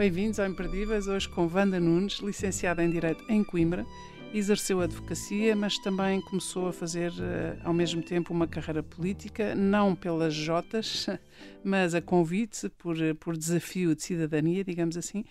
Bem-vindos 0.00 0.40
ao 0.40 0.46
Imperdíveis, 0.46 1.06
hoje 1.08 1.28
com 1.28 1.46
Wanda 1.46 1.78
Nunes, 1.78 2.20
licenciada 2.20 2.82
em 2.82 2.88
Direito 2.88 3.22
em 3.28 3.44
Coimbra. 3.44 3.84
Exerceu 4.32 4.80
advocacia, 4.80 5.54
mas 5.54 5.76
também 5.76 6.22
começou 6.22 6.68
a 6.68 6.72
fazer 6.72 7.10
uh, 7.10 7.60
ao 7.62 7.74
mesmo 7.74 8.00
tempo 8.00 8.32
uma 8.32 8.46
carreira 8.46 8.82
política, 8.82 9.54
não 9.54 9.94
pelas 9.94 10.32
Jotas, 10.32 11.06
mas 11.62 11.94
a 11.94 12.00
convite, 12.00 12.70
por, 12.78 12.96
por 13.16 13.36
desafio 13.36 13.94
de 13.94 14.02
cidadania, 14.02 14.64
digamos 14.64 14.96
assim. 14.96 15.22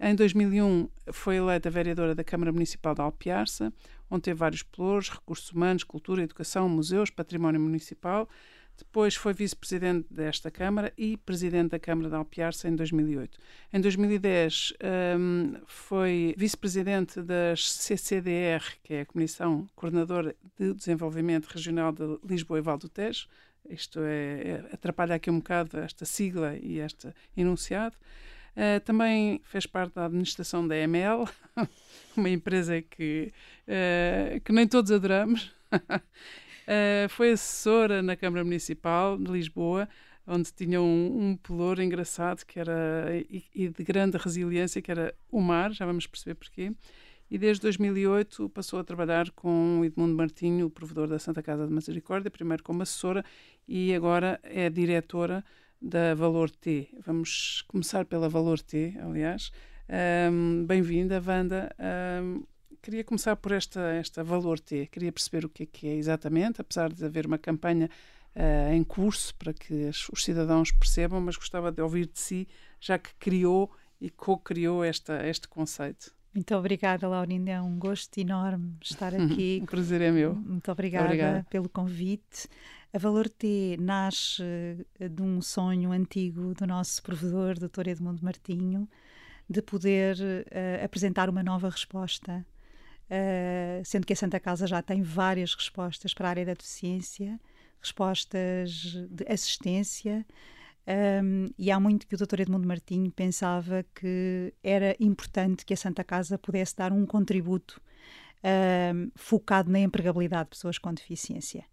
Em 0.00 0.14
2001 0.14 0.88
foi 1.12 1.36
eleita 1.36 1.68
vereadora 1.68 2.14
da 2.14 2.24
Câmara 2.24 2.50
Municipal 2.50 2.94
de 2.94 3.02
Alpiarça, 3.02 3.70
onde 4.10 4.22
teve 4.22 4.38
vários 4.38 4.62
pelouros, 4.62 5.10
recursos 5.10 5.50
humanos, 5.50 5.84
cultura, 5.84 6.22
educação, 6.22 6.66
museus, 6.66 7.10
património 7.10 7.60
municipal. 7.60 8.26
Depois 8.76 9.14
foi 9.14 9.32
vice-presidente 9.32 10.12
desta 10.12 10.50
Câmara 10.50 10.92
e 10.98 11.16
presidente 11.16 11.70
da 11.70 11.78
Câmara 11.78 12.08
de 12.08 12.16
Alpiarça 12.16 12.68
em 12.68 12.74
2008. 12.74 13.38
Em 13.72 13.80
2010 13.80 14.72
um, 15.18 15.54
foi 15.66 16.34
vice-presidente 16.36 17.22
da 17.22 17.54
CCDR, 17.56 18.64
que 18.82 18.94
é 18.94 19.00
a 19.02 19.06
Comissão 19.06 19.68
Coordenadora 19.76 20.34
de 20.58 20.74
Desenvolvimento 20.74 21.46
Regional 21.46 21.92
de 21.92 22.18
Lisboa 22.24 22.58
e 22.58 22.62
Val 22.62 22.78
do 22.78 22.88
Tejo. 22.88 23.28
Isto 23.68 24.00
é, 24.00 24.40
é, 24.40 24.68
atrapalha 24.72 25.14
aqui 25.14 25.30
um 25.30 25.38
bocado 25.38 25.78
esta 25.78 26.04
sigla 26.04 26.56
e 26.56 26.78
este 26.78 27.14
enunciado. 27.36 27.96
Uh, 28.56 28.78
também 28.84 29.40
fez 29.44 29.66
parte 29.66 29.94
da 29.94 30.04
administração 30.04 30.66
da 30.66 30.76
ML, 30.76 31.24
uma 32.16 32.28
empresa 32.28 32.80
que, 32.82 33.32
uh, 33.66 34.40
que 34.40 34.52
nem 34.52 34.66
todos 34.66 34.92
adoramos. 34.92 35.52
Uh, 36.64 37.08
foi 37.08 37.32
assessora 37.32 38.02
na 38.02 38.16
Câmara 38.16 38.44
Municipal 38.44 39.18
de 39.18 39.30
Lisboa, 39.30 39.88
onde 40.26 40.52
tinha 40.52 40.80
um, 40.80 41.36
um 41.36 41.82
engraçado 41.82 42.44
que 42.44 42.58
era 42.58 43.08
e, 43.12 43.44
e, 43.54 43.68
de 43.68 43.84
grande 43.84 44.16
resiliência, 44.16 44.80
que 44.80 44.90
era 44.90 45.14
o 45.30 45.40
mar, 45.40 45.72
já 45.72 45.84
vamos 45.84 46.06
perceber 46.06 46.34
porquê. 46.34 46.72
E 47.30 47.38
desde 47.38 47.62
2008 47.62 48.48
passou 48.50 48.78
a 48.78 48.84
trabalhar 48.84 49.30
com 49.32 49.82
Edmundo 49.84 50.14
Martinho, 50.14 50.66
o 50.66 50.70
provedor 50.70 51.08
da 51.08 51.18
Santa 51.18 51.42
Casa 51.42 51.66
de 51.66 51.72
Misericórdia, 51.72 52.30
primeiro 52.30 52.62
como 52.62 52.82
assessora 52.82 53.24
e 53.66 53.94
agora 53.94 54.38
é 54.42 54.70
diretora 54.70 55.44
da 55.80 56.14
Valor 56.14 56.50
T. 56.50 56.88
Vamos 57.04 57.62
começar 57.68 58.04
pela 58.04 58.28
Valor 58.28 58.60
T, 58.60 58.96
aliás. 59.00 59.50
Um, 60.30 60.64
Bem-vinda, 60.64 61.22
Wanda. 61.26 61.74
Um, 62.22 62.44
queria 62.84 63.02
começar 63.02 63.34
por 63.36 63.50
esta, 63.50 63.80
esta 63.80 64.22
Valor 64.22 64.60
T. 64.60 64.86
Queria 64.88 65.10
perceber 65.10 65.46
o 65.46 65.48
que 65.48 65.62
é 65.62 65.66
que 65.66 65.88
é 65.88 65.94
exatamente, 65.94 66.60
apesar 66.60 66.92
de 66.92 67.02
haver 67.02 67.26
uma 67.26 67.38
campanha 67.38 67.88
uh, 68.36 68.72
em 68.74 68.84
curso 68.84 69.34
para 69.36 69.54
que 69.54 69.88
os 70.12 70.22
cidadãos 70.22 70.70
percebam, 70.70 71.18
mas 71.18 71.36
gostava 71.36 71.72
de 71.72 71.80
ouvir 71.80 72.06
de 72.06 72.20
si, 72.20 72.46
já 72.78 72.98
que 72.98 73.14
criou 73.14 73.72
e 73.98 74.10
co-criou 74.10 74.84
este 74.84 75.48
conceito. 75.48 76.12
Muito 76.34 76.54
obrigada, 76.54 77.08
Laurinda. 77.08 77.52
É 77.52 77.62
um 77.62 77.78
gosto 77.78 78.18
enorme 78.18 78.76
estar 78.82 79.14
aqui. 79.16 79.60
o 79.62 79.66
prazer 79.66 80.02
é 80.02 80.10
meu. 80.10 80.34
Muito 80.34 80.70
obrigada, 80.70 81.06
obrigada, 81.06 81.46
pelo 81.48 81.70
convite. 81.70 82.48
A 82.92 82.98
Valor 82.98 83.30
T 83.30 83.78
nasce 83.80 84.42
eh, 85.00 85.08
de 85.08 85.22
um 85.22 85.40
sonho 85.40 85.90
antigo 85.90 86.52
do 86.54 86.66
nosso 86.66 87.02
provedor, 87.02 87.54
Dr. 87.58 87.88
Edmundo 87.88 88.22
Martinho, 88.22 88.86
de 89.48 89.62
poder 89.62 90.16
uh, 90.16 90.84
apresentar 90.84 91.30
uma 91.30 91.42
nova 91.42 91.68
resposta 91.70 92.44
uh, 93.10 93.84
sendo 93.84 94.06
que 94.06 94.12
a 94.12 94.16
Santa 94.16 94.40
Casa 94.40 94.66
já 94.66 94.82
tem 94.82 95.02
várias 95.02 95.54
respostas 95.54 96.14
para 96.14 96.28
a 96.28 96.30
área 96.30 96.46
da 96.46 96.54
deficiência, 96.54 97.40
respostas 97.80 98.70
de 99.10 99.24
assistência, 99.28 100.26
um, 100.86 101.48
e 101.58 101.70
há 101.70 101.80
muito 101.80 102.06
que 102.06 102.14
o 102.14 102.18
Dr. 102.18 102.40
Edmundo 102.40 102.68
Martinho 102.68 103.10
pensava 103.10 103.84
que 103.94 104.52
era 104.62 104.94
importante 105.00 105.64
que 105.64 105.72
a 105.72 105.76
Santa 105.76 106.04
Casa 106.04 106.36
pudesse 106.36 106.76
dar 106.76 106.92
um 106.92 107.06
contributo 107.06 107.80
um, 108.44 109.10
focado 109.14 109.70
na 109.70 109.80
empregabilidade 109.80 110.44
de 110.44 110.50
pessoas 110.50 110.76
com 110.76 110.92
deficiência. 110.92 111.64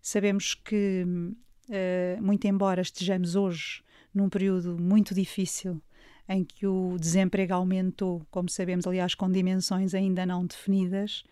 Sabemos 0.00 0.54
que, 0.54 1.04
uh, 1.06 2.22
muito 2.22 2.46
embora 2.46 2.80
estejamos 2.80 3.36
hoje 3.36 3.82
num 4.14 4.30
período 4.30 4.78
muito 4.78 5.14
difícil 5.14 5.82
em 6.28 6.44
que 6.44 6.66
o 6.66 6.96
desemprego 6.98 7.54
aumentou, 7.54 8.26
como 8.30 8.48
sabemos, 8.48 8.86
aliás, 8.86 9.14
com 9.14 9.30
dimensões 9.30 9.94
ainda 9.94 10.24
não 10.24 10.46
definidas, 10.46 11.22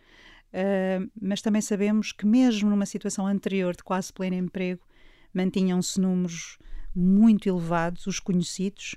uh, 0.53 1.11
mas 1.21 1.41
também 1.41 1.63
sabemos 1.63 2.13
que, 2.13 2.27
mesmo 2.27 2.69
numa 2.69 2.87
situação 2.87 3.27
anterior 3.27 3.75
de 3.75 3.83
quase 3.83 4.13
pleno 4.13 4.37
emprego, 4.37 4.83
mantinham-se 5.33 6.01
números 6.01 6.59
muito 6.95 7.49
elevados, 7.49 8.07
os 8.07 8.21
conhecidos 8.21 8.97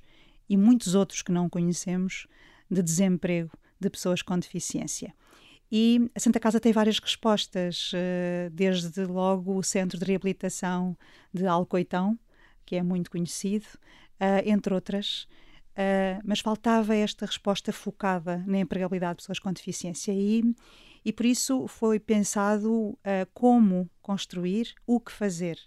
e 0.50 0.58
muitos 0.58 0.96
outros 0.96 1.22
que 1.22 1.32
não 1.32 1.50
conhecemos, 1.50 2.28
de 2.70 2.82
desemprego 2.82 3.52
de 3.80 3.90
pessoas 3.90 4.22
com 4.22 4.38
deficiência. 4.38 5.14
E 5.72 6.10
a 6.14 6.20
Santa 6.20 6.40
Casa 6.40 6.60
tem 6.60 6.72
várias 6.72 7.00
respostas, 7.00 7.92
uh, 7.94 8.50
desde 8.52 9.06
logo 9.06 9.58
o 9.58 9.64
Centro 9.64 9.98
de 9.98 10.06
Reabilitação 10.06 10.98
de 11.34 11.46
Alcoitão, 11.48 12.18
que 12.66 12.76
é 12.76 12.84
muito 12.84 13.10
conhecido, 13.10 13.66
uh, 14.20 14.42
entre 14.46 14.74
outras. 14.74 15.28
Uh, 15.76 16.24
mas 16.24 16.40
faltava 16.40 16.96
esta 16.96 17.26
resposta 17.26 17.74
focada 17.74 18.42
na 18.48 18.60
empregabilidade 18.60 19.16
de 19.16 19.24
pessoas 19.24 19.40
com 19.40 19.52
deficiência 19.52 20.14
e, 20.14 20.42
e 21.04 21.12
por 21.12 21.26
isso 21.26 21.68
foi 21.68 22.00
pensado 22.00 22.72
uh, 22.72 22.98
como 23.34 23.90
construir, 24.02 24.74
o 24.88 25.02
que 25.02 25.12
fazer. 25.12 25.60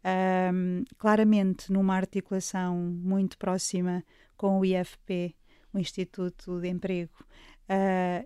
Uh, 0.00 0.82
claramente 0.96 1.70
numa 1.70 1.94
articulação 1.94 2.74
muito 2.78 3.36
próxima 3.36 4.02
com 4.34 4.60
o 4.60 4.64
IFP, 4.64 5.36
o 5.74 5.78
Instituto 5.78 6.58
de 6.58 6.68
Emprego, 6.68 7.12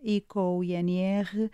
e 0.03 0.21
com 0.23 0.59
o 0.59 0.65
INR, 0.65 1.49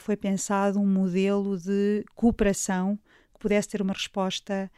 foi 0.00 0.16
pensado 0.16 0.80
um 0.80 0.86
modelo 0.86 1.56
de 1.56 2.04
cooperação 2.16 2.98
que 3.32 3.38
pudesse 3.38 3.68
ter 3.68 3.80
uma 3.80 3.92
resposta 3.92 4.70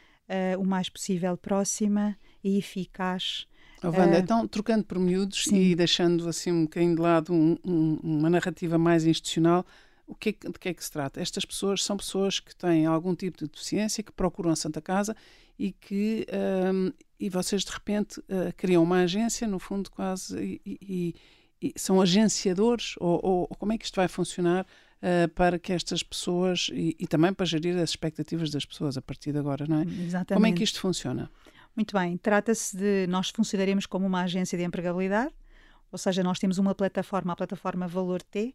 o 0.58 0.64
mais 0.64 0.88
possível 0.90 1.36
próxima 1.38 2.16
e 2.44 2.58
eficaz 2.58 3.48
Oh, 3.84 3.90
Wanda, 3.90 4.16
uh, 4.16 4.20
então, 4.20 4.48
trocando 4.48 4.84
por 4.84 4.98
miúdos 4.98 5.44
sim. 5.44 5.56
e 5.56 5.74
deixando 5.74 6.28
assim 6.28 6.50
um 6.50 6.62
bocadinho 6.64 6.96
de 6.96 7.00
lado 7.02 7.32
um, 7.32 7.56
um, 7.64 7.98
uma 8.02 8.30
narrativa 8.30 8.78
mais 8.78 9.04
institucional, 9.04 9.66
o 10.06 10.14
que 10.14 10.30
é, 10.30 10.32
de 10.32 10.58
que 10.58 10.68
é 10.68 10.74
que 10.74 10.84
se 10.84 10.90
trata? 10.90 11.20
Estas 11.20 11.44
pessoas 11.44 11.82
são 11.82 11.96
pessoas 11.96 12.40
que 12.40 12.54
têm 12.54 12.86
algum 12.86 13.14
tipo 13.14 13.38
de 13.38 13.46
deficiência, 13.46 14.02
que 14.02 14.12
procuram 14.12 14.50
a 14.50 14.56
Santa 14.56 14.80
Casa 14.80 15.16
e 15.58 15.72
que 15.72 16.26
um, 16.72 16.92
e 17.18 17.28
vocês 17.28 17.64
de 17.64 17.72
repente 17.72 18.20
uh, 18.20 18.52
criam 18.56 18.82
uma 18.82 19.00
agência, 19.02 19.46
no 19.46 19.58
fundo 19.58 19.90
quase, 19.90 20.60
e, 20.66 20.78
e, 20.82 21.14
e 21.62 21.72
são 21.76 22.00
agenciadores, 22.00 22.96
ou, 22.98 23.20
ou, 23.22 23.48
como 23.48 23.72
é 23.72 23.78
que 23.78 23.84
isto 23.84 23.96
vai 23.96 24.08
funcionar 24.08 24.64
uh, 24.64 25.28
para 25.30 25.58
que 25.58 25.72
estas 25.72 26.02
pessoas, 26.02 26.68
e, 26.72 26.96
e, 26.98 27.06
também 27.06 27.32
para 27.32 27.46
gerir 27.46 27.76
as 27.76 27.90
expectativas 27.90 28.50
das 28.50 28.66
pessoas 28.66 28.96
a 28.98 29.02
partir 29.02 29.32
de 29.32 29.38
agora, 29.38 29.64
não 29.66 29.78
é? 29.78 29.82
Exatamente. 29.82 30.34
Como 30.34 30.46
é 30.46 30.52
que 30.52 30.64
isto 30.64 30.80
funciona? 30.80 31.30
Muito 31.76 31.96
bem, 31.96 32.16
trata-se 32.16 32.76
de 32.76 33.06
nós 33.08 33.30
funcionaremos 33.30 33.84
como 33.86 34.06
uma 34.06 34.22
agência 34.22 34.56
de 34.56 34.64
empregabilidade, 34.64 35.34
ou 35.90 35.98
seja, 35.98 36.22
nós 36.22 36.38
temos 36.38 36.58
uma 36.58 36.74
plataforma, 36.74 37.32
a 37.32 37.36
plataforma 37.36 37.86
Valor 37.88 38.22
T, 38.22 38.54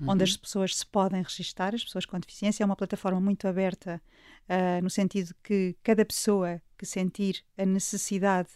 uhum. 0.00 0.10
onde 0.10 0.24
as 0.24 0.36
pessoas 0.36 0.76
se 0.76 0.86
podem 0.86 1.22
registar, 1.22 1.74
as 1.74 1.84
pessoas 1.84 2.06
com 2.06 2.18
deficiência. 2.18 2.62
É 2.62 2.66
uma 2.66 2.76
plataforma 2.76 3.20
muito 3.20 3.46
aberta, 3.46 4.00
uh, 4.48 4.82
no 4.82 4.90
sentido 4.90 5.34
que 5.42 5.76
cada 5.82 6.04
pessoa 6.04 6.60
que 6.78 6.86
sentir 6.86 7.44
a 7.58 7.64
necessidade, 7.64 8.48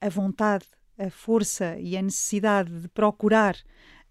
a 0.00 0.08
vontade, 0.08 0.66
a 0.98 1.10
força 1.10 1.78
e 1.78 1.96
a 1.96 2.02
necessidade 2.02 2.70
de 2.80 2.88
procurar 2.88 3.56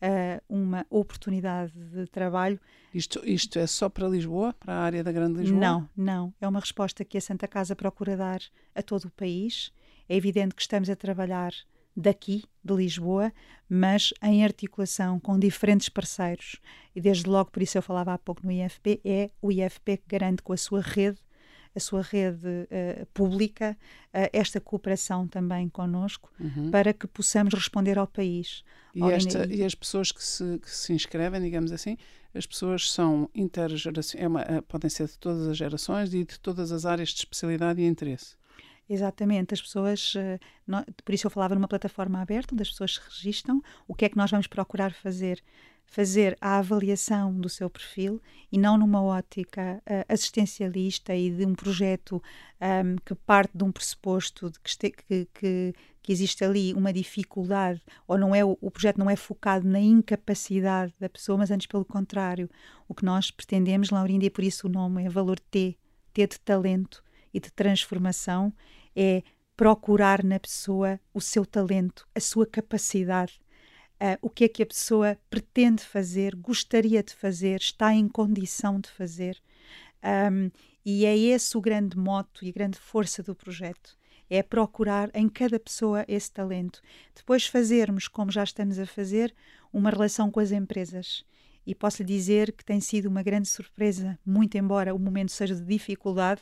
uh, 0.01 0.41
uma 0.49 0.85
oportunidade 0.89 1.71
de 1.73 2.07
trabalho. 2.07 2.59
Isto, 2.93 3.21
isto 3.25 3.59
é 3.59 3.67
só 3.67 3.89
para 3.89 4.07
Lisboa, 4.07 4.53
para 4.59 4.73
a 4.73 4.79
área 4.79 5.03
da 5.03 5.11
Grande 5.11 5.39
Lisboa? 5.39 5.59
Não, 5.59 5.89
não. 5.95 6.33
É 6.41 6.47
uma 6.47 6.59
resposta 6.59 7.05
que 7.05 7.17
a 7.17 7.21
Santa 7.21 7.47
Casa 7.47 7.75
procura 7.75 8.17
dar 8.17 8.41
a 8.75 8.81
todo 8.81 9.05
o 9.05 9.11
país. 9.11 9.71
É 10.09 10.15
evidente 10.15 10.55
que 10.55 10.61
estamos 10.61 10.89
a 10.89 10.95
trabalhar 10.95 11.53
daqui, 11.95 12.45
de 12.63 12.73
Lisboa, 12.73 13.33
mas 13.69 14.13
em 14.23 14.43
articulação 14.43 15.19
com 15.19 15.37
diferentes 15.37 15.89
parceiros. 15.89 16.57
E 16.95 17.01
desde 17.01 17.27
logo, 17.27 17.51
por 17.51 17.61
isso 17.61 17.77
eu 17.77 17.81
falava 17.81 18.13
há 18.13 18.17
pouco 18.17 18.45
no 18.45 18.51
IFP, 18.51 19.01
é 19.03 19.29
o 19.41 19.51
IFP 19.51 19.97
que 19.97 20.03
garante 20.07 20.41
com 20.41 20.53
a 20.53 20.57
sua 20.57 20.81
rede 20.81 21.19
a 21.75 21.79
sua 21.79 22.01
rede 22.01 22.47
uh, 22.47 23.05
pública, 23.13 23.77
uh, 24.13 24.29
esta 24.33 24.59
cooperação 24.59 25.27
também 25.27 25.69
connosco, 25.69 26.31
uhum. 26.39 26.69
para 26.69 26.93
que 26.93 27.07
possamos 27.07 27.53
responder 27.53 27.97
ao 27.97 28.07
país. 28.07 28.63
E, 28.93 29.03
esta, 29.03 29.45
e 29.45 29.63
as 29.63 29.73
pessoas 29.73 30.11
que 30.11 30.23
se, 30.23 30.59
que 30.59 30.69
se 30.69 30.93
inscrevem, 30.93 31.41
digamos 31.41 31.71
assim, 31.71 31.97
as 32.33 32.45
pessoas 32.45 32.91
são 32.91 33.29
intergerações, 33.33 34.21
é 34.21 34.57
eh, 34.57 34.61
podem 34.61 34.89
ser 34.89 35.07
de 35.07 35.17
todas 35.17 35.47
as 35.47 35.57
gerações 35.57 36.13
e 36.13 36.23
de 36.23 36.39
todas 36.39 36.71
as 36.71 36.85
áreas 36.85 37.09
de 37.09 37.19
especialidade 37.19 37.81
e 37.81 37.85
interesse. 37.85 38.35
Exatamente, 38.89 39.53
as 39.53 39.61
pessoas, 39.61 40.13
por 41.05 41.13
isso 41.13 41.25
eu 41.25 41.31
falava 41.31 41.55
numa 41.55 41.67
plataforma 41.67 42.21
aberta 42.21 42.53
onde 42.53 42.63
as 42.63 42.69
pessoas 42.69 42.95
se 42.95 42.99
registram. 42.99 43.63
O 43.87 43.95
que 43.95 44.03
é 44.03 44.09
que 44.09 44.17
nós 44.17 44.29
vamos 44.29 44.47
procurar 44.47 44.91
fazer? 44.91 45.41
Fazer 45.91 46.37
a 46.39 46.57
avaliação 46.57 47.33
do 47.33 47.49
seu 47.49 47.69
perfil 47.69 48.21
e 48.49 48.57
não 48.57 48.77
numa 48.77 49.03
ótica 49.03 49.83
uh, 49.85 50.05
assistencialista 50.07 51.13
e 51.13 51.29
de 51.29 51.45
um 51.45 51.53
projeto 51.53 52.23
um, 52.61 52.95
que 53.05 53.13
parte 53.13 53.51
de 53.53 53.63
um 53.65 53.73
pressuposto 53.73 54.49
de 54.49 54.57
que, 54.61 54.69
este, 54.69 54.89
que, 54.89 55.27
que, 55.33 55.75
que 56.01 56.11
existe 56.13 56.45
ali 56.45 56.73
uma 56.73 56.93
dificuldade, 56.93 57.81
ou 58.07 58.17
não 58.17 58.33
é 58.33 58.43
o, 58.43 58.57
o 58.61 58.71
projeto 58.71 58.99
não 58.99 59.09
é 59.09 59.17
focado 59.17 59.67
na 59.67 59.81
incapacidade 59.81 60.93
da 60.97 61.09
pessoa, 61.09 61.37
mas 61.37 61.51
antes 61.51 61.67
pelo 61.67 61.83
contrário. 61.83 62.49
O 62.87 62.95
que 62.95 63.03
nós 63.03 63.29
pretendemos, 63.29 63.89
Laurinda, 63.89 64.23
e 64.25 64.29
por 64.29 64.45
isso 64.45 64.67
o 64.67 64.71
nome 64.71 65.03
é 65.03 65.09
Valor 65.09 65.41
T, 65.41 65.77
T 66.13 66.25
de 66.25 66.39
talento 66.39 67.03
e 67.33 67.39
de 67.41 67.51
transformação, 67.51 68.53
é 68.95 69.23
procurar 69.57 70.23
na 70.23 70.39
pessoa 70.39 70.97
o 71.13 71.19
seu 71.19 71.45
talento, 71.45 72.07
a 72.15 72.19
sua 72.21 72.45
capacidade, 72.45 73.40
uh, 74.01 74.17
o 74.21 74.29
que 74.29 74.45
é 74.45 74.47
que 74.49 74.63
a 74.63 74.65
pessoa 74.65 75.17
pretende 75.29 75.83
fazer, 75.83 76.35
gostaria 76.35 77.03
de 77.03 77.13
fazer, 77.13 77.61
está 77.61 77.93
em 77.93 78.07
condição 78.07 78.79
de 78.79 78.89
fazer. 78.89 79.37
Um, 80.03 80.49
e 80.83 81.05
é 81.05 81.15
esse 81.15 81.55
o 81.55 81.61
grande 81.61 81.95
moto 81.95 82.43
e 82.43 82.49
a 82.49 82.51
grande 82.51 82.79
força 82.79 83.21
do 83.21 83.35
projeto. 83.35 83.95
É 84.27 84.41
procurar 84.41 85.11
em 85.13 85.29
cada 85.29 85.59
pessoa 85.59 86.03
esse 86.07 86.31
talento. 86.31 86.81
Depois 87.15 87.45
fazermos, 87.45 88.07
como 88.07 88.31
já 88.31 88.43
estamos 88.43 88.79
a 88.79 88.85
fazer, 88.85 89.33
uma 89.71 89.91
relação 89.91 90.31
com 90.31 90.39
as 90.39 90.51
empresas. 90.51 91.23
E 91.67 91.75
posso 91.75 92.01
lhe 92.01 92.07
dizer 92.07 92.51
que 92.53 92.65
tem 92.65 92.79
sido 92.79 93.05
uma 93.05 93.21
grande 93.21 93.47
surpresa, 93.47 94.17
muito 94.25 94.57
embora 94.57 94.95
o 94.95 94.99
momento 94.99 95.31
seja 95.31 95.53
de 95.53 95.63
dificuldade, 95.63 96.41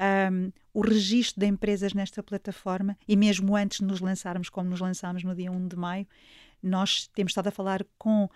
um, 0.00 0.52
o 0.72 0.80
registro 0.80 1.40
de 1.40 1.46
empresas 1.46 1.94
nesta 1.94 2.22
plataforma 2.22 2.96
e 3.06 3.16
mesmo 3.16 3.56
antes 3.56 3.78
de 3.78 3.84
nos 3.84 4.00
lançarmos, 4.00 4.48
como 4.48 4.68
nos 4.68 4.80
lançámos 4.80 5.22
no 5.22 5.34
dia 5.34 5.50
1 5.50 5.68
de 5.68 5.76
maio, 5.76 6.06
nós 6.62 7.08
temos 7.08 7.30
estado 7.30 7.48
a 7.48 7.52
falar 7.52 7.84
com 7.98 8.24
uh, 8.24 8.30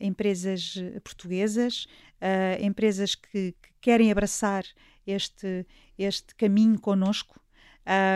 empresas 0.00 0.74
portuguesas, 1.04 1.86
uh, 2.20 2.64
empresas 2.64 3.14
que, 3.14 3.52
que, 3.52 3.68
querem 3.80 4.10
abraçar 4.10 4.64
este, 5.06 5.66
este 5.98 6.34
caminho 6.34 6.80
conosco. 6.80 7.40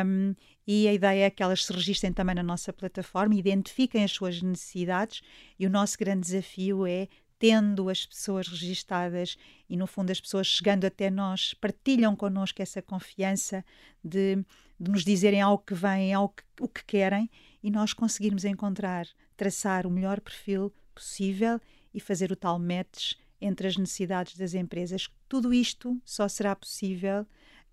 Um, 0.04 0.34
e 0.66 0.86
a 0.86 0.92
ideia 0.92 1.24
é 1.24 1.30
que 1.30 1.42
elas 1.42 1.64
se 1.64 1.72
registrem 1.72 2.12
também 2.12 2.34
na 2.34 2.42
nossa 2.42 2.72
plataforma, 2.72 3.34
identifiquem 3.34 4.04
as 4.04 4.12
suas 4.12 4.42
necessidades 4.42 5.22
e 5.58 5.66
o 5.66 5.70
nosso 5.70 5.98
grande 5.98 6.20
desafio 6.20 6.86
é 6.86 7.08
tendo 7.42 7.88
as 7.88 8.06
pessoas 8.06 8.46
registadas 8.46 9.36
e, 9.68 9.76
no 9.76 9.88
fundo, 9.88 10.12
as 10.12 10.20
pessoas 10.20 10.46
chegando 10.46 10.84
até 10.84 11.10
nós, 11.10 11.54
partilham 11.54 12.14
connosco 12.14 12.62
essa 12.62 12.80
confiança 12.80 13.64
de, 14.04 14.36
de 14.78 14.90
nos 14.90 15.04
dizerem 15.04 15.40
algo 15.40 15.64
que 15.66 15.74
vem, 15.74 16.14
algo 16.14 16.32
que, 16.36 16.62
o 16.62 16.68
que 16.68 16.84
querem 16.84 17.28
e 17.60 17.68
nós 17.68 17.92
conseguirmos 17.92 18.44
encontrar, 18.44 19.08
traçar 19.36 19.86
o 19.86 19.90
melhor 19.90 20.20
perfil 20.20 20.72
possível 20.94 21.60
e 21.92 22.00
fazer 22.00 22.30
o 22.30 22.36
tal 22.36 22.58
match 22.58 23.14
entre 23.40 23.66
as 23.66 23.76
necessidades 23.76 24.36
das 24.36 24.54
empresas. 24.54 25.08
Tudo 25.28 25.52
isto 25.52 26.00
só 26.04 26.28
será 26.28 26.54
possível 26.54 27.26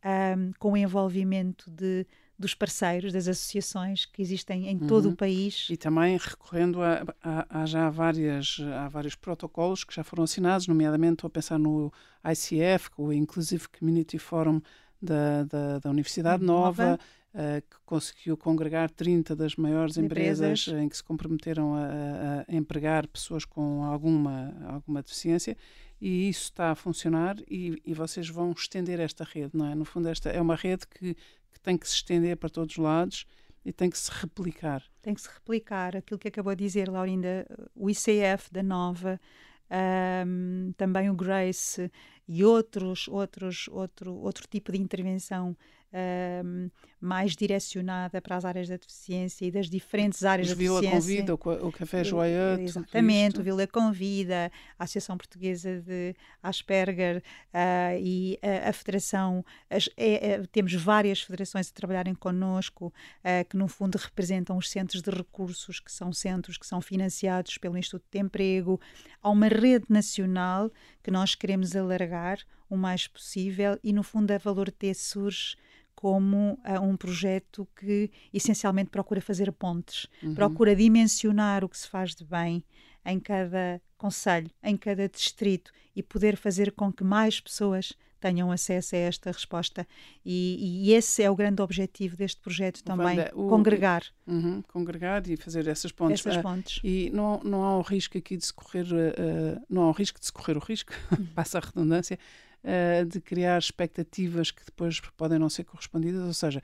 um, 0.04 0.52
com 0.58 0.72
o 0.74 0.78
envolvimento 0.78 1.70
de 1.70 2.06
dos 2.40 2.56
parceiros, 2.56 3.12
das 3.12 3.28
associações 3.28 4.06
que 4.06 4.22
existem 4.22 4.70
em 4.70 4.78
uhum. 4.78 4.88
todo 4.88 5.10
o 5.10 5.16
país. 5.16 5.68
E 5.70 5.76
também 5.76 6.18
recorrendo 6.18 6.82
a, 6.82 7.04
a, 7.22 7.64
a, 7.64 7.66
já 7.66 7.90
várias, 7.90 8.58
há 8.78 8.88
vários 8.88 9.14
protocolos 9.14 9.84
que 9.84 9.94
já 9.94 10.06
foram 10.06 10.24
assinados, 10.24 10.66
nomeadamente 10.66 11.16
estou 11.16 11.28
a 11.28 11.32
pensar 11.32 11.60
no 11.60 11.92
ICF, 12.24 12.92
o 12.98 13.12
Inclusive 13.12 13.68
Community 13.78 14.18
Forum 14.18 14.62
da, 15.02 15.44
da, 15.44 15.80
da 15.80 15.90
Universidade 15.90 16.42
Nova, 16.42 16.92
Nova 16.92 17.00
uh, 17.34 17.62
que 17.62 17.78
conseguiu 17.86 18.38
congregar 18.38 18.90
30 18.90 19.36
das 19.36 19.56
maiores 19.56 19.98
empresas, 19.98 20.68
empresas 20.68 20.84
em 20.84 20.90
que 20.90 20.98
se 20.98 21.04
comprometeram 21.04 21.76
a, 21.76 22.46
a, 22.48 22.56
empregar 22.56 23.08
pessoas 23.08 23.46
com 23.46 23.84
alguma, 23.84 24.54
alguma 24.68 25.02
deficiência 25.02 25.58
e 26.02 26.30
isso 26.30 26.44
está 26.44 26.72
a 26.72 26.76
funcionar 26.76 27.36
e, 27.50 27.82
e, 27.86 27.94
vocês 27.94 28.30
vão 28.30 28.52
estender 28.52 29.02
esta 29.02 29.26
rede, 29.26 29.52
não 29.54 29.66
é? 29.66 29.76
No 29.76 29.84
fundo, 29.84 30.08
esta 30.08 30.30
é 30.30 30.40
uma 30.40 30.56
rede 30.56 30.88
que 30.88 31.16
que 31.60 31.64
tem 31.64 31.78
que 31.78 31.88
se 31.88 31.96
estender 31.96 32.38
para 32.38 32.50
todos 32.50 32.78
os 32.78 32.78
lados 32.78 33.26
e 33.66 33.74
tem 33.74 33.90
que 33.90 33.98
se 33.98 34.10
replicar. 34.10 34.82
Tem 35.02 35.14
que 35.14 35.22
se 35.22 35.30
replicar 35.30 35.96
aquilo 35.96 36.18
que 36.18 36.30
acabou 36.30 36.56
de 36.56 36.64
dizer, 36.64 36.90
Laurinda, 36.90 37.46
o 37.76 37.90
ICF 37.90 38.52
da 38.52 38.64
Nova, 38.64 39.20
um, 40.26 40.72
também 40.78 41.10
o 41.10 41.14
Grace 41.14 41.92
e 42.28 42.44
outros, 42.44 43.08
outros, 43.08 43.68
outro, 43.68 44.16
outro 44.16 44.48
tipo 44.48 44.72
de 44.72 44.80
intervenção 44.80 45.56
um, 45.94 46.70
mais 47.00 47.36
direcionada 47.36 48.22
para 48.22 48.36
as 48.36 48.46
áreas 48.46 48.68
da 48.68 48.76
deficiência 48.76 49.46
e 49.46 49.52
das 49.52 49.70
diferentes 49.70 50.24
áreas 50.24 50.50
Os 50.50 50.54
da 50.54 50.60
Vila 50.60 50.82
deficiência. 50.82 51.38
Convida, 51.38 51.66
o 51.66 51.72
Café 51.72 52.04
Joia. 52.04 52.60
Exatamente, 52.60 53.40
o 53.40 53.44
Vila 53.44 53.66
Convida, 53.68 54.52
a 54.78 54.84
Associação 54.84 55.18
Portuguesa 55.18 55.82
de 55.82 56.16
Asperger 56.44 57.24
uh, 57.54 58.00
e 58.00 58.38
a, 58.42 58.70
a 58.70 58.74
Federação. 58.74 59.44
As, 59.70 59.90
é, 59.96 60.32
é, 60.32 60.44
temos 60.52 60.74
várias 60.74 61.22
federações 61.22 61.70
a 61.70 61.74
trabalharem 61.74 62.14
connosco, 62.14 62.88
uh, 62.88 63.48
que 63.48 63.56
no 63.56 63.68
fundo 63.68 63.98
representam 63.98 64.58
os 64.58 64.70
centros 64.70 65.02
de 65.02 65.10
recursos, 65.10 65.80
que 65.80 65.92
são 65.92 66.12
centros 66.12 66.58
que 66.58 66.68
são 66.68 66.82
financiados 66.82 67.58
pelo 67.58 67.78
Instituto 67.78 68.06
de 68.12 68.20
Emprego. 68.20 68.80
Há 69.22 69.30
uma 69.30 69.48
rede 69.48 69.86
nacional 69.90 70.72
que 71.02 71.12
nós 71.12 71.34
queremos 71.36 71.76
alargar 71.76 72.40
o 72.70 72.78
mais 72.78 73.08
possível 73.08 73.80
e 73.84 73.92
no 73.92 74.04
fundo 74.04 74.32
a 74.32 74.38
Valor 74.38 74.70
T 74.70 74.94
surge 74.94 75.56
como 76.00 76.54
uh, 76.54 76.82
um 76.82 76.96
projeto 76.96 77.68
que 77.76 78.10
essencialmente 78.34 78.90
procura 78.90 79.20
fazer 79.20 79.52
pontes, 79.52 80.08
uhum. 80.24 80.34
procura 80.34 80.74
dimensionar 80.74 81.62
o 81.62 81.68
que 81.68 81.78
se 81.78 81.90
faz 81.90 82.16
de 82.16 82.24
bem 82.24 82.64
em 83.06 83.20
cada 83.20 83.82
conselho, 83.98 84.50
em 84.64 84.78
cada 84.78 85.10
distrito 85.10 85.74
e 85.94 86.02
poder 86.02 86.38
fazer 86.38 86.72
com 86.72 86.90
que 86.90 87.04
mais 87.04 87.42
pessoas 87.42 87.92
tenham 88.18 88.50
acesso 88.50 88.96
a 88.96 89.00
esta 89.00 89.30
resposta. 89.30 89.86
E, 90.24 90.86
e 90.88 90.94
esse 90.94 91.22
é 91.22 91.30
o 91.30 91.36
grande 91.36 91.62
objetivo 91.62 92.16
deste 92.16 92.40
projeto 92.40 92.82
também, 92.82 93.20
o, 93.34 93.50
congregar. 93.50 94.04
Uhum, 94.26 94.62
congregar 94.70 95.30
e 95.30 95.36
fazer 95.36 95.68
essas 95.68 95.92
pontes. 95.92 96.26
Essas 96.26 96.38
ah, 96.38 96.42
pontes. 96.42 96.80
e 96.82 97.10
não, 97.14 97.42
não 97.44 97.62
há 97.62 97.78
o 97.78 97.82
risco 97.82 98.18
aqui 98.18 98.38
de 98.38 98.46
se 98.46 98.54
correr, 98.54 98.86
uh, 98.86 99.62
não 99.70 99.84
há 99.84 99.90
o 99.90 99.92
risco 99.92 100.18
de 100.18 100.26
se 100.26 100.32
correr 100.32 100.56
o 100.56 100.62
risco, 100.62 100.94
uhum. 101.12 101.26
passa 101.36 101.58
a 101.58 101.62
redundância, 101.62 102.18
uh, 102.64 103.06
de 103.06 103.20
criar 103.20 103.58
expectativas 103.58 104.52
que 104.52 104.66
depois 104.66 105.00
podem 105.18 105.40
não 105.40 105.50
ser 105.50 105.64
correspondidas, 105.64 106.26
ou 106.26 106.34
seja, 106.34 106.62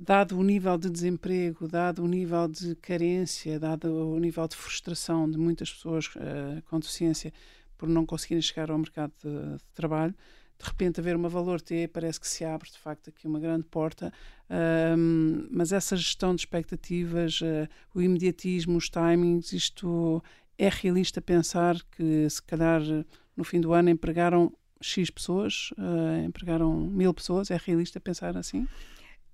dado 0.00 0.38
o 0.38 0.42
nível 0.42 0.78
de 0.78 0.88
desemprego, 0.88 1.68
dado 1.68 2.02
o 2.02 2.08
nível 2.08 2.48
de 2.48 2.74
carência, 2.76 3.60
dado 3.60 4.14
o 4.14 4.18
nível 4.18 4.48
de 4.48 4.56
frustração 4.56 5.30
de 5.30 5.36
muitas 5.36 5.70
pessoas 5.70 6.06
uh, 6.16 6.62
com 6.68 6.80
deficiência 6.80 7.32
por 7.76 7.88
não 7.88 8.06
conseguirem 8.06 8.40
chegar 8.40 8.70
ao 8.70 8.78
mercado 8.78 9.12
de, 9.22 9.56
de, 9.56 9.64
trabalho, 9.74 10.14
de 10.58 10.66
repente 10.66 11.00
haver 11.00 11.16
uma 11.16 11.28
valor 11.28 11.60
T 11.60 11.88
parece 11.88 12.20
que 12.20 12.28
se 12.28 12.44
abre 12.44 12.70
de 12.70 12.78
facto 12.78 13.08
aqui 13.08 13.26
uma 13.26 13.40
grande 13.40 13.64
porta, 13.64 14.12
uh, 14.48 15.48
mas 15.50 15.70
essa 15.70 15.96
gestão 15.96 16.34
de 16.34 16.42
expectativas, 16.42 17.40
uh, 17.42 17.68
o 17.94 18.00
imediatismo, 18.00 18.78
os 18.78 18.88
timings, 18.88 19.52
isto 19.52 20.22
é 20.56 20.68
realista 20.70 21.20
pensar 21.20 21.76
que 21.96 22.28
se 22.28 22.42
calhar 22.42 22.80
no 23.36 23.44
fim 23.44 23.60
do 23.60 23.72
ano 23.72 23.90
empregaram 23.90 24.52
X 24.80 25.10
pessoas, 25.10 25.70
uh, 25.72 26.24
empregaram 26.24 26.74
mil 26.74 27.12
pessoas, 27.12 27.50
é 27.50 27.60
realista 27.62 28.00
pensar 28.00 28.36
assim? 28.36 28.66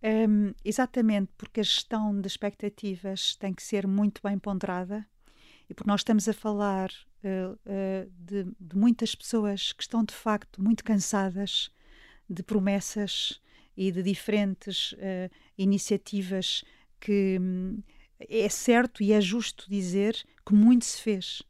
Um, 0.02 0.52
exatamente, 0.64 1.32
porque 1.36 1.60
a 1.60 1.62
gestão 1.62 2.20
de 2.20 2.26
expectativas 2.26 3.34
tem 3.36 3.52
que 3.52 3.62
ser 3.62 3.86
muito 3.86 4.20
bem 4.22 4.38
ponderada 4.38 5.06
e 5.68 5.74
porque 5.74 5.90
nós 5.90 6.00
estamos 6.00 6.28
a 6.28 6.32
falar 6.32 6.90
uh, 7.24 7.52
uh, 7.52 8.10
de, 8.18 8.44
de, 8.58 8.76
muitas 8.76 9.14
pessoas 9.14 9.72
que 9.72 9.82
estão 9.82 10.04
de 10.04 10.14
facto 10.14 10.62
muito 10.62 10.84
cansadas 10.84 11.70
de 12.28 12.42
promessas 12.42 13.40
e 13.76 13.90
de 13.90 14.02
diferentes 14.02 14.92
uh, 14.92 15.30
iniciativas 15.58 16.64
que 17.00 17.38
um, 17.40 17.82
é 18.20 18.48
certo 18.48 19.02
e 19.02 19.12
é 19.12 19.20
justo 19.20 19.68
dizer 19.68 20.16
que 20.44 20.54
muito 20.54 20.84
se 20.84 21.00
fez, 21.00 21.42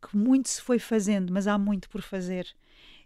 que 0.00 0.16
muito 0.16 0.48
se 0.48 0.60
foi 0.60 0.78
fazendo, 0.78 1.32
mas 1.32 1.46
há 1.46 1.56
muito 1.56 1.88
por 1.88 2.02
fazer. 2.02 2.46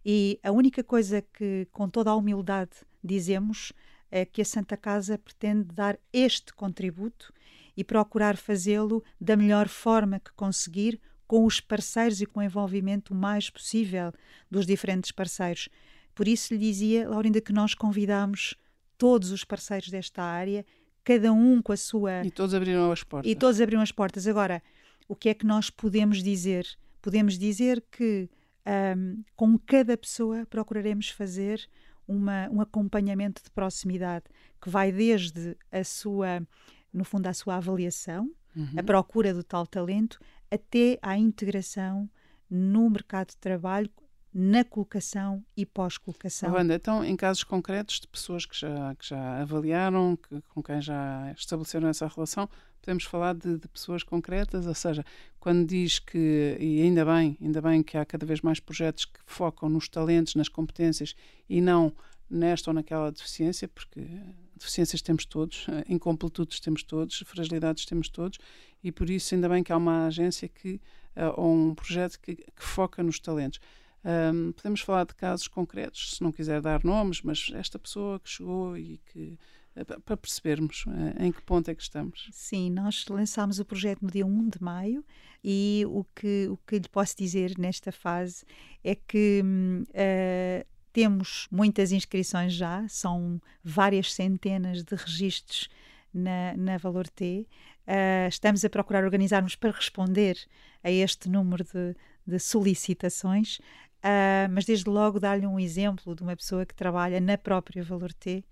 E 0.09 0.39
a 0.41 0.53
única 0.53 0.85
coisa 0.85 1.21
que, 1.21 1.67
com 1.73 1.89
toda 1.89 2.11
a 2.11 2.15
humildade, 2.15 2.71
dizemos 3.03 3.73
é 4.09 4.25
que 4.25 4.41
a 4.41 4.45
Santa 4.45 4.77
Casa 4.77 5.19
pretende 5.19 5.75
dar 5.75 5.99
este 6.13 6.55
contributo 6.55 7.35
e 7.77 7.83
procurar 7.83 8.37
fazê-lo 8.37 9.03
da 9.21 9.37
melhor 9.37 9.67
forma 9.67 10.21
que 10.21 10.33
conseguir, 10.35 11.01
com 11.27 11.45
os 11.45 11.61
parceiros 11.61 12.21
e 12.21 12.27
com 12.27 12.39
o 12.39 12.43
envolvimento 12.45 13.13
o 13.13 13.17
mais 13.17 13.51
possível 13.51 14.13
dos 14.49 14.65
diferentes 14.65 15.11
parceiros. 15.11 15.69
Por 16.15 16.29
isso 16.29 16.55
lhe 16.55 16.61
dizia, 16.61 17.09
Laurinda, 17.09 17.41
que 17.41 17.53
nós 17.53 17.75
convidamos 17.75 18.55
todos 18.97 19.33
os 19.33 19.43
parceiros 19.43 19.89
desta 19.89 20.23
área, 20.23 20.65
cada 21.03 21.33
um 21.33 21.61
com 21.61 21.73
a 21.73 21.77
sua. 21.77 22.25
E 22.25 22.31
todos 22.31 22.55
abriram 22.55 22.93
as 22.93 23.03
portas. 23.03 23.29
E 23.29 23.35
todos 23.35 23.61
abriram 23.61 23.83
as 23.83 23.91
portas. 23.91 24.29
Agora, 24.29 24.63
o 25.09 25.17
que 25.17 25.31
é 25.31 25.35
que 25.35 25.45
nós 25.45 25.69
podemos 25.69 26.23
dizer? 26.23 26.65
Podemos 27.03 27.37
dizer 27.37 27.85
que 27.91 28.31
um, 28.67 29.23
com 29.37 29.59
cada 29.59 29.97
pessoa 29.97 30.47
procuraremos 30.47 31.11
fazer 31.11 31.69
uma, 32.07 32.49
um 32.51 32.61
acompanhamento 32.61 33.43
de 33.43 33.51
proximidade 33.51 34.25
que 34.61 34.69
vai 34.69 34.93
desde 34.93 35.57
a 35.71 35.85
sua, 35.85 36.47
no 36.93 37.05
fundo, 37.05 37.27
a 37.27 37.35
sua 37.35 37.57
avaliação, 37.57 38.31
uhum. 38.57 38.69
a 38.77 38.83
procura 38.83 39.33
do 39.33 39.43
tal 39.43 39.67
talento, 39.67 40.21
até 40.51 40.99
à 41.03 41.17
integração 41.17 42.09
no 42.49 42.89
mercado 42.89 43.29
de 43.29 43.37
trabalho 43.39 43.91
na 44.39 44.63
colocação 44.63 45.43
e 45.57 45.65
pós-colocação. 45.65 46.53
Wanda, 46.53 46.75
então, 46.75 47.03
em 47.03 47.17
casos 47.17 47.43
concretos 47.43 48.01
de 48.01 48.07
pessoas 48.07 48.45
que 48.45 48.55
já, 48.55 48.95
que 48.95 49.09
já 49.09 49.41
avaliaram, 49.41 50.15
que, 50.15 50.43
com 50.51 50.63
quem 50.63 50.79
já 50.83 51.33
estabeleceram 51.35 51.89
essa 51.89 52.07
relação, 52.07 52.47
podemos 52.83 53.05
falar 53.05 53.35
de, 53.35 53.57
de, 53.57 53.67
pessoas 53.67 54.03
concretas, 54.03 54.67
ou 54.67 54.75
seja, 54.75 55.03
quando 55.41 55.67
diz 55.67 55.99
que, 55.99 56.55
e 56.61 56.83
ainda 56.83 57.03
bem, 57.03 57.39
ainda 57.41 57.63
bem 57.63 57.83
que 57.83 57.97
há 57.97 58.05
cada 58.05 58.27
vez 58.27 58.43
mais 58.43 58.61
projetos 58.61 59.07
que 59.07 59.19
focam 59.25 59.71
nos 59.71 59.89
talentos, 59.89 60.35
nas 60.35 60.51
competências 60.51 61.15
e 61.49 61.63
não 61.63 61.91
nesta 62.29 62.69
ou 62.69 62.75
naquela 62.75 63.11
deficiência, 63.11 63.67
porque 63.67 64.07
deficiências 64.55 65.01
temos 65.01 65.25
todos, 65.25 65.67
incompletudes 65.89 66.61
temos 66.61 66.83
todos, 66.83 67.25
fragilidades 67.27 67.87
temos 67.87 68.11
todos, 68.11 68.39
e 68.85 68.93
por 68.93 69.09
isso 69.09 69.35
ainda 69.35 69.49
bem 69.49 69.63
que 69.63 69.73
há 69.73 69.79
uma 69.79 70.09
agência 70.09 70.47
que, 70.47 70.75
uh, 71.17 71.41
ou 71.41 71.55
um 71.55 71.75
projeto 71.75 72.21
que, 72.21 72.37
que 72.37 72.63
foca 72.63 73.03
nos 73.03 73.19
talentos. 73.19 73.61
Um, 74.07 74.53
podemos 74.53 74.83
falar 74.83 75.05
de 75.05 75.17
casos 75.17 75.49
concretos, 75.49 76.15
se 76.15 76.23
não 76.23 76.31
quiser 76.31 76.61
dar 76.61 76.85
nomes, 76.85 77.23
mas 77.23 77.51
esta 77.53 77.77
pessoa 77.77 78.21
que 78.21 78.31
chegou 78.31 78.79
e 78.79 79.01
que 79.13 79.37
eh, 79.75 79.85
para 80.05 80.17
percebermos 80.17 80.85
uh, 80.87 81.23
em 81.23 81.33
que 81.33 81.43
ponto 81.43 81.69
é 81.69 81.75
que 81.75 81.83
estamos. 81.83 82.29
Sim, 82.31 82.71
nós 82.71 83.05
lançámos 83.09 83.59
o 83.59 83.65
projeto 83.65 84.03
no 84.03 84.11
dia 84.11 84.25
1 84.25 84.49
de 84.49 84.63
maio 84.63 85.05
e 85.43 85.85
o 85.89 86.05
que, 86.15 86.47
o 86.49 86.57
que 86.59 86.79
lhe 86.79 86.89
posso 86.89 87.17
dizer 87.17 87.59
nesta 87.59 87.91
fase 87.91 88.45
é 88.85 88.95
que 88.95 89.43
uh, 89.43 90.67
temos 90.93 91.49
muitas 91.51 91.91
inscrições 91.91 92.55
já, 92.55 92.87
são 92.89 93.41
várias 93.63 94.15
centenas 94.15 94.85
de 94.85 94.95
registros 94.95 95.69
na, 96.15 96.57
na 96.57 96.79
Valor 96.79 97.09
T. 97.09 97.47
Uh, 97.87 98.29
estamos 98.29 98.65
a 98.65 98.71
procurar 98.71 99.05
organizar-nos 99.05 99.57
para 99.57 99.73
responder 99.73 100.39
a 100.83 100.91
este 100.91 101.29
número 101.29 101.65
de, 101.65 101.95
de 102.27 102.39
solicitações. 102.39 103.61
Uh, 104.07 104.47
mas 104.53 104.65
desde 104.65 104.89
logo 104.89 105.19
dar-lhe 105.19 105.49
um 105.49 105.59
exemplo 105.59 106.15
de 106.15 106.23
uma 106.23 106.37
pessoa 106.37 106.65
que 106.65 106.73
trabalha 106.73 107.21
na 107.21 107.37
própria 107.37 107.83
Valor 107.83 108.13
T 108.13 108.45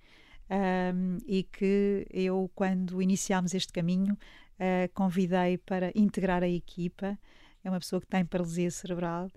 um, 0.51 1.19
e 1.29 1.45
que 1.45 2.05
eu, 2.11 2.51
quando 2.57 3.01
iniciámos 3.01 3.55
este 3.55 3.73
caminho, 3.73 4.15
uh, 4.15 4.93
convidei 4.93 5.57
para 5.59 5.93
integrar 5.95 6.43
a 6.43 6.49
equipa. 6.49 7.17
É 7.63 7.71
uma 7.71 7.79
pessoa 7.79 8.01
que 8.01 8.09
tem 8.09 8.25
paralisia 8.25 8.69
cerebral 8.69 9.31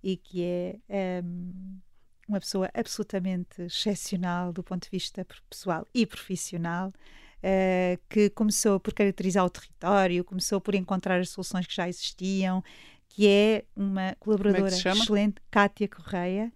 e 0.00 0.16
que 0.16 0.44
é 0.88 1.22
um, 1.24 1.80
uma 2.28 2.38
pessoa 2.38 2.70
absolutamente 2.72 3.62
excepcional 3.62 4.52
do 4.52 4.62
ponto 4.62 4.84
de 4.84 4.90
vista 4.90 5.26
pessoal 5.50 5.84
e 5.92 6.06
profissional. 6.06 6.92
Uh, 7.42 8.00
que 8.08 8.30
começou 8.30 8.80
por 8.80 8.94
caracterizar 8.94 9.44
o 9.44 9.50
território, 9.50 10.24
começou 10.24 10.62
por 10.62 10.74
encontrar 10.74 11.20
as 11.20 11.28
soluções 11.28 11.66
que 11.66 11.74
já 11.74 11.86
existiam, 11.86 12.64
que 13.14 13.28
é 13.28 13.64
uma 13.76 14.08
é 14.08 14.14
colaboradora 14.18 14.74
é 14.74 14.76
excelente, 14.76 15.36
Kátia 15.48 15.86
Correia. 15.86 16.52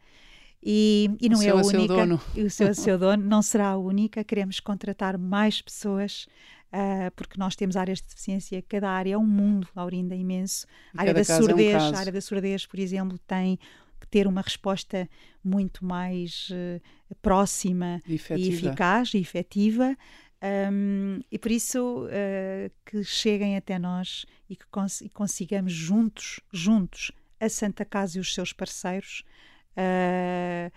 E, 0.61 1.09
e 1.21 1.29
não 1.29 1.39
o 1.39 1.43
é 1.43 1.51
a 1.51 1.55
única. 1.55 1.71
Seu 1.71 1.87
dono. 1.87 2.21
O 2.37 2.51
seu, 2.51 2.75
seu 2.75 2.99
dono 2.99 3.25
não 3.25 3.41
será 3.41 3.69
a 3.69 3.77
única. 3.77 4.25
Queremos 4.25 4.59
contratar 4.59 5.17
mais 5.17 5.63
pessoas 5.63 6.27
Uh, 6.69 7.11
porque 7.17 7.39
nós 7.39 7.57
temos 7.57 7.77
áreas 7.77 7.99
de 7.99 8.09
deficiência, 8.09 8.63
cada 8.69 8.91
área 8.91 9.15
é 9.15 9.17
um 9.17 9.25
mundo, 9.25 9.67
Laurinda, 9.75 10.15
imenso. 10.15 10.67
A 10.95 11.01
área 11.01 11.15
da 11.15 11.25
surdez, 11.25 11.75
é 11.75 11.79
um 11.79 11.95
a 11.95 11.99
área 11.99 12.13
da 12.13 12.21
surdez, 12.21 12.67
por 12.67 12.79
exemplo, 12.79 13.19
tem 13.27 13.59
que 13.99 14.07
ter 14.07 14.27
uma 14.27 14.43
resposta 14.43 15.09
muito 15.43 15.83
mais 15.83 16.51
uh, 16.51 17.17
próxima 17.23 18.03
e, 18.07 18.21
e, 18.37 18.49
eficaz 18.51 19.15
e 19.15 19.19
efetiva. 19.19 19.97
Um, 20.41 21.21
e 21.33 21.39
por 21.39 21.51
isso 21.51 22.05
uh, 22.05 22.71
que 22.87 23.03
cheguem 23.03 23.57
até 23.57 23.79
nós 23.79 24.25
e 24.49 24.55
que 24.55 24.67
cons 24.67 25.03
consigamos 25.13 25.73
juntos, 25.73 26.39
juntos, 26.53 27.11
a 27.41 27.49
Santa 27.49 27.85
Casa 27.85 28.19
e 28.19 28.21
os 28.21 28.33
seus 28.33 28.53
parceiros, 28.53 29.25
uh, 29.73 30.73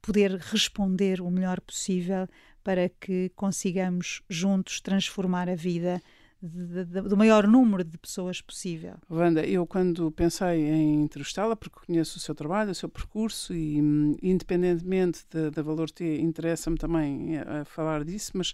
poder 0.00 0.36
responder 0.36 1.20
o 1.20 1.30
melhor 1.30 1.60
possível 1.60 2.28
para 2.62 2.88
que 2.88 3.30
consigamos 3.34 4.22
juntos 4.28 4.80
transformar 4.80 5.48
a 5.48 5.56
vida 5.56 6.00
do 6.46 7.16
maior 7.16 7.46
número 7.46 7.82
de 7.82 7.96
pessoas 7.96 8.40
possível. 8.40 8.96
Wanda, 9.08 9.44
eu 9.46 9.66
quando 9.66 10.10
pensei 10.12 10.60
em 10.60 11.02
entrevistá-la, 11.02 11.56
porque 11.56 11.86
conheço 11.86 12.18
o 12.18 12.20
seu 12.20 12.34
trabalho, 12.34 12.70
o 12.70 12.74
seu 12.74 12.88
percurso 12.88 13.54
e, 13.54 13.78
independentemente 14.22 15.24
da 15.54 15.62
Valor 15.62 15.90
T, 15.90 16.20
interessa-me 16.20 16.76
também 16.76 17.38
a 17.38 17.64
falar 17.64 18.04
disso, 18.04 18.32
mas 18.34 18.52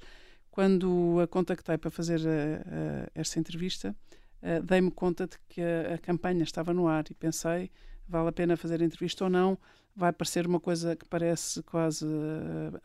quando 0.51 1.21
a 1.23 1.27
contactei 1.27 1.79
para 1.79 1.91
fazer 1.91 2.21
a, 2.21 2.27
a, 2.27 3.11
esta 3.15 3.39
entrevista, 3.39 3.95
uh, 4.43 4.63
dei-me 4.63 4.91
conta 4.91 5.27
de 5.27 5.37
que 5.49 5.61
a, 5.61 5.95
a, 5.95 5.99
campanha 5.99 6.43
estava 6.43 6.73
no 6.75 6.89
ar 6.89 7.05
e 7.11 7.15
pensei, 7.15 7.71
vale 8.09 8.29
a 8.29 8.33
pena 8.33 8.57
fazer 8.57 8.83
a 8.83 8.85
entrevista 8.85 9.25
ou 9.25 9.31
não? 9.31 9.59
Vai 9.95 10.13
parecer 10.13 10.47
uma 10.47 10.61
coisa 10.61 10.95
que 10.95 11.05
parece 11.05 11.63
quase. 11.65 12.07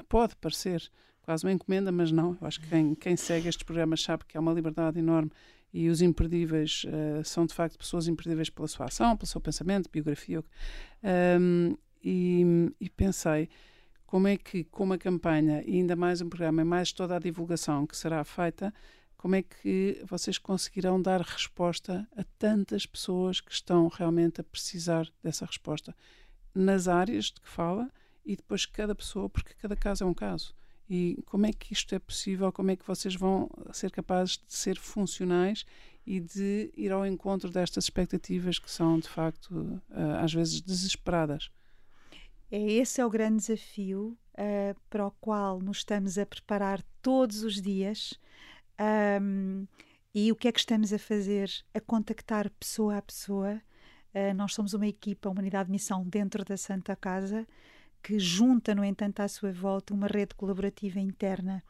Pode 0.10 0.36
parecer 0.38 0.90
quase 1.22 1.46
uma 1.46 1.52
encomenda, 1.52 1.92
mas 1.92 2.12
não. 2.12 2.38
Eu 2.42 2.48
acho 2.48 2.60
que 2.60 2.68
quem, 2.68 2.96
quem 2.96 3.16
segue 3.16 3.48
estes 3.48 3.64
programas 3.64 4.02
sabe 4.02 4.26
que 4.26 4.38
há 4.38 4.40
uma 4.40 4.52
liberdade 4.52 5.00
enorme 5.00 5.32
e 5.76 5.90
os 5.90 6.02
imperdíveis 6.02 6.86
uh, 6.86 7.24
são 7.26 7.46
de 7.46 7.54
facto 7.54 7.78
pessoas 7.78 8.08
imperdíveis 8.08 8.50
pela 8.50 8.66
sua 8.66 8.86
ação, 8.86 9.18
pelo 9.18 9.28
seu 9.28 9.42
pensamento, 9.42 9.90
biografia. 9.92 10.44
Um, 11.04 11.76
e, 12.02 12.72
e 12.80 12.90
pensei 12.90 13.50
como 14.06 14.28
é 14.28 14.38
que, 14.38 14.64
com 14.66 14.84
uma 14.84 14.98
campanha 14.98 15.64
e 15.66 15.76
ainda 15.76 15.96
mais 15.96 16.22
um 16.22 16.30
programa 16.30 16.62
e 16.62 16.66
mais 16.66 16.92
toda 16.92 17.16
a 17.16 17.20
divulgação 17.20 17.86
que 17.88 17.98
será 17.98 18.24
feita, 18.24 18.74
como 19.18 19.36
é 19.36 19.42
que 19.42 20.04
vocês 20.08 20.38
conseguirão 20.38 21.02
dar 21.02 21.22
resposta 21.22 22.08
a 22.16 22.24
tantas 22.38 22.86
pessoas 22.86 23.42
que 23.42 23.52
estão 23.52 23.88
realmente 23.88 24.40
a 24.40 24.44
precisar 24.44 25.08
dessa 25.24 25.46
resposta 25.46 25.96
nas 26.54 26.88
áreas 26.88 27.26
de 27.26 27.42
que 27.42 27.50
fala 27.50 27.92
e 28.26 28.36
depois 28.36 28.66
cada 28.66 28.94
pessoa, 28.94 29.30
porque 29.30 29.54
cada 29.56 29.76
caso 29.76 30.04
é 30.04 30.08
um 30.08 30.14
caso. 30.14 30.56
E 30.90 31.24
como 31.26 31.46
é 31.48 31.52
que 31.52 31.74
isto 31.74 31.96
é 31.96 32.00
possível? 32.00 32.52
Como 32.52 32.72
é 32.72 32.76
que 32.76 32.86
vocês 32.86 33.16
vão 33.16 33.50
ser 33.74 33.92
capazes 33.92 34.38
de 34.38 34.54
ser 34.54 34.78
funcionais 34.78 35.66
e 36.06 36.20
de 36.20 36.72
ir 36.78 36.92
ao 36.92 37.06
encontro 37.06 37.50
destas 37.50 37.86
expectativas 37.86 38.60
que 38.60 38.70
são, 38.70 39.00
de 39.00 39.10
facto, 39.10 39.82
eh, 39.90 40.18
às 40.22 40.32
vezes 40.32 40.62
desesperadas? 40.62 41.50
É, 42.56 42.72
esse 42.72 43.02
é 43.02 43.06
o 43.06 43.10
grande 43.10 43.36
desafio 43.36 44.18
uh, 44.36 44.80
para 44.90 45.06
o 45.06 45.12
qual 45.20 45.60
nos 45.60 45.80
estamos 45.80 46.18
a 46.18 46.26
preparar 46.26 46.82
todos 47.02 47.44
os 47.44 47.62
dias. 47.62 48.18
Um, 49.22 49.68
e 50.14 50.32
o 50.32 50.38
que 50.38 50.48
é 50.48 50.54
que 50.54 50.60
estamos 50.60 50.94
a 50.94 50.98
fazer? 50.98 51.52
A 51.74 51.82
contactar 51.82 52.50
pessoa 52.52 52.96
a 52.96 53.02
pessoa. 53.02 53.62
Uh, 54.14 54.34
nós 54.36 54.54
somos 54.54 54.74
uma 54.74 54.88
equipa, 54.88 55.30
uma 55.30 55.42
unidade 55.42 55.66
de 55.66 55.74
missão 55.74 56.08
dentro 56.08 56.46
da 56.46 56.56
Santa 56.56 56.96
Casa, 56.96 57.46
que 58.02 58.18
junta, 58.18 58.74
no 58.74 58.86
entanto, 58.86 59.20
à 59.20 59.28
sua 59.28 59.52
volta 59.52 59.94
uma 59.94 60.08
rede 60.08 60.34
colaborativa 60.34 60.98
interna. 60.98 61.62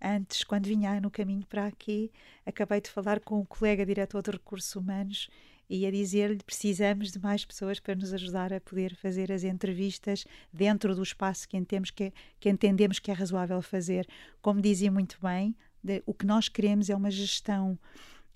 Antes, 0.00 0.44
quando 0.44 0.64
vinha 0.64 0.98
no 0.98 1.10
caminho 1.10 1.44
para 1.46 1.66
aqui, 1.66 2.10
acabei 2.46 2.80
de 2.80 2.88
falar 2.88 3.20
com 3.20 3.38
um 3.38 3.44
colega 3.44 3.84
diretor 3.84 4.22
de 4.22 4.30
recursos 4.30 4.74
humanos 4.74 5.28
e 5.72 5.86
a 5.86 5.90
dizer-lhe 5.90 6.42
precisamos 6.44 7.10
de 7.10 7.18
mais 7.18 7.46
pessoas 7.46 7.80
para 7.80 7.94
nos 7.94 8.12
ajudar 8.12 8.52
a 8.52 8.60
poder 8.60 8.94
fazer 8.94 9.32
as 9.32 9.42
entrevistas 9.42 10.26
dentro 10.52 10.94
do 10.94 11.02
espaço 11.02 11.48
que 11.48 11.56
entendemos 11.56 11.90
que, 11.90 12.04
é, 12.04 12.12
que, 12.38 12.50
entendemos 12.50 12.98
que 12.98 13.10
é 13.10 13.14
razoável 13.14 13.62
fazer. 13.62 14.06
Como 14.42 14.60
dizia 14.60 14.92
muito 14.92 15.18
bem, 15.22 15.56
de, 15.82 16.02
o 16.04 16.12
que 16.12 16.26
nós 16.26 16.46
queremos 16.46 16.90
é 16.90 16.94
uma 16.94 17.10
gestão 17.10 17.78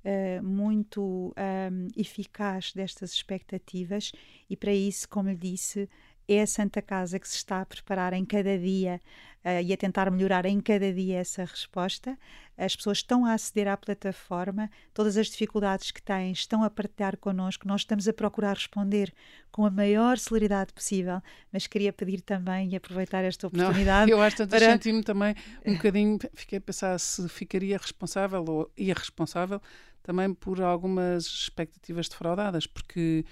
uh, 0.02 0.42
muito 0.42 1.34
um, 1.36 1.88
eficaz 1.94 2.72
destas 2.72 3.12
expectativas 3.12 4.12
e 4.48 4.56
para 4.56 4.72
isso, 4.72 5.06
como 5.06 5.28
lhe 5.28 5.36
disse, 5.36 5.90
é 6.26 6.40
a 6.40 6.46
Santa 6.46 6.80
Casa 6.80 7.18
que 7.18 7.28
se 7.28 7.36
está 7.36 7.60
a 7.60 7.66
preparar 7.66 8.14
em 8.14 8.24
cada 8.24 8.58
dia 8.58 8.98
uh, 9.44 9.62
e 9.62 9.74
a 9.74 9.76
tentar 9.76 10.10
melhorar 10.10 10.46
em 10.46 10.58
cada 10.58 10.90
dia 10.90 11.18
essa 11.18 11.44
resposta. 11.44 12.18
As 12.56 12.74
pessoas 12.74 12.98
estão 12.98 13.24
a 13.26 13.34
aceder 13.34 13.68
à 13.68 13.76
plataforma, 13.76 14.70
todas 14.94 15.16
as 15.16 15.26
dificuldades 15.28 15.90
que 15.90 16.02
têm 16.02 16.32
estão 16.32 16.62
a 16.64 16.70
partilhar 16.70 17.16
connosco, 17.16 17.66
nós 17.68 17.82
estamos 17.82 18.08
a 18.08 18.12
procurar 18.12 18.54
responder 18.54 19.12
com 19.50 19.66
a 19.66 19.70
maior 19.70 20.18
celeridade 20.18 20.72
possível, 20.72 21.20
mas 21.52 21.66
queria 21.66 21.92
pedir 21.92 22.20
também 22.20 22.70
e 22.70 22.76
aproveitar 22.76 23.24
esta 23.24 23.46
oportunidade. 23.46 24.10
Não, 24.10 24.18
eu 24.18 24.22
acho 24.22 24.36
que 24.36 24.46
para... 24.46 24.72
senti-me 24.72 25.02
também 25.02 25.34
um 25.64 25.74
bocadinho, 25.74 26.18
fiquei 26.34 26.58
a 26.58 26.60
pensar 26.60 26.98
se 26.98 27.28
ficaria 27.28 27.76
responsável 27.76 28.44
ou 28.46 28.70
irresponsável 28.76 29.60
também 30.02 30.32
por 30.32 30.62
algumas 30.62 31.26
expectativas 31.26 32.08
defraudadas, 32.08 32.66
porque 32.66 33.24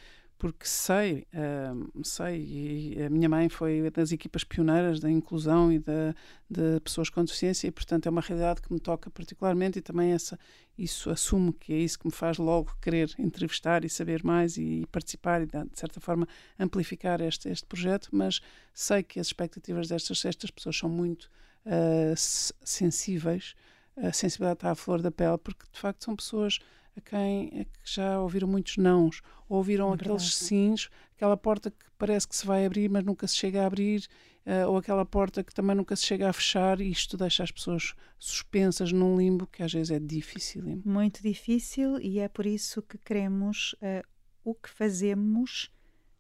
porque 0.45 0.67
sei, 0.67 1.27
uh, 1.33 2.05
sei, 2.05 2.99
a 3.07 3.09
minha 3.09 3.31
mãe 3.31 3.49
foi 3.49 3.91
das 3.91 4.13
equipas 4.13 4.45
pioneiras 4.45 5.01
da 5.01 5.11
inclusão 5.11 5.73
e 5.73 5.79
da, 5.79 6.15
de 6.51 6.81
pessoas 6.81 7.09
com 7.09 7.25
deficiência, 7.25 7.67
e 7.67 7.71
portanto 7.71 8.05
é 8.05 8.11
uma 8.11 8.21
realidade 8.21 8.61
que 8.61 8.71
me 8.71 8.79
toca 8.79 9.09
particularmente, 9.09 9.79
e 9.79 9.81
também 9.81 10.13
essa, 10.13 10.39
isso 10.77 11.09
assumo 11.09 11.51
que 11.51 11.73
é 11.73 11.79
isso 11.79 11.99
que 11.99 12.05
me 12.07 12.13
faz 12.13 12.37
logo 12.37 12.77
querer 12.83 13.11
entrevistar 13.19 13.87
e 13.87 13.89
saber 13.89 14.23
mais 14.23 14.59
e, 14.59 14.83
e 14.83 14.87
participar 14.89 15.41
e, 15.41 15.47
de 15.47 15.65
certa 15.73 15.99
forma, 15.99 16.29
amplificar 16.59 17.23
este, 17.23 17.49
este 17.49 17.65
projeto, 17.65 18.11
mas 18.13 18.43
sei 18.75 19.03
que 19.03 19.19
as 19.19 19.29
expectativas 19.29 19.89
destas, 19.89 20.21
destas 20.23 20.51
pessoas 20.51 20.77
são 20.77 20.91
muito 20.91 21.31
uh, 21.65 22.15
sensíveis, 22.15 23.55
a 23.97 24.13
sensibilidade 24.13 24.59
está 24.59 24.73
à 24.73 24.75
flor 24.75 25.01
da 25.01 25.11
pele, 25.11 25.39
porque 25.39 25.65
de 25.73 25.81
facto 25.81 26.05
são 26.05 26.15
pessoas 26.15 26.59
a 26.97 27.01
quem 27.01 27.61
a 27.61 27.65
que 27.65 27.81
já 27.85 28.21
ouviram 28.21 28.49
muitos 28.49 28.77
nãos, 28.77 29.21
ou 29.49 29.59
ouviram 29.59 29.91
é 29.91 29.95
aqueles 29.95 30.35
sims, 30.35 30.89
aquela 31.15 31.37
porta 31.37 31.71
que 31.71 31.85
parece 31.99 32.27
que 32.27 32.37
se 32.37 32.47
vai 32.47 32.65
abrir, 32.65 32.89
mas 32.89 33.05
nunca 33.05 33.27
se 33.27 33.37
chega 33.37 33.63
a 33.63 33.67
abrir, 33.67 34.07
uh, 34.47 34.69
ou 34.69 34.77
aquela 34.77 35.05
porta 35.05 35.43
que 35.43 35.55
também 35.55 35.77
nunca 35.77 35.97
se 35.97 36.05
chega 36.05 36.29
a 36.29 36.33
fechar, 36.33 36.81
e 36.81 36.91
isto 36.91 37.17
deixa 37.17 37.43
as 37.43 37.51
pessoas 37.51 37.95
suspensas 38.19 38.93
num 38.93 39.17
limbo 39.17 39.47
que 39.47 39.63
às 39.63 39.73
vezes 39.73 39.91
é 39.91 39.99
difícil. 39.99 40.83
Muito 40.85 41.23
difícil, 41.23 42.01
e 42.01 42.19
é 42.19 42.29
por 42.29 42.47
isso 42.47 42.83
que 42.83 42.99
queremos 42.99 43.75
uh, 43.75 44.07
o 44.45 44.55
que 44.55 44.69
fazemos 44.69 45.71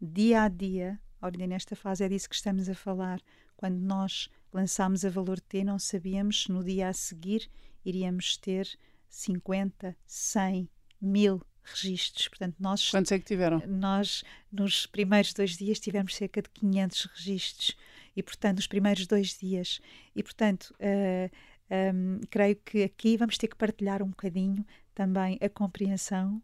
dia 0.00 0.42
a 0.42 0.48
dia. 0.48 1.00
Ora, 1.20 1.46
nesta 1.46 1.74
fase 1.74 2.04
é 2.04 2.08
disso 2.08 2.28
que 2.28 2.34
estamos 2.34 2.68
a 2.68 2.74
falar. 2.74 3.20
Quando 3.56 3.78
nós 3.78 4.28
lançámos 4.52 5.04
a 5.04 5.10
Valor 5.10 5.40
T, 5.40 5.64
não 5.64 5.78
sabíamos 5.78 6.44
se 6.44 6.52
no 6.52 6.62
dia 6.62 6.88
a 6.88 6.92
seguir 6.92 7.48
iríamos 7.84 8.36
ter 8.36 8.68
50, 9.14 9.96
100, 10.06 10.68
mil 11.00 11.40
registros. 11.62 12.28
Portanto, 12.28 12.56
nós, 12.58 12.90
Quantos 12.90 13.12
é 13.12 13.18
que 13.18 13.24
tiveram? 13.24 13.62
Nós, 13.66 14.24
nos 14.50 14.86
primeiros 14.86 15.32
dois 15.32 15.56
dias, 15.56 15.78
tivemos 15.80 16.14
cerca 16.14 16.42
de 16.42 16.50
500 16.50 17.04
registros. 17.14 17.76
E, 18.16 18.22
portanto, 18.22 18.56
nos 18.56 18.66
primeiros 18.66 19.06
dois 19.06 19.36
dias. 19.36 19.80
E, 20.14 20.22
portanto, 20.22 20.74
uh, 20.74 21.30
eh, 21.70 21.92
um, 21.92 22.20
creio 22.30 22.56
que 22.56 22.84
aqui 22.84 23.16
vamos 23.16 23.36
ter 23.36 23.48
que 23.48 23.56
partilhar 23.56 24.02
um 24.02 24.08
bocadinho 24.08 24.64
também 24.94 25.38
a 25.40 25.48
compreensão 25.48 26.40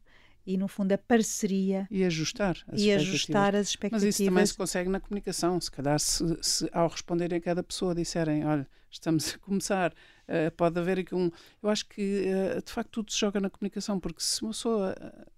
e, 0.54 0.57
no 0.57 0.69
fundo, 0.69 0.92
a 0.92 0.99
parceria. 0.99 1.87
E 1.90 2.04
ajustar 2.04 2.57
as, 2.69 2.80
e 2.80 2.90
ajustar 2.90 3.54
as 3.54 3.69
expectativas. 3.69 4.04
Mas 4.04 4.14
isso 4.21 4.25
também 4.25 4.47
se 4.47 4.54
consegue 4.54 4.90
na 4.90 5.00
comunicação. 5.00 5.61
Se 5.61 5.71
calhar, 5.71 5.99
se, 5.99 6.25
se 6.42 6.69
ao 6.73 6.88
responderem 6.88 7.38
a 7.38 7.40
cada 7.40 7.62
pessoa 7.62 7.95
disserem: 7.95 8.45
olha, 8.45 8.66
estamos 8.90 9.35
a 9.35 9.38
começar, 9.38 9.92
uh, 9.92 10.50
pode 10.57 10.78
haver 10.78 10.99
aqui 10.99 11.14
um. 11.14 11.30
Eu 11.62 11.71
acho 11.71 11.87
que, 11.87 12.25
uh, 12.57 12.62
de 12.62 12.73
facto, 12.73 12.90
tudo 12.90 13.12
se 13.12 13.19
joga 13.19 13.40
na 13.40 13.49
comunicação, 13.49 14.00
porque 14.00 14.21
se 14.21 14.42
uma 14.42 14.50
pessoa 14.50 14.95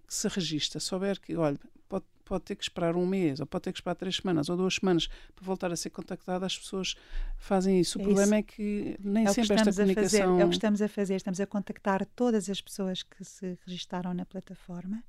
que 0.07 0.13
se 0.13 0.27
registra 0.27 0.79
souber 0.79 1.19
que, 1.19 1.35
olha, 1.35 1.59
pode, 1.87 2.05
pode 2.23 2.43
ter 2.43 2.55
que 2.55 2.63
esperar 2.63 2.95
um 2.95 3.05
mês, 3.05 3.39
ou 3.39 3.45
pode 3.45 3.63
ter 3.63 3.71
que 3.71 3.77
esperar 3.79 3.95
três 3.95 4.15
semanas 4.15 4.49
ou 4.49 4.57
duas 4.57 4.75
semanas 4.75 5.07
para 5.07 5.45
voltar 5.45 5.71
a 5.71 5.75
ser 5.75 5.89
contactada, 5.89 6.45
as 6.45 6.57
pessoas 6.57 6.95
fazem 7.37 7.79
isso. 7.79 7.99
O 7.99 8.01
é 8.01 8.05
problema 8.05 8.39
isso. 8.39 8.39
é 8.39 8.43
que 8.43 8.97
nem 8.99 9.25
é 9.25 9.33
sempre 9.33 9.55
esta 9.55 9.71
comunicação. 9.71 10.19
Fazer, 10.19 10.41
é 10.41 10.45
o 10.45 10.49
que 10.49 10.55
estamos 10.55 10.81
a 10.81 10.87
fazer, 10.87 11.15
estamos 11.15 11.39
a 11.39 11.47
contactar 11.47 12.05
todas 12.15 12.49
as 12.49 12.61
pessoas 12.61 13.03
que 13.03 13.23
se 13.23 13.57
registaram 13.65 14.13
na 14.13 14.25
plataforma. 14.25 15.03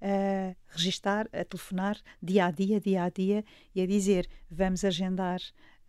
A 0.00 0.54
registar, 0.68 1.28
a 1.32 1.44
telefonar 1.44 1.98
dia 2.22 2.46
a 2.46 2.50
dia, 2.50 2.78
dia 2.78 3.04
a 3.04 3.08
dia 3.08 3.44
e 3.74 3.80
a 3.80 3.86
dizer 3.86 4.28
vamos 4.50 4.84
agendar 4.84 5.40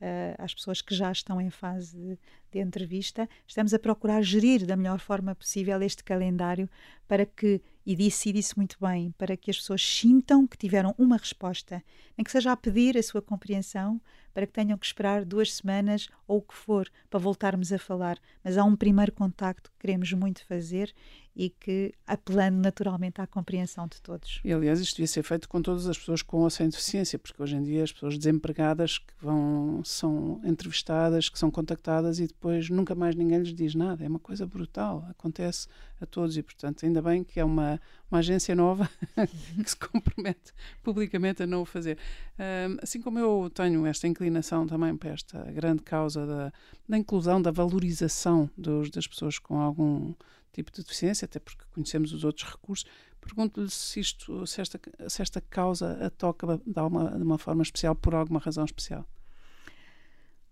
uh, 0.01 0.35
às 0.37 0.53
pessoas 0.53 0.81
que 0.81 0.93
já 0.93 1.11
estão 1.11 1.39
em 1.39 1.49
fase 1.49 1.97
de, 1.97 2.19
de, 2.51 2.59
entrevista. 2.59 3.27
Estamos 3.47 3.73
a 3.73 3.79
procurar 3.79 4.21
gerir 4.21 4.65
da 4.65 4.75
melhor 4.75 4.99
forma 4.99 5.35
possível 5.35 5.81
este 5.81 6.03
calendário 6.03 6.69
para 7.07 7.25
que, 7.25 7.61
e 7.85 7.95
disse, 7.95 8.29
e 8.29 8.33
disse 8.33 8.57
muito 8.57 8.77
bem, 8.79 9.13
para 9.17 9.37
que 9.37 9.51
as 9.51 9.57
pessoas 9.57 9.85
sintam 9.85 10.47
que 10.47 10.57
tiveram 10.57 10.93
uma 10.97 11.17
resposta, 11.17 11.83
nem 12.17 12.23
que 12.23 12.31
seja 12.31 12.51
a 12.51 12.57
pedir 12.57 12.97
a 12.97 13.03
sua 13.03 13.21
compreensão, 13.21 14.01
para 14.33 14.45
que 14.45 14.53
tenham 14.53 14.77
que 14.77 14.85
esperar 14.85 15.23
duas 15.23 15.53
semanas 15.53 16.09
ou 16.27 16.39
o 16.39 16.41
que 16.41 16.53
for 16.53 16.89
para 17.09 17.19
voltarmos 17.19 17.71
a 17.71 17.79
falar. 17.79 18.19
Mas 18.43 18.57
há 18.57 18.63
um 18.63 18.75
primeiro 18.75 19.11
contacto 19.11 19.71
que 19.71 19.79
queremos 19.79 20.11
muito 20.11 20.45
fazer 20.45 20.93
e 21.35 21.49
que 21.49 21.93
apelando 22.07 22.57
naturalmente 22.57 23.19
à 23.19 23.27
compreensão 23.27 23.87
de 23.87 24.01
todos. 24.01 24.39
E 24.43 24.53
aliás, 24.53 24.79
isto 24.79 24.95
devia 24.95 25.07
ser 25.07 25.23
feito 25.23 25.49
com 25.49 25.61
todas 25.61 25.85
as 25.85 25.97
pessoas 25.97 26.21
com 26.21 26.41
ou 26.41 26.49
sem 26.49 26.69
deficiência, 26.69 27.19
porque 27.19 27.41
hoje 27.43 27.57
em 27.57 27.63
dia 27.63 27.83
as 27.83 27.91
pessoas 27.91 28.17
desempregadas 28.17 28.99
que 28.99 29.13
vão 29.21 29.81
são 29.83 30.39
entrevistadas, 30.45 31.27
que 31.27 31.37
são 31.37 31.51
contactadas 31.51 32.19
e 32.19 32.27
depois 32.27 32.69
nunca 32.69 32.95
mais 32.95 33.15
ninguém 33.15 33.39
lhes 33.39 33.53
diz 33.53 33.75
nada. 33.75 34.05
É 34.05 34.07
uma 34.07 34.19
coisa 34.19 34.45
brutal, 34.45 35.05
acontece 35.09 35.67
a 35.99 36.05
todos 36.05 36.37
e 36.37 36.43
portanto 36.43 36.85
ainda 36.85 37.01
bem 37.01 37.23
que 37.23 37.39
é 37.39 37.43
uma, 37.43 37.81
uma 38.09 38.19
agência 38.19 38.55
nova 38.55 38.89
que 39.61 39.69
se 39.69 39.75
compromete 39.75 40.53
publicamente 40.81 41.43
a 41.43 41.47
não 41.47 41.63
o 41.63 41.65
fazer. 41.65 41.97
Um, 42.39 42.77
assim 42.81 43.01
como 43.01 43.19
eu 43.19 43.51
tenho 43.53 43.85
esta 43.85 44.07
inclinação 44.07 44.65
também 44.65 44.95
para 44.95 45.09
esta 45.11 45.39
grande 45.51 45.81
causa 45.81 46.25
da, 46.25 46.53
da 46.87 46.97
inclusão, 46.97 47.41
da 47.41 47.51
valorização 47.51 48.49
dos, 48.57 48.89
das 48.89 49.05
pessoas 49.05 49.37
com 49.37 49.59
algum 49.59 50.13
tipo 50.55 50.71
de 50.71 50.81
deficiência, 50.81 51.25
até 51.25 51.39
porque 51.39 51.63
conhecemos 51.73 52.13
os 52.13 52.23
outros 52.23 52.49
recursos. 52.49 52.85
Pergunto-lhe 53.19 53.69
se, 53.69 54.01
se, 54.03 54.61
esta, 54.61 54.79
se 55.09 55.21
esta 55.21 55.41
causa 55.41 56.05
a 56.05 56.09
toca 56.09 56.59
de 56.65 56.79
uma, 56.79 57.11
de 57.11 57.23
uma 57.23 57.37
forma 57.37 57.63
especial, 57.63 57.95
por 57.95 58.15
alguma 58.15 58.39
razão 58.39 58.63
especial. 58.63 59.05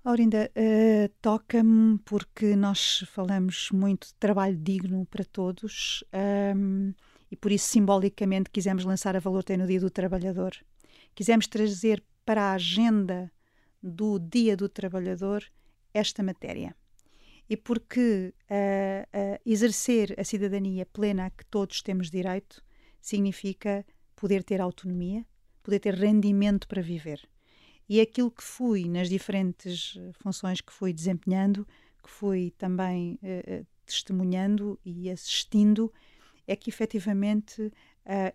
Aurinda, 0.04 0.52
uh, 0.52 1.10
toca-me 1.22 1.98
porque 2.00 2.58
nós 2.58 3.06
falamos 3.08 3.70
muito 3.72 4.08
de 4.08 4.16
trabalho 4.16 4.58
digno 4.58 5.06
para 5.06 5.24
todos 5.24 6.04
um, 6.14 6.18
ehm, 6.18 6.94
e 7.32 7.38
por 7.38 7.54
isso 7.54 7.68
simbolicamente 7.68 8.50
quisemos 8.50 8.84
lançar 8.84 9.16
a 9.16 9.20
Valor 9.20 9.44
Tem 9.44 9.56
no 9.56 9.66
Dia 9.66 9.80
do 9.80 9.90
Trabalhador. 9.90 10.54
Quisemos 11.16 11.48
trazer 11.48 12.04
para 12.26 12.52
a 12.52 12.54
agenda 12.54 13.32
do 13.82 14.20
Dia 14.20 14.58
do 14.58 14.68
Trabalhador 14.68 15.46
esta 15.94 16.22
matéria 16.22 16.76
e 17.50 17.58
porque 17.58 18.34
uh, 18.50 19.08
exercer 19.46 20.16
a 20.20 20.24
cidadania 20.24 20.86
plena 20.86 21.26
a 21.26 21.30
que 21.30 21.46
todos 21.46 21.82
temos 21.82 22.10
direito 22.10 22.64
significa 23.02 23.86
poder 24.16 24.44
ter 24.44 24.62
autonomia, 24.62 25.26
poder 25.62 25.80
ter 25.80 25.94
rendimento 25.96 26.68
para 26.68 26.82
viver. 26.82 27.28
E 27.90 28.00
aquilo 28.00 28.32
que 28.32 28.44
fui 28.44 28.88
nas 28.88 29.10
diferentes 29.10 29.98
funções 30.14 30.62
que 30.62 30.72
fui 30.72 30.94
desempenhando, 30.94 31.68
que 32.02 32.10
fui 32.10 32.52
também 32.58 33.20
uh, 33.22 33.66
testemunhando 33.86 34.80
e 34.86 35.10
assistindo, 35.10 35.92
é 36.48 36.56
que 36.56 36.70
efetivamente 36.70 37.72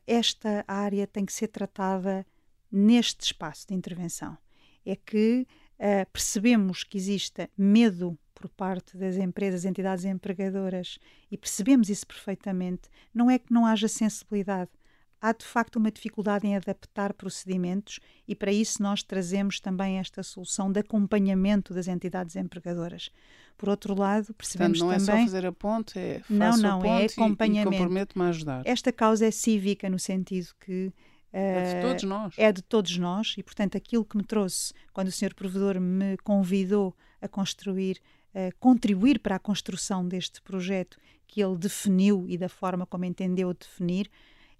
esta 0.06 0.64
área 0.66 1.06
tem 1.06 1.26
que 1.26 1.32
ser 1.32 1.48
tratada 1.48 2.26
neste 2.72 3.22
espaço 3.24 3.68
de 3.68 3.74
intervenção. 3.74 4.36
É 4.84 4.96
que 4.96 5.46
percebemos 6.10 6.84
que 6.84 6.96
exista 6.96 7.50
medo 7.56 8.18
por 8.38 8.48
parte 8.48 8.96
das 8.96 9.16
empresas, 9.16 9.64
entidades 9.64 10.04
empregadoras, 10.04 10.98
e 11.30 11.36
percebemos 11.36 11.90
isso 11.90 12.06
perfeitamente, 12.06 12.88
não 13.12 13.28
é 13.28 13.38
que 13.38 13.52
não 13.52 13.66
haja 13.66 13.88
sensibilidade. 13.88 14.70
Há 15.20 15.32
de 15.32 15.44
facto 15.44 15.76
uma 15.76 15.90
dificuldade 15.90 16.46
em 16.46 16.54
adaptar 16.54 17.12
procedimentos 17.12 17.98
e 18.26 18.36
para 18.36 18.52
isso 18.52 18.80
nós 18.80 19.02
trazemos 19.02 19.58
também 19.58 19.98
esta 19.98 20.22
solução 20.22 20.70
de 20.70 20.78
acompanhamento 20.78 21.74
das 21.74 21.88
entidades 21.88 22.36
empregadoras. 22.36 23.10
Por 23.56 23.68
outro 23.68 23.98
lado, 23.98 24.32
percebemos 24.34 24.78
Portanto, 24.78 24.96
não 24.96 25.04
também... 25.04 25.16
não 25.16 25.20
é 25.20 25.26
só 25.26 25.32
fazer 25.32 25.46
a 25.46 25.52
ponte, 25.52 25.98
é 25.98 26.22
não, 26.30 26.56
não, 26.56 26.84
é 26.84 27.06
acompanhamento. 27.06 27.72
e, 27.72 27.74
e 27.74 27.78
comprometo-me 27.78 28.24
a 28.26 28.28
ajudar. 28.28 28.62
Esta 28.64 28.92
causa 28.92 29.26
é 29.26 29.32
cívica 29.32 29.90
no 29.90 29.98
sentido 29.98 30.50
que 30.60 30.92
é 31.32 31.74
de 31.74 31.82
todos 31.82 32.04
nós. 32.04 32.34
É 32.38 32.52
de 32.52 32.62
todos 32.62 32.96
nós 32.96 33.34
e, 33.36 33.42
portanto, 33.42 33.76
aquilo 33.76 34.04
que 34.04 34.16
me 34.16 34.24
trouxe 34.24 34.72
quando 34.92 35.08
o 35.08 35.12
senhor 35.12 35.34
provedor 35.34 35.80
me 35.80 36.16
convidou 36.18 36.96
a 37.20 37.28
construir 37.28 38.00
contribuir 38.60 39.18
para 39.18 39.36
a 39.36 39.38
construção 39.38 40.06
deste 40.06 40.40
projeto 40.42 40.98
que 41.26 41.42
ele 41.42 41.56
definiu 41.56 42.26
e 42.28 42.38
da 42.38 42.48
forma 42.48 42.86
como 42.86 43.04
entendeu 43.04 43.52
definir, 43.52 44.10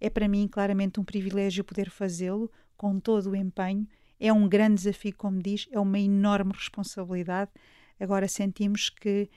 é 0.01 0.09
para 0.11 0.29
mim 0.29 0.47
claramente 0.47 1.01
um 1.01 1.05
privilégio 1.05 1.65
poder 1.65 1.91
fazê-lo 1.91 2.51
com 2.77 3.01
todo 3.01 3.31
o 3.31 3.37
empenho. 3.37 3.87
É 4.21 4.33
um 4.33 4.49
grande 4.49 4.77
desafio, 4.77 5.15
como 5.17 5.41
diz, 5.41 5.69
é 5.71 5.79
uma 5.79 5.99
enorme 5.99 6.53
responsabilidade. 6.53 7.51
Agora 8.01 8.27
sentimos 8.29 8.91
que, 8.91 9.29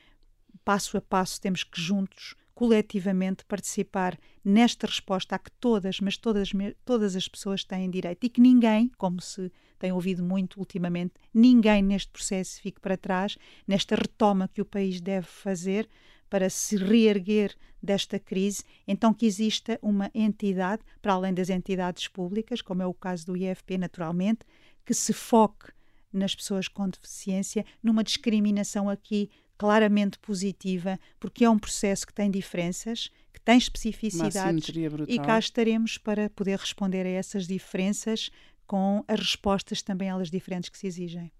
passo 0.63 0.97
a 0.97 1.01
passo, 1.01 1.39
temos 1.39 1.63
que 1.63 1.79
juntos 1.79 2.35
coletivamente 2.61 3.43
participar 3.45 4.15
nesta 4.45 4.85
resposta 4.85 5.33
a 5.33 5.39
que 5.39 5.49
todas, 5.53 5.99
mas 5.99 6.15
todas, 6.15 6.51
todas 6.85 7.15
as 7.15 7.27
pessoas 7.27 7.63
têm 7.63 7.89
direito. 7.89 8.23
E 8.23 8.29
que 8.29 8.39
ninguém, 8.39 8.91
como 8.99 9.19
se 9.19 9.51
tem 9.79 9.91
ouvido 9.91 10.21
muito 10.21 10.59
ultimamente, 10.59 11.15
ninguém 11.33 11.81
neste 11.81 12.11
processo 12.11 12.61
fique 12.61 12.79
para 12.79 12.95
trás, 12.95 13.35
nesta 13.67 13.95
retoma 13.95 14.47
que 14.47 14.61
o 14.61 14.65
país 14.65 15.01
deve 15.01 15.25
fazer 15.25 15.89
para 16.29 16.51
se 16.51 16.77
reerguer 16.77 17.55
desta 17.81 18.19
crise, 18.19 18.63
então 18.87 19.11
que 19.11 19.25
exista 19.25 19.79
uma 19.81 20.11
entidade, 20.13 20.83
para 21.01 21.13
além 21.13 21.33
das 21.33 21.49
entidades 21.49 22.07
públicas, 22.07 22.61
como 22.61 22.83
é 22.83 22.85
o 22.85 22.93
caso 22.93 23.25
do 23.25 23.35
IFP, 23.35 23.79
naturalmente, 23.79 24.41
que 24.85 24.93
se 24.93 25.13
foque 25.13 25.71
nas 26.13 26.35
pessoas 26.35 26.67
com 26.67 26.87
deficiência, 26.87 27.65
numa 27.81 28.03
discriminação 28.03 28.87
aqui 28.87 29.31
claramente 29.61 30.17
positiva, 30.17 30.99
porque 31.19 31.45
é 31.45 31.49
um 31.49 31.59
processo 31.59 32.07
que 32.07 32.11
tem 32.11 32.31
diferenças, 32.31 33.11
que 33.31 33.39
tem 33.39 33.59
especificidades 33.59 34.67
e 35.07 35.19
cá 35.19 35.37
estaremos 35.37 35.99
para 35.99 36.31
poder 36.31 36.57
responder 36.57 37.05
a 37.05 37.09
essas 37.09 37.45
diferenças 37.45 38.31
com 38.65 39.05
as 39.07 39.19
respostas 39.19 39.83
também 39.83 40.09
elas 40.09 40.31
diferentes 40.31 40.67
que 40.67 40.79
se 40.79 40.87
exigem. 40.87 41.31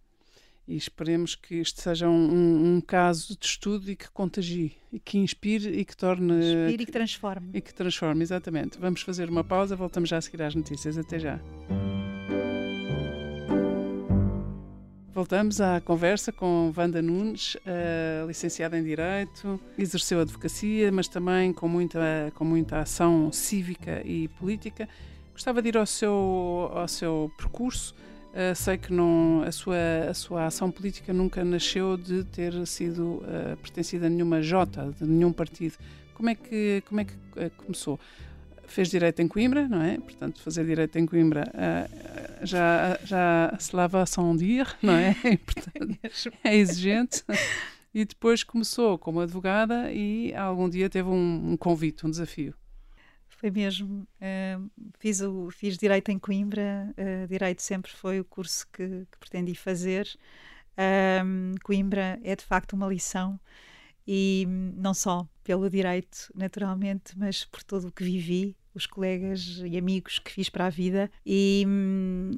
E 0.67 0.75
esperemos 0.77 1.33
que 1.33 1.55
isto 1.55 1.81
seja 1.81 2.07
um, 2.07 2.31
um, 2.31 2.75
um, 2.75 2.81
caso 2.81 3.35
de 3.35 3.43
estudo 3.47 3.89
e 3.89 3.95
que 3.95 4.11
contagie, 4.11 4.77
e 4.93 4.99
que 4.99 5.17
inspire 5.17 5.71
e 5.71 5.83
que 5.83 5.97
torne. 5.97 6.35
Inspire 6.35 6.83
e 6.83 6.85
que 6.85 6.91
transforme. 6.91 7.49
E 7.55 7.59
que 7.59 7.73
transforme, 7.73 8.21
exatamente. 8.21 8.77
Vamos 8.77 9.01
fazer 9.01 9.29
uma 9.31 9.43
pausa, 9.43 9.75
voltamos 9.75 10.07
já 10.07 10.17
a 10.17 10.21
seguir 10.21 10.43
às 10.43 10.53
notícias. 10.53 10.95
Até 10.95 11.17
já. 11.17 11.39
Voltamos 15.21 15.61
à 15.61 15.79
conversa 15.79 16.31
com 16.31 16.73
Wanda 16.75 16.99
Nunes, 16.99 17.53
uh, 17.53 18.25
licenciada 18.27 18.75
em 18.75 18.83
Direito, 18.83 19.59
exerceu 19.77 20.19
advocacia, 20.19 20.91
mas 20.91 21.07
também 21.07 21.53
com 21.53 21.67
muita, 21.67 22.33
com 22.33 22.43
muita 22.43 22.79
ação 22.79 23.31
cívica 23.31 24.01
e 24.03 24.27
política. 24.29 24.89
Gostava 25.31 25.61
de 25.61 25.69
ir 25.69 25.77
ao 25.77 25.85
seu, 25.85 26.71
ao 26.73 26.87
seu 26.87 27.31
percurso. 27.37 27.93
Uh, 28.33 28.55
sei 28.55 28.79
que 28.79 28.91
não, 28.91 29.43
a, 29.43 29.51
sua, 29.51 29.77
a 30.09 30.13
sua 30.15 30.45
ação 30.47 30.71
política 30.71 31.13
nunca 31.13 31.45
nasceu 31.45 31.97
de 31.97 32.23
ter 32.23 32.65
sido 32.65 33.17
uh, 33.17 33.55
pertencida 33.61 34.07
a 34.07 34.09
nenhuma 34.09 34.41
Jota, 34.41 34.91
de 34.99 35.05
nenhum 35.05 35.31
partido. 35.31 35.75
Como 36.15 36.31
é 36.31 36.33
que, 36.33 36.81
como 36.87 36.99
é 36.99 37.05
que 37.05 37.15
começou? 37.57 37.99
fez 38.71 38.89
direito 38.89 39.21
em 39.21 39.27
Coimbra, 39.27 39.67
não 39.67 39.81
é? 39.81 39.97
Portanto, 39.97 40.41
fazer 40.41 40.65
direito 40.65 40.97
em 40.97 41.05
Coimbra 41.05 41.43
já, 42.43 42.99
já 43.03 43.55
se 43.59 43.75
lava 43.75 44.01
a 44.01 44.05
sans 44.05 44.37
dire, 44.37 44.69
não 44.81 44.93
é? 44.93 45.13
Portanto, 45.45 45.99
é 46.43 46.55
exigente. 46.55 47.23
E 47.93 48.05
depois 48.05 48.43
começou 48.43 48.97
como 48.97 49.19
advogada 49.19 49.91
e 49.91 50.33
algum 50.33 50.69
dia 50.69 50.89
teve 50.89 51.09
um, 51.09 51.51
um 51.51 51.57
convite, 51.57 52.05
um 52.05 52.09
desafio. 52.09 52.53
Foi 53.27 53.49
mesmo. 53.49 54.07
Uh, 54.21 54.69
fiz, 54.99 55.19
o, 55.21 55.49
fiz 55.49 55.77
Direito 55.77 56.09
em 56.09 56.19
Coimbra. 56.19 56.93
Uh, 56.97 57.27
direito 57.27 57.61
sempre 57.61 57.91
foi 57.91 58.19
o 58.19 58.25
curso 58.25 58.65
que, 58.71 59.05
que 59.11 59.17
pretendi 59.19 59.55
fazer. 59.55 60.07
Coimbra 61.63 62.19
é 62.23 62.35
de 62.35 62.43
facto 62.43 62.73
uma 62.73 62.87
lição 62.87 63.39
e 64.07 64.45
não 64.75 64.93
só 64.93 65.27
pelo 65.43 65.69
direito, 65.69 66.31
naturalmente, 66.33 67.17
mas 67.17 67.45
por 67.45 67.61
tudo 67.63 67.89
o 67.89 67.91
que 67.91 68.03
vivi 68.03 68.55
os 68.73 68.85
colegas 68.85 69.61
e 69.65 69.77
amigos 69.77 70.19
que 70.19 70.31
fiz 70.31 70.49
para 70.49 70.67
a 70.67 70.69
vida 70.69 71.11
e, 71.25 71.65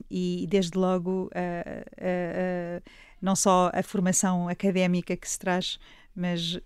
e 0.09 0.47
desde 0.49 0.77
logo 0.77 1.25
uh, 1.25 1.27
uh, 1.27 2.79
uh, 2.79 2.83
não 3.21 3.35
só 3.35 3.71
a 3.73 3.83
formação 3.83 4.49
académica 4.49 5.15
que 5.15 5.29
se 5.29 5.39
traz, 5.39 5.79
mas 6.15 6.59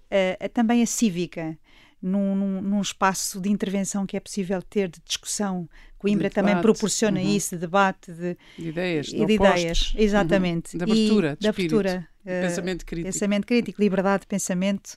também 0.53 0.81
a 0.81 0.85
cívica. 0.85 1.57
Num, 1.99 2.35
num, 2.35 2.61
num, 2.61 2.81
espaço 2.81 3.41
de 3.41 3.49
intervenção 3.49 4.05
que 4.05 4.15
é 4.15 4.19
possível 4.19 4.61
ter 4.61 4.87
de 4.87 4.99
discussão. 5.03 5.67
Coimbra 5.97 6.29
de 6.29 6.35
também 6.35 6.61
proporciona 6.61 7.19
uhum. 7.19 7.35
isso, 7.35 7.55
de 7.55 7.61
debate, 7.61 8.11
de, 8.11 8.37
de 8.55 8.69
ideias, 8.69 9.07
de, 9.07 9.25
de 9.25 9.33
ideias, 9.33 9.93
exatamente. 9.97 10.77
Uhum. 10.77 10.85
De 10.85 10.91
abertura, 10.91 11.33
e, 11.33 11.41
de, 11.41 11.47
abertura, 11.47 12.07
pensamento 12.23 12.85
crítico. 12.85 13.11
Pensamento 13.11 13.47
crítico, 13.47 13.81
liberdade 13.81 14.21
de 14.21 14.27
pensamento, 14.27 14.95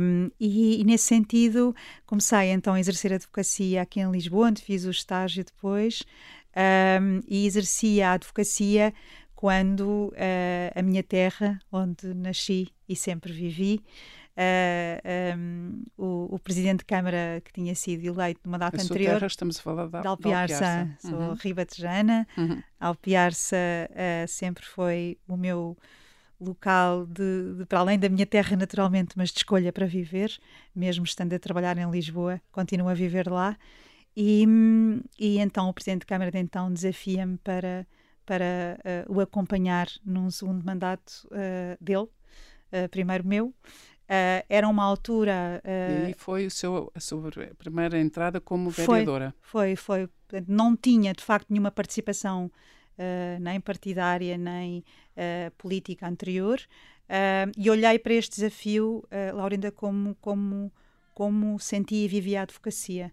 um, 0.00 0.30
e, 0.40 0.80
e, 0.80 0.84
nesse 0.84 1.04
sentido 1.04 1.74
comecei 2.04 2.50
então 2.50 2.74
a 2.74 2.80
exercer 2.80 3.12
a 3.12 3.16
advocacia 3.16 3.82
aqui 3.82 4.00
em 4.00 4.10
Lisboa, 4.10 4.48
onde 4.48 4.62
fiz 4.62 4.84
o 4.84 4.90
estágio 4.90 5.44
depois, 5.44 6.02
um, 7.00 7.20
e 7.28 7.46
exercia 7.46 8.10
a 8.10 8.12
advocacia 8.14 8.92
quando 9.34 10.12
uh, 10.12 10.78
a 10.78 10.82
minha 10.82 11.02
terra, 11.02 11.58
onde 11.72 12.12
nasci 12.14 12.68
e 12.88 12.96
sempre 12.96 13.32
vivi, 13.32 13.82
Uh, 14.30 15.36
um, 15.36 15.82
o, 15.98 16.34
o, 16.36 16.38
presidente 16.38 16.78
de 16.78 16.84
Câmara 16.86 17.42
que 17.44 17.52
tinha 17.52 17.74
sido 17.74 18.06
eleito 18.06 18.40
numa 18.42 18.58
data 18.58 18.80
a 18.80 18.82
anterior. 18.82 19.14
Terra, 19.14 19.26
estamos 19.26 19.58
a 19.58 19.62
falar 19.62 19.88
da, 19.88 20.00
de 20.00 20.06
Alpiarça. 20.06 20.54
Alpiarça. 20.54 20.96
Sou 21.00 21.18
uhum. 21.18 21.34
ribatejana. 21.34 22.26
Uhum. 22.38 22.62
Alpiarça 22.78 23.56
uh, 23.90 24.28
sempre 24.28 24.64
foi 24.64 25.18
o 25.28 25.36
meu 25.36 25.76
local 26.40 27.06
de, 27.06 27.54
de, 27.58 27.66
para 27.66 27.80
além 27.80 27.98
da 27.98 28.08
minha 28.08 28.26
terra 28.26 28.56
naturalmente, 28.56 29.16
mas 29.16 29.30
de 29.30 29.38
escolha 29.38 29.72
para 29.72 29.86
viver, 29.86 30.32
mesmo 30.74 31.04
estando 31.04 31.34
a 31.34 31.38
trabalhar 31.38 31.76
em 31.76 31.90
Lisboa, 31.90 32.40
continuo 32.50 32.88
a 32.88 32.94
viver 32.94 33.28
lá. 33.28 33.56
E, 34.16 34.44
e 35.18 35.38
então 35.38 35.68
o 35.68 35.74
Presidente 35.74 36.00
de 36.00 36.06
Câmara 36.06 36.30
de 36.30 36.38
então 36.38 36.72
desafia-me 36.72 37.38
para, 37.38 37.86
para 38.26 38.78
uh, 39.08 39.14
o 39.14 39.20
acompanhar 39.20 39.88
num 40.04 40.30
segundo 40.30 40.64
mandato 40.64 41.26
uh, 41.26 41.76
dele, 41.80 42.08
uh, 42.72 42.88
primeiro 42.90 43.26
meu. 43.26 43.54
era 44.48 44.66
uma 44.68 44.82
altura. 44.82 45.62
e 46.08 46.14
foi 46.18 46.46
o 46.46 46.50
seu, 46.50 46.90
a 46.94 47.00
sua 47.00 47.30
primeira 47.56 47.98
entrada 47.98 48.40
como 48.40 48.68
vereadora? 48.70 49.32
Foi, 49.40 49.76
foi. 49.76 50.08
foi. 50.28 50.44
Não 50.48 50.76
tinha, 50.76 51.12
de 51.12 51.22
facto, 51.22 51.46
nenhuma 51.50 51.70
participação 51.70 52.50
uh, 53.00 53.40
nem 53.40 53.60
partidária, 53.60 54.36
nem 54.36 54.78
uh, 54.78 55.50
política 55.56 56.06
anterior. 56.06 56.60
Uh, 57.08 57.50
e 57.56 57.70
olhei 57.70 57.98
para 57.98 58.14
este 58.14 58.36
desafio, 58.36 59.04
Laurinda, 59.34 59.72
como, 59.72 60.14
como, 60.20 60.70
como 61.12 61.58
sentia 61.58 62.04
e 62.04 62.08
vivia 62.08 62.40
a 62.40 62.42
advocacia. 62.42 63.12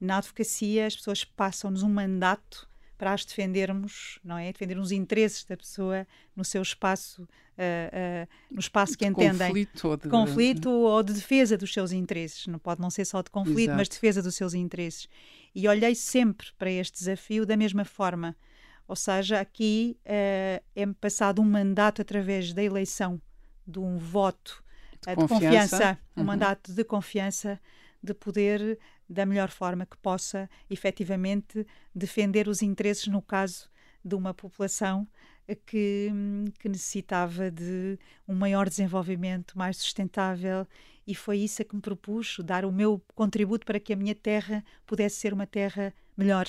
Na 0.00 0.18
advocacia, 0.18 0.86
as 0.86 0.96
pessoas 0.96 1.24
passam-nos 1.24 1.82
um 1.82 1.88
mandato 1.88 2.68
para 3.02 3.14
as 3.14 3.24
defendermos, 3.24 4.20
não 4.22 4.38
é? 4.38 4.52
Defender 4.52 4.78
os 4.78 4.92
interesses 4.92 5.44
da 5.44 5.56
pessoa 5.56 6.06
no 6.36 6.44
seu 6.44 6.62
espaço, 6.62 7.22
uh, 7.22 7.26
uh, 7.26 8.28
no 8.48 8.60
espaço 8.60 8.96
que 8.96 9.04
de 9.04 9.10
entendem. 9.10 9.48
Conflito 9.48 9.88
ou 9.88 9.96
de... 9.96 10.08
conflito 10.08 10.70
ou 10.70 11.02
de 11.02 11.12
defesa 11.12 11.58
dos 11.58 11.72
seus 11.72 11.90
interesses. 11.90 12.46
Não 12.46 12.60
pode 12.60 12.80
não 12.80 12.90
ser 12.90 13.04
só 13.04 13.20
de 13.20 13.28
conflito, 13.28 13.70
Exato. 13.70 13.76
mas 13.76 13.88
de 13.88 13.94
defesa 13.96 14.22
dos 14.22 14.36
seus 14.36 14.54
interesses. 14.54 15.08
E 15.52 15.66
olhei 15.66 15.96
sempre 15.96 16.46
para 16.56 16.70
este 16.70 16.96
desafio 16.98 17.44
da 17.44 17.56
mesma 17.56 17.84
forma. 17.84 18.36
Ou 18.92 18.96
seja, 18.96 19.40
aqui 19.40 19.96
uh, 20.04 20.62
é 20.76 20.86
passado 21.00 21.40
um 21.40 21.46
mandato 21.46 22.02
através 22.02 22.52
da 22.52 22.62
eleição 22.62 23.18
de 23.66 23.78
um 23.78 23.96
voto 23.96 24.62
de, 25.00 25.10
uh, 25.10 25.16
de 25.16 25.16
confiança, 25.16 25.48
confiança 25.48 25.98
uhum. 26.14 26.22
um 26.22 26.26
mandato 26.26 26.74
de 26.74 26.84
confiança, 26.84 27.60
de 28.02 28.12
poder, 28.12 28.78
da 29.08 29.24
melhor 29.24 29.48
forma 29.48 29.86
que 29.86 29.96
possa, 29.96 30.46
efetivamente, 30.68 31.66
defender 31.94 32.48
os 32.48 32.60
interesses, 32.60 33.06
no 33.06 33.22
caso 33.22 33.70
de 34.04 34.14
uma 34.14 34.34
população 34.34 35.08
que, 35.64 36.10
que, 36.58 36.68
necessitava 36.68 37.50
de 37.50 37.98
um 38.28 38.34
maior 38.34 38.68
desenvolvimento, 38.68 39.56
mais 39.56 39.78
sustentável, 39.78 40.66
e 41.06 41.14
foi 41.14 41.38
isso 41.38 41.62
a 41.62 41.64
que 41.64 41.74
me 41.74 41.80
propus, 41.80 42.36
dar 42.44 42.66
o 42.66 42.70
meu 42.70 43.02
contributo 43.14 43.64
para 43.64 43.80
que 43.80 43.94
a 43.94 43.96
minha 43.96 44.14
terra 44.14 44.62
pudesse 44.84 45.16
ser 45.16 45.32
uma 45.32 45.46
terra 45.46 45.94
melhor. 46.14 46.46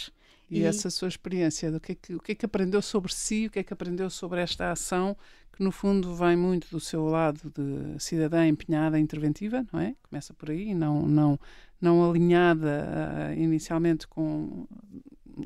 E, 0.54 0.60
e, 0.60 0.64
essa 0.64 0.90
sua 0.90 1.08
experiência, 1.08 1.72
do 1.72 1.80
que, 1.80 1.94
é 1.94 1.96
que, 1.96 2.16
o 2.16 2.20
que 2.20 2.32
é 2.34 2.36
que 2.36 2.46
aprendeu 2.46 2.82
sobre 2.82 3.14
si, 3.14 3.48
o 3.48 3.50
que 3.50 3.60
é 3.60 3.64
que 3.64 3.74
aprendeu 3.74 4.10
sobre 4.10 4.42
esta 4.42 4.72
ação, 4.72 5.16
que 5.52 5.64
no 5.64 5.72
fundo 5.72 6.16
vem 6.16 6.36
muito 6.36 6.68
do 6.70 6.80
seu 6.80 7.06
lado 7.06 7.52
de 7.56 8.02
cidadã 8.02 8.48
empenhada, 8.48 9.00
interventiva, 9.00 9.66
não 9.72 9.80
é? 9.80 9.96
Começa 10.04 10.34
por 10.34 10.50
aí, 10.50 10.74
não, 10.74 11.04
não, 11.04 11.40
não 11.80 12.10
alinhada 12.10 12.86
uh, 13.30 13.40
inicialmente 13.40 14.08
com 14.08 14.68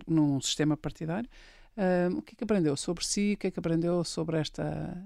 num 0.06 0.39
sistema 0.41 0.76
partidário. 0.76 1.30
Uh, 1.78 2.17
o 2.17 2.22
que 2.22 2.34
é 2.34 2.38
que 2.38 2.43
aprendeu 2.43 2.76
sobre 2.76 3.06
si? 3.06 3.34
O 3.36 3.38
que 3.38 3.48
é 3.48 3.52
que 3.52 3.60
aprendeu 3.60 4.04
sobre 4.04 4.38
esta 4.38 4.98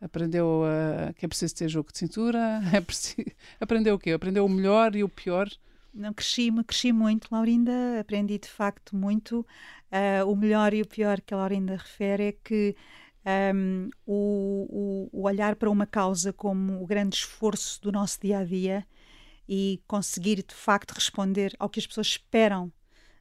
aprendeu 0.00 0.62
uh, 0.64 1.12
que 1.14 1.24
é 1.24 1.28
preciso 1.28 1.54
ter 1.54 1.68
jogo 1.68 1.90
de 1.90 1.98
cintura, 1.98 2.60
é 2.72 2.80
preciso... 2.80 3.28
aprendeu 3.60 3.94
o 3.94 3.98
quê? 3.98 4.12
Aprendeu 4.12 4.44
o 4.44 4.48
melhor 4.48 4.94
e 4.94 5.02
o 5.02 5.08
pior 5.08 5.48
não 5.96 6.12
cresci, 6.12 6.50
cresci 6.64 6.92
muito, 6.92 7.28
Laurinda, 7.32 8.00
aprendi 8.00 8.38
de 8.38 8.48
facto 8.48 8.94
muito. 8.94 9.40
Uh, 9.90 10.30
o 10.30 10.36
melhor 10.36 10.74
e 10.74 10.82
o 10.82 10.86
pior 10.86 11.20
que 11.20 11.32
a 11.32 11.36
Laurinda 11.36 11.76
refere 11.76 12.24
é 12.24 12.32
que 12.32 12.76
um, 13.54 13.90
o, 14.06 15.08
o, 15.12 15.22
olhar 15.22 15.56
para 15.56 15.70
uma 15.70 15.86
causa 15.86 16.32
como 16.32 16.82
o 16.82 16.86
grande 16.86 17.16
esforço 17.16 17.80
do 17.82 17.90
nosso 17.90 18.20
dia 18.20 18.38
a 18.38 18.44
dia 18.44 18.86
e 19.48 19.82
conseguir 19.86 20.44
de 20.46 20.54
facto 20.54 20.92
responder 20.92 21.54
ao 21.58 21.68
que 21.68 21.80
as 21.80 21.86
pessoas 21.86 22.08
esperam 22.08 22.72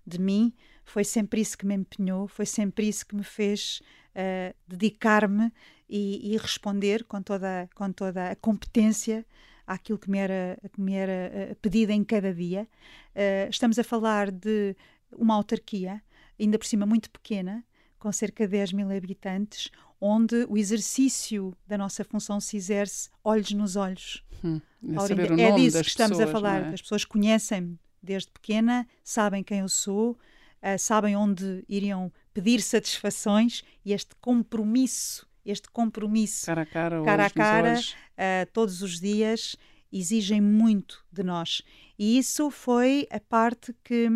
de 0.06 0.20
mim 0.20 0.54
foi 0.86 1.04
sempre 1.04 1.42
isso 1.42 1.58
que 1.58 1.66
me 1.66 1.74
empenhou, 1.74 2.28
foi 2.28 2.46
sempre 2.46 2.88
isso 2.88 3.06
que 3.06 3.16
me 3.16 3.24
fez 3.24 3.82
uh, 4.12 4.56
dedicar-me 4.68 5.52
e, 5.90 6.34
e, 6.34 6.38
responder 6.38 7.04
com 7.04 7.22
toda, 7.22 7.68
com 7.74 7.92
toda 7.92 8.32
a 8.32 8.36
competência 8.36 9.26
àquilo 9.66 9.98
que 9.98 10.10
me 10.10 10.18
era, 10.18 10.58
que 10.72 10.82
me 10.82 10.94
era 10.94 11.12
eh, 11.12 11.56
pedido 11.62 11.92
em 11.92 12.04
cada 12.04 12.34
dia. 12.34 12.68
Uh, 13.16 13.50
estamos 13.50 13.80
a 13.80 13.84
falar 13.84 14.32
de 14.32 14.76
uma 15.12 15.36
autarquia, 15.36 16.02
ainda 16.40 16.58
por 16.58 16.66
cima 16.66 16.86
muito 16.86 17.10
pequena, 17.10 17.64
com 17.98 18.12
cerca 18.12 18.46
de 18.46 18.52
10 18.52 18.74
mil 18.74 18.92
habitantes, 18.92 19.72
onde 20.00 20.46
o 20.50 20.58
exercício 20.58 21.56
da 21.66 21.78
nossa 21.78 22.04
função 22.04 22.40
se 22.40 22.58
exerce 22.58 23.10
olhos 23.24 23.52
nos 23.52 23.76
olhos. 23.76 24.24
Hum, 24.44 24.62
é, 24.84 25.42
é 25.42 25.56
disso 25.56 25.82
que 25.82 25.90
estamos 25.90 26.18
pessoas, 26.18 26.30
a 26.30 26.32
falar. 26.32 26.62
É? 26.64 26.74
As 26.74 26.82
pessoas 26.82 27.06
conhecem-me 27.06 27.80
desde 28.02 28.32
pequena, 28.32 28.88
sabem 29.04 29.44
quem 29.44 29.60
eu 29.60 29.70
sou, 29.70 30.12
uh, 30.12 30.78
sabem 30.78 31.16
onde 31.16 31.64
iriam 31.68 32.12
pedir 32.34 32.62
satisfações 32.62 33.64
e 33.84 33.94
este 33.94 34.14
compromisso 34.22 35.28
este 35.46 35.70
compromisso 35.70 36.46
cara 36.46 36.62
a 36.62 36.66
cara, 36.66 37.04
cara, 37.04 37.26
a 37.26 37.30
cara 37.30 37.80
uh, 37.80 38.52
todos 38.52 38.82
os 38.82 39.00
dias 39.00 39.56
exigem 39.92 40.42
muito 40.42 41.06
de 41.12 41.24
nós. 41.24 41.62
E 41.98 42.18
isso 42.18 42.50
foi 42.50 43.08
a 43.10 43.20
parte 43.20 43.74
que, 43.84 44.10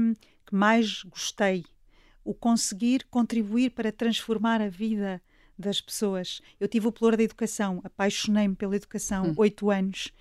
que 0.46 0.56
mais 0.56 1.04
gostei. 1.04 1.64
O 2.24 2.34
conseguir 2.34 3.06
contribuir 3.10 3.72
para 3.72 3.92
transformar 3.92 4.62
a 4.62 4.68
vida 4.68 5.22
das 5.58 5.82
pessoas. 5.82 6.42
Eu 6.60 6.68
tive 6.68 6.88
o 6.88 6.92
pluro 6.92 7.18
da 7.18 7.24
educação, 7.24 7.82
apaixonei-me 7.84 8.56
pela 8.56 8.76
educação, 8.76 9.28
hum. 9.28 9.34
oito 9.38 9.70
anos, 9.70 10.12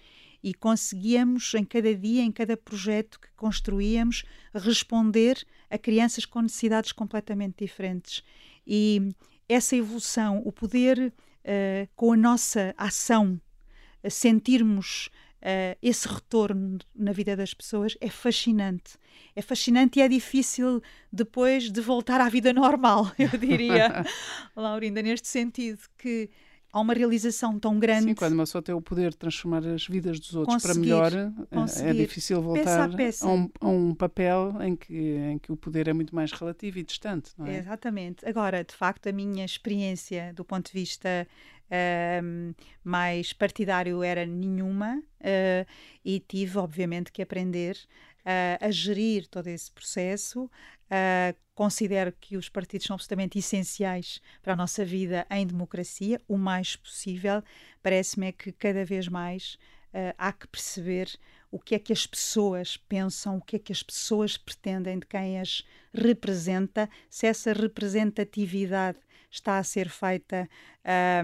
e 0.42 0.54
conseguíamos, 0.54 1.54
em 1.54 1.64
cada 1.64 1.94
dia, 1.94 2.22
em 2.22 2.30
cada 2.30 2.56
projeto 2.56 3.20
que 3.20 3.28
construíamos, 3.36 4.24
responder 4.54 5.44
a 5.70 5.76
crianças 5.76 6.24
com 6.24 6.40
necessidades 6.42 6.92
completamente 6.92 7.64
diferentes. 7.64 8.22
E 8.66 9.10
essa 9.48 9.76
evolução, 9.76 10.42
o 10.44 10.52
poder 10.52 10.98
uh, 11.08 11.88
com 11.96 12.12
a 12.12 12.16
nossa 12.16 12.74
ação, 12.76 13.40
sentirmos 14.08 15.10
Uh, 15.38 15.78
esse 15.80 16.08
retorno 16.08 16.78
na 16.92 17.12
vida 17.12 17.36
das 17.36 17.54
pessoas 17.54 17.96
é 18.00 18.10
fascinante. 18.10 18.98
É 19.36 19.40
fascinante 19.40 20.00
e 20.00 20.02
é 20.02 20.08
difícil 20.08 20.82
depois 21.12 21.70
de 21.70 21.80
voltar 21.80 22.20
à 22.20 22.28
vida 22.28 22.52
normal, 22.52 23.12
eu 23.16 23.28
diria, 23.38 24.04
Laurinda, 24.56 25.00
neste 25.00 25.28
sentido, 25.28 25.78
que 25.96 26.28
há 26.78 26.80
uma 26.80 26.94
realização 26.94 27.58
tão 27.58 27.78
grande. 27.78 28.04
Sim, 28.04 28.14
quando 28.14 28.32
uma 28.32 28.44
pessoa 28.44 28.62
tem 28.62 28.74
o 28.74 28.80
poder 28.80 29.10
de 29.10 29.16
transformar 29.16 29.66
as 29.66 29.86
vidas 29.86 30.18
dos 30.18 30.34
outros 30.34 30.62
para 30.62 30.74
melhor, 30.74 31.12
é, 31.12 31.90
é 31.90 31.92
difícil 31.92 32.40
voltar 32.40 32.84
a, 32.84 32.88
peça. 32.88 33.26
A, 33.26 33.32
um, 33.32 33.50
a, 33.60 33.68
um, 33.68 33.94
papel 33.94 34.54
em 34.62 34.76
que, 34.76 34.94
em 34.94 35.38
que 35.38 35.52
o 35.52 35.56
poder 35.56 35.88
é 35.88 35.92
muito 35.92 36.14
mais 36.14 36.32
relativo 36.32 36.78
e 36.78 36.82
distante, 36.82 37.32
não 37.36 37.46
é? 37.46 37.58
Exatamente. 37.58 38.24
Agora, 38.26 38.64
de 38.64 38.74
facto, 38.74 39.08
a 39.08 39.12
minha 39.12 39.44
experiência 39.44 40.32
do 40.34 40.44
ponto 40.44 40.66
de 40.66 40.72
vista 40.72 41.26
uh, 41.68 42.54
mais 42.82 43.32
partidário 43.32 44.02
era 44.02 44.24
nenhuma 44.24 44.98
uh, 45.20 45.66
e 46.04 46.20
tive, 46.20 46.58
obviamente, 46.58 47.12
que 47.12 47.22
aprender 47.22 47.76
uh, 48.20 48.64
a 48.64 48.70
gerir 48.70 49.26
todo 49.28 49.48
esse 49.48 49.70
processo, 49.70 50.50
Uh, 50.90 51.36
considero 51.54 52.12
que 52.12 52.36
os 52.36 52.48
partidos 52.48 52.86
são 52.86 52.94
absolutamente 52.94 53.38
essenciais 53.38 54.20
para 54.42 54.54
a 54.54 54.56
nossa 54.56 54.84
vida 54.84 55.26
em 55.30 55.46
democracia, 55.46 56.20
o 56.26 56.38
mais 56.38 56.76
possível. 56.76 57.42
Parece-me 57.82 58.28
é 58.28 58.32
que 58.32 58.52
cada 58.52 58.84
vez 58.84 59.08
mais 59.08 59.58
uh, 59.92 60.14
há 60.16 60.32
que 60.32 60.46
perceber 60.46 61.08
o 61.50 61.58
que 61.58 61.74
é 61.74 61.78
que 61.78 61.92
as 61.92 62.06
pessoas 62.06 62.76
pensam, 62.76 63.38
o 63.38 63.40
que 63.40 63.56
é 63.56 63.58
que 63.58 63.72
as 63.72 63.82
pessoas 63.82 64.36
pretendem 64.36 64.98
de 64.98 65.06
quem 65.06 65.40
as 65.40 65.66
representa, 65.92 66.88
se 67.08 67.26
essa 67.26 67.52
representatividade 67.52 68.98
está 69.30 69.58
a 69.58 69.64
ser 69.64 69.88
feita 69.88 70.48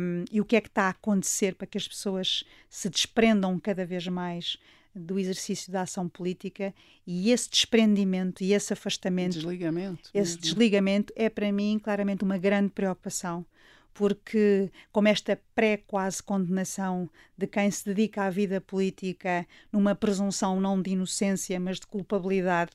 um, 0.01 0.25
e 0.31 0.41
o 0.41 0.45
que 0.45 0.57
é 0.57 0.61
que 0.61 0.69
está 0.69 0.85
a 0.85 0.91
acontecer 0.91 1.55
para 1.55 1.67
que 1.67 1.79
as 1.79 1.89
pessoas 1.89 2.45
se 2.69 2.89
desprendam 2.91 3.59
cada 3.59 3.87
vez 3.87 4.07
mais 4.09 4.59
do 4.95 5.19
exercício 5.19 5.73
da 5.73 5.83
ação 5.83 6.09
política 6.09 6.75
e 7.07 7.31
esse 7.31 7.51
desprendimento 7.51 8.43
e 8.43 8.53
esse 8.53 8.73
afastamento, 8.73 9.35
desligamento 9.35 10.11
esse 10.15 10.33
mesmo. 10.33 10.43
desligamento 10.43 11.13
é 11.17 11.29
para 11.29 11.51
mim 11.51 11.79
claramente 11.83 12.23
uma 12.23 12.39
grande 12.39 12.71
preocupação 12.71 13.45
porque 13.93 14.71
como 14.91 15.09
esta 15.09 15.41
pré-quase 15.55 16.23
condenação 16.23 17.09
de 17.39 17.47
quem 17.47 17.71
se 17.71 17.85
dedica 17.85 18.25
à 18.25 18.31
vida 18.31 18.61
política 18.61 19.47
numa 19.73 19.95
presunção 19.95 20.61
não 20.61 20.81
de 20.81 20.91
inocência 20.91 21.59
mas 21.59 21.81
de 21.81 21.87
culpabilidade 21.87 22.73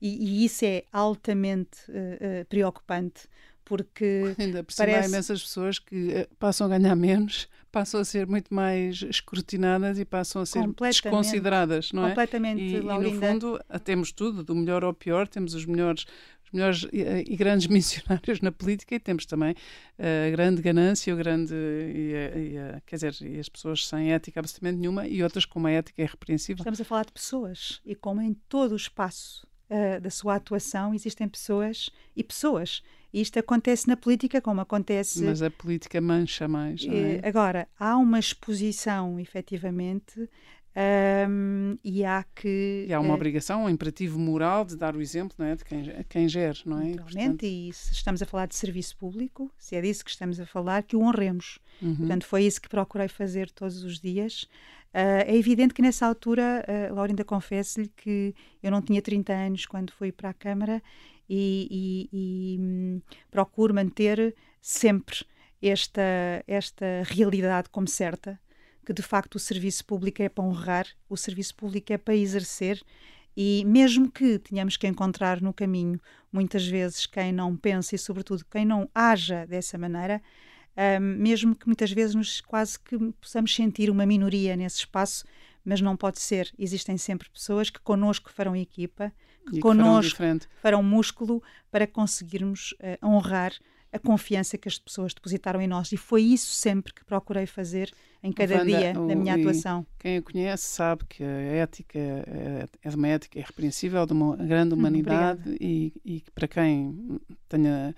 e, 0.00 0.42
e 0.42 0.44
isso 0.44 0.64
é 0.64 0.84
altamente 0.92 1.78
uh, 1.88 2.42
uh, 2.42 2.44
preocupante 2.46 3.28
porque 3.66 4.34
ainda 4.38 4.62
por 4.62 4.74
parece... 4.76 5.06
há 5.06 5.08
imensas 5.08 5.42
pessoas 5.42 5.78
que 5.78 6.12
eh, 6.12 6.28
passam 6.38 6.68
a 6.68 6.78
ganhar 6.78 6.94
menos, 6.94 7.48
passam 7.76 8.00
a 8.00 8.04
ser 8.06 8.26
muito 8.26 8.54
mais 8.54 9.02
escrutinadas 9.02 9.98
e 9.98 10.04
passam 10.06 10.40
a 10.40 10.46
ser 10.46 10.62
desconsideradas, 10.80 11.92
não 11.92 12.06
é? 12.06 12.08
Completamente, 12.08 12.62
e, 12.62 12.76
e 12.76 12.80
no 12.80 13.20
fundo 13.20 13.60
temos 13.84 14.12
tudo, 14.12 14.42
do 14.42 14.54
melhor 14.54 14.82
ao 14.82 14.94
pior, 14.94 15.28
temos 15.28 15.52
os 15.52 15.66
melhores 15.66 16.06
os 16.42 16.50
melhores 16.52 16.86
e, 16.90 17.02
eh, 17.02 17.36
grandes 17.36 17.66
missionários 17.68 18.40
na 18.40 18.50
política 18.50 18.94
e 18.94 18.98
temos 18.98 19.26
também 19.26 19.54
a 19.98 20.30
grande 20.30 20.62
ganância, 20.62 21.12
o 21.12 21.18
grande 21.18 21.52
e, 21.54 22.14
e, 22.14 22.80
quer 22.86 22.96
dizer, 22.96 23.14
e 23.20 23.38
as 23.38 23.48
pessoas 23.50 23.86
sem 23.86 24.10
ética 24.10 24.40
absolutamente 24.40 24.78
nenhuma 24.78 25.06
e 25.06 25.22
outras 25.22 25.44
com 25.44 25.58
uma 25.58 25.70
ética 25.70 26.00
irrepreensível. 26.00 26.62
Estamos 26.62 26.80
a 26.80 26.84
falar 26.84 27.04
de 27.04 27.12
pessoas 27.12 27.82
e 27.84 27.94
como 27.94 28.22
em 28.22 28.32
todo 28.48 28.72
o 28.72 28.76
espaço 28.76 29.46
uh, 29.68 30.00
da 30.00 30.08
sua 30.08 30.36
atuação 30.36 30.94
existem 30.94 31.28
pessoas 31.28 31.90
e 32.16 32.24
pessoas 32.24 32.82
isto 33.12 33.38
acontece 33.38 33.88
na 33.88 33.96
política 33.96 34.40
como 34.40 34.60
acontece. 34.60 35.22
Mas 35.24 35.42
a 35.42 35.50
política 35.50 36.00
mancha 36.00 36.46
mais. 36.46 36.84
É? 36.84 37.16
Eh, 37.16 37.20
agora, 37.22 37.68
há 37.78 37.96
uma 37.96 38.18
exposição, 38.18 39.18
efetivamente, 39.18 40.28
um, 40.76 41.78
e 41.82 42.04
há 42.04 42.22
que. 42.34 42.84
E 42.86 42.92
há 42.92 43.00
uma 43.00 43.14
uh, 43.14 43.16
obrigação, 43.16 43.64
um 43.64 43.70
imperativo 43.70 44.18
moral 44.18 44.62
de 44.62 44.76
dar 44.76 44.94
o 44.94 45.00
exemplo 45.00 45.34
não 45.38 45.46
é? 45.46 45.56
de 45.56 45.64
quem, 45.64 46.04
quem 46.06 46.28
gere, 46.28 46.58
não 46.66 46.82
é? 46.82 46.94
Portanto... 46.96 47.44
E 47.44 47.72
se 47.72 47.94
estamos 47.94 48.20
a 48.20 48.26
falar 48.26 48.46
de 48.46 48.54
serviço 48.54 48.94
público, 48.98 49.50
se 49.56 49.74
é 49.74 49.80
disso 49.80 50.04
que 50.04 50.10
estamos 50.10 50.38
a 50.38 50.44
falar, 50.44 50.82
que 50.82 50.94
o 50.94 51.00
honremos. 51.00 51.58
Uhum. 51.80 51.96
Portanto, 51.96 52.26
foi 52.26 52.44
isso 52.44 52.60
que 52.60 52.68
procurei 52.68 53.08
fazer 53.08 53.50
todos 53.50 53.82
os 53.84 53.98
dias. 53.98 54.42
Uh, 54.92 55.24
é 55.24 55.34
evidente 55.34 55.72
que 55.72 55.80
nessa 55.80 56.06
altura, 56.06 56.62
uh, 56.68 56.94
Laurinda, 56.94 57.24
confesso-lhe 57.24 57.88
que 57.96 58.34
eu 58.62 58.70
não 58.70 58.82
tinha 58.82 59.00
30 59.00 59.32
anos 59.32 59.64
quando 59.64 59.92
fui 59.92 60.12
para 60.12 60.28
a 60.28 60.34
Câmara 60.34 60.82
e, 61.28 62.08
e, 62.12 62.56
e 62.56 62.58
hum, 62.60 63.02
procuro 63.30 63.74
manter 63.74 64.34
sempre 64.60 65.24
esta, 65.62 66.02
esta 66.46 67.02
realidade 67.04 67.68
como 67.70 67.88
certa, 67.88 68.38
que 68.84 68.92
de 68.92 69.02
facto 69.02 69.34
o 69.36 69.40
serviço 69.40 69.84
público 69.84 70.22
é 70.22 70.28
para 70.28 70.44
honrar, 70.44 70.86
o 71.08 71.16
serviço 71.16 71.54
público 71.56 71.92
é 71.92 71.98
para 71.98 72.14
exercer 72.14 72.82
e 73.36 73.64
mesmo 73.66 74.10
que 74.10 74.38
tenhamos 74.38 74.76
que 74.76 74.86
encontrar 74.86 75.42
no 75.42 75.52
caminho 75.52 76.00
muitas 76.32 76.66
vezes 76.66 77.06
quem 77.06 77.32
não 77.32 77.56
pensa 77.56 77.94
e 77.94 77.98
sobretudo 77.98 78.44
quem 78.50 78.64
não 78.64 78.88
haja 78.94 79.46
dessa 79.46 79.76
maneira, 79.76 80.22
um, 81.00 81.00
mesmo 81.00 81.54
que 81.54 81.66
muitas 81.66 81.90
vezes 81.90 82.14
nos 82.14 82.40
quase 82.40 82.78
que 82.78 82.96
possamos 83.20 83.54
sentir 83.54 83.90
uma 83.90 84.06
minoria 84.06 84.56
nesse 84.56 84.78
espaço, 84.78 85.24
mas 85.64 85.80
não 85.80 85.96
pode 85.96 86.20
ser. 86.20 86.52
Existem 86.58 86.96
sempre 86.96 87.28
pessoas 87.28 87.70
que 87.70 87.80
connosco 87.80 88.30
farão 88.30 88.54
equipa, 88.54 89.12
que, 89.50 89.60
connosco 89.60 90.22
farão, 90.60 90.82
músculo 90.82 91.42
para 91.70 91.86
conseguirmos 91.86 92.72
uh, 92.72 93.06
honrar 93.06 93.52
a 93.92 93.98
confiança 93.98 94.58
que 94.58 94.68
as 94.68 94.78
pessoas 94.78 95.14
depositaram 95.14 95.60
em 95.60 95.66
nós. 95.66 95.90
E 95.92 95.96
foi 95.96 96.22
isso 96.22 96.50
sempre 96.50 96.92
que 96.92 97.04
procurei 97.04 97.46
fazer 97.46 97.90
em 98.22 98.32
cada 98.32 98.64
dia 98.64 98.92
da 98.92 99.14
minha 99.14 99.34
atuação. 99.34 99.86
Quem 99.98 100.18
a 100.18 100.22
conhece 100.22 100.64
sabe 100.64 101.04
que 101.08 101.22
a 101.22 101.26
ética 101.26 101.98
é, 101.98 102.68
é 102.82 102.88
de 102.88 102.96
uma 102.96 103.08
ética 103.08 103.38
irrepreensível, 103.38 104.04
de 104.04 104.12
uma 104.12 104.36
grande 104.36 104.74
hum, 104.74 104.78
humanidade 104.78 105.48
hum, 105.48 105.56
e, 105.60 105.92
e 106.04 106.22
para 106.34 106.48
quem 106.48 107.20
tenha 107.48 107.94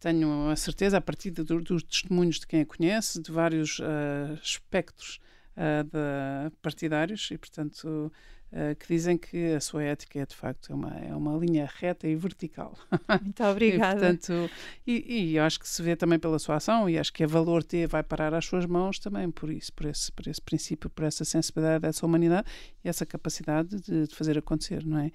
tenho 0.00 0.48
a 0.48 0.54
certeza, 0.54 0.98
a 0.98 1.00
partir 1.00 1.32
de, 1.32 1.42
dos 1.42 1.82
testemunhos 1.82 2.38
de 2.38 2.46
quem 2.46 2.60
a 2.60 2.66
conhece, 2.66 3.20
de 3.20 3.32
vários 3.32 3.80
uh, 3.80 4.38
espectros 4.40 5.18
uh, 5.56 6.50
partidários, 6.62 7.28
e 7.32 7.38
portanto 7.38 8.12
uh, 8.52 8.74
que 8.76 8.86
dizem 8.88 9.16
que 9.16 9.54
a 9.54 9.60
sua 9.60 9.82
ética 9.82 10.20
é 10.20 10.26
de 10.26 10.34
facto 10.34 10.72
é 10.72 10.74
uma, 10.74 10.96
é 10.98 11.14
uma 11.14 11.36
linha 11.36 11.68
reta 11.78 12.06
e 12.08 12.14
vertical. 12.14 12.74
Muito 13.22 13.42
obrigada. 13.44 13.96
e, 13.96 14.16
portanto, 14.16 14.50
e, 14.86 15.32
e 15.32 15.38
acho 15.38 15.60
que 15.60 15.68
se 15.68 15.82
vê 15.82 15.96
também 15.96 16.18
pela 16.18 16.38
sua 16.38 16.56
ação, 16.56 16.88
e 16.88 16.98
acho 16.98 17.12
que 17.12 17.24
a 17.24 17.26
Valor 17.26 17.62
T 17.62 17.86
vai 17.86 18.02
parar 18.02 18.34
às 18.34 18.44
suas 18.44 18.66
mãos 18.66 18.98
também 18.98 19.30
por 19.30 19.50
isso, 19.50 19.72
por 19.72 19.86
esse, 19.86 20.10
por 20.12 20.26
esse 20.28 20.40
princípio, 20.40 20.90
por 20.90 21.04
essa 21.04 21.24
sensibilidade 21.24 21.82
dessa 21.82 22.04
humanidade 22.04 22.48
e 22.84 22.88
essa 22.88 23.04
capacidade 23.04 23.80
de, 23.80 24.06
de 24.06 24.14
fazer 24.14 24.38
acontecer, 24.38 24.84
não 24.84 24.98
é? 24.98 25.10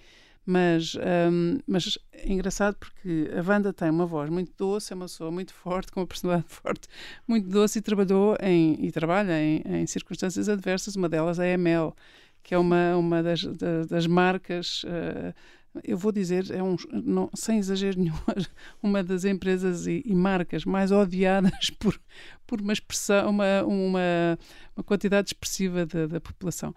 Mas, 0.46 0.96
um, 1.32 1.60
mas 1.66 1.98
é 2.12 2.32
engraçado 2.32 2.76
porque 2.76 3.30
a 3.34 3.50
Wanda 3.50 3.72
tem 3.72 3.90
uma 3.90 4.06
voz 4.06 4.30
muito 4.30 4.52
doce, 4.58 4.92
é 4.92 4.96
uma 4.96 5.06
pessoa 5.06 5.32
muito 5.32 5.54
forte, 5.54 5.92
com 5.92 6.02
uma 6.02 6.08
personalidade 6.08 6.52
forte, 6.54 6.88
muito 7.26 7.48
doce 7.48 7.80
e 7.80 7.82
trabalhou 7.82 8.36
em, 8.42 8.86
e 8.86 8.92
trabalha 8.92 9.42
em, 9.42 9.62
em 9.66 9.88
circunstâncias 9.88 10.50
adversas. 10.50 10.98
Uma 10.98 11.08
delas 11.08 11.40
é 11.40 11.54
a 11.54 11.58
Mel, 11.58 11.96
que 12.44 12.54
é 12.54 12.58
uma, 12.58 12.96
uma 12.98 13.24
das, 13.24 13.44
das, 13.44 13.88
das 13.88 14.08
marcas. 14.08 14.84
Uh, 14.84 15.34
eu 15.84 15.98
vou 15.98 16.12
dizer, 16.12 16.52
é 16.52 16.62
um, 16.62 16.76
não, 16.92 17.30
sem 17.34 17.58
exagero 17.58 18.00
nenhum, 18.00 18.16
uma 18.84 19.04
das 19.04 19.26
empresas 19.26 19.88
e, 19.88 20.04
e, 20.06 20.14
marcas 20.14 20.66
mais 20.66 20.92
odiadas 20.92 21.72
por, 21.80 22.00
por 22.46 22.62
uma 22.62 22.74
expressão, 22.74 23.30
uma, 23.30 23.64
uma, 23.64 24.38
uma 24.76 24.84
quantidade 24.84 25.30
expressiva 25.30 25.86
da, 25.86 26.06
da 26.06 26.22
população. 26.22 26.76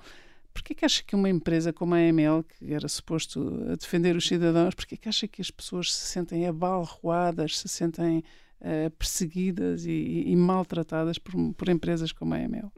Porquê 0.55 0.75
que 0.75 0.87
acha 0.87 1.03
que 1.03 1.15
uma 1.15 1.29
empresa 1.29 1.71
como 1.71 1.95
a 1.95 1.99
AML, 1.99 2.43
que 2.43 2.73
era 2.73 2.89
suposto 2.89 3.77
defender 3.79 4.17
os 4.17 4.27
cidadãos, 4.27 4.75
porquê 4.75 4.97
que 4.97 5.07
acha 5.07 5.29
que 5.29 5.43
as 5.43 5.51
pessoas 5.51 5.93
se 5.93 6.07
sentem 6.07 6.47
abalroadas, 6.47 7.59
se 7.59 7.69
sentem 7.69 8.25
uh, 8.63 8.91
perseguidas 8.93 9.85
e, 9.85 10.25
e, 10.27 10.35
maltratadas 10.35 11.19
por, 11.19 11.35
por 11.53 11.69
empresas 11.69 12.11
como 12.11 12.33
a 12.33 12.39
AML? 12.39 12.73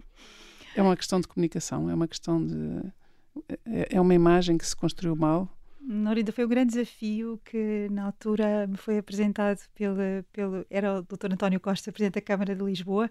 É 0.75 0.83
uma 0.83 0.97
questão 0.97 1.21
de 1.21 1.29
comunicação, 1.29 1.91
é 1.91 1.95
uma 1.95 2.09
questão 2.09 2.45
de. 2.45 2.83
É, 3.65 3.97
é 3.97 4.01
uma 4.01 4.15
imagem 4.15 4.59
que 4.59 4.67
se 4.67 4.75
construiu 4.75 5.15
mal. 5.15 5.49
Norida, 5.81 6.33
foi 6.33 6.45
um 6.45 6.49
grande 6.49 6.73
desafio 6.73 7.41
que 7.45 7.89
na 7.91 8.05
altura 8.05 8.67
me 8.67 8.77
foi 8.77 8.99
apresentado 8.99 9.59
pelo, 9.75 9.97
pelo 10.33 10.67
era 10.69 10.99
o 10.99 11.03
Dr. 11.03 11.33
António 11.33 11.59
Costa, 11.59 11.91
Presidente 11.91 12.17
da 12.17 12.21
Câmara 12.21 12.55
de 12.55 12.63
Lisboa, 12.63 13.11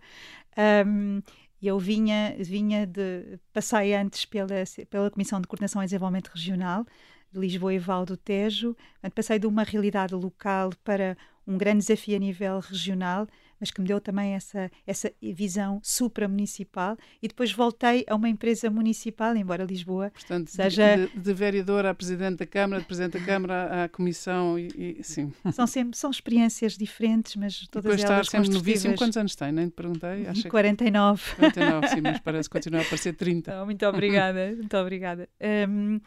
um, 0.86 1.22
e 1.60 1.68
eu 1.68 1.80
vinha, 1.80 2.36
vinha 2.40 2.86
de. 2.86 3.40
Passei 3.52 3.96
antes 3.96 4.26
pela, 4.26 4.64
pela 4.90 5.10
Comissão 5.10 5.42
de 5.42 5.48
Coordenação 5.48 5.82
e 5.82 5.86
Desenvolvimento 5.86 6.28
Regional 6.28 6.86
de 7.32 7.40
Lisboa 7.40 7.74
e 7.74 7.80
Val 7.80 8.06
do 8.06 8.16
Tejo. 8.16 8.76
Passei 9.16 9.40
de 9.40 9.48
uma 9.48 9.64
realidade 9.64 10.14
local 10.14 10.72
para 10.84 11.18
um 11.48 11.58
grande 11.58 11.80
desafio 11.80 12.16
a 12.16 12.20
nível 12.20 12.60
regional, 12.60 13.28
mas 13.60 13.72
que 13.72 13.82
me 13.82 13.88
deu 13.88 14.00
também 14.00 14.34
essa, 14.34 14.70
essa 14.86 15.12
visão 15.22 15.80
supramunicipal. 15.84 16.98
E 17.22 17.28
depois 17.28 17.52
voltei 17.52 18.06
a 18.08 18.16
uma 18.16 18.30
empresa 18.30 18.70
municipal, 18.70 19.36
embora 19.36 19.64
Lisboa 19.64 20.12
Portanto, 20.12 20.50
seja. 20.50 20.98
De, 20.98 21.08
de, 21.08 21.20
de 21.20 21.34
vereadora 21.34 21.90
a 21.90 21.94
presidente 21.94 22.38
da 22.38 22.46
Câmara, 22.46 22.82
de 22.82 22.88
presidente 22.88 23.20
da 23.20 23.26
Câmara 23.26 23.84
à 23.84 23.90
Comissão, 23.90 24.58
e, 24.58 24.98
e 25.00 25.04
sim. 25.04 25.32
São 25.52 25.68
sempre 25.68 25.98
são 25.98 26.10
experiências 26.10 26.78
diferentes, 26.78 27.36
mas 27.36 27.68
todas 27.68 27.92
depois 27.92 28.04
elas. 28.04 28.28
Depois 28.28 28.30
sempre 28.30 28.50
novíssimo. 28.50 28.96
Quantos 28.96 29.18
anos 29.18 29.36
tem? 29.36 29.52
Nem 29.52 29.70
te 29.70 29.74
perguntei. 29.74 30.28
Acho 30.28 30.48
49. 30.50 31.36
49, 31.36 31.88
sim, 31.90 32.02
mas 32.02 32.20
parece 32.20 32.50
continuar 32.50 32.82
a 32.82 32.86
parecer 32.86 33.14
30. 33.14 33.62
Oh, 33.62 33.66
muito 33.66 33.86
obrigada, 33.86 34.54
muito 34.56 34.78
obrigada. 34.78 35.30
Um, 35.70 36.00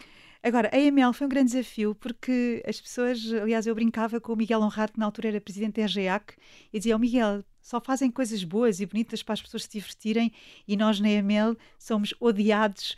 Agora, 0.43 0.71
a 0.73 0.79
EML 0.79 1.13
foi 1.13 1.27
um 1.27 1.31
grande 1.31 1.51
desafio 1.51 1.95
porque 1.95 2.63
as 2.67 2.81
pessoas, 2.81 3.21
aliás, 3.43 3.67
eu 3.67 3.75
brincava 3.75 4.21
com 4.21 4.33
o 4.33 4.37
Miguel 4.37 4.61
Honrado, 4.61 4.93
que 4.93 4.99
na 4.99 5.05
altura 5.05 5.29
era 5.29 5.41
presidente 5.41 5.81
da 5.81 5.87
RGAC, 5.87 6.35
e 6.73 6.79
dizia: 6.79 6.97
oh, 6.97 6.99
Miguel, 6.99 7.45
só 7.61 7.81
fazem 7.81 8.11
coisas 8.11 8.43
boas 8.43 8.81
e 8.81 8.87
bonitas 8.87 9.23
para 9.23 9.35
as 9.35 9.43
pessoas 9.43 9.65
se 9.65 9.71
divertirem 9.71 10.33
e 10.67 10.77
nós 10.77 10.99
na 10.99 11.11
EML 11.11 11.57
somos 11.79 12.15
odiados. 12.19 12.97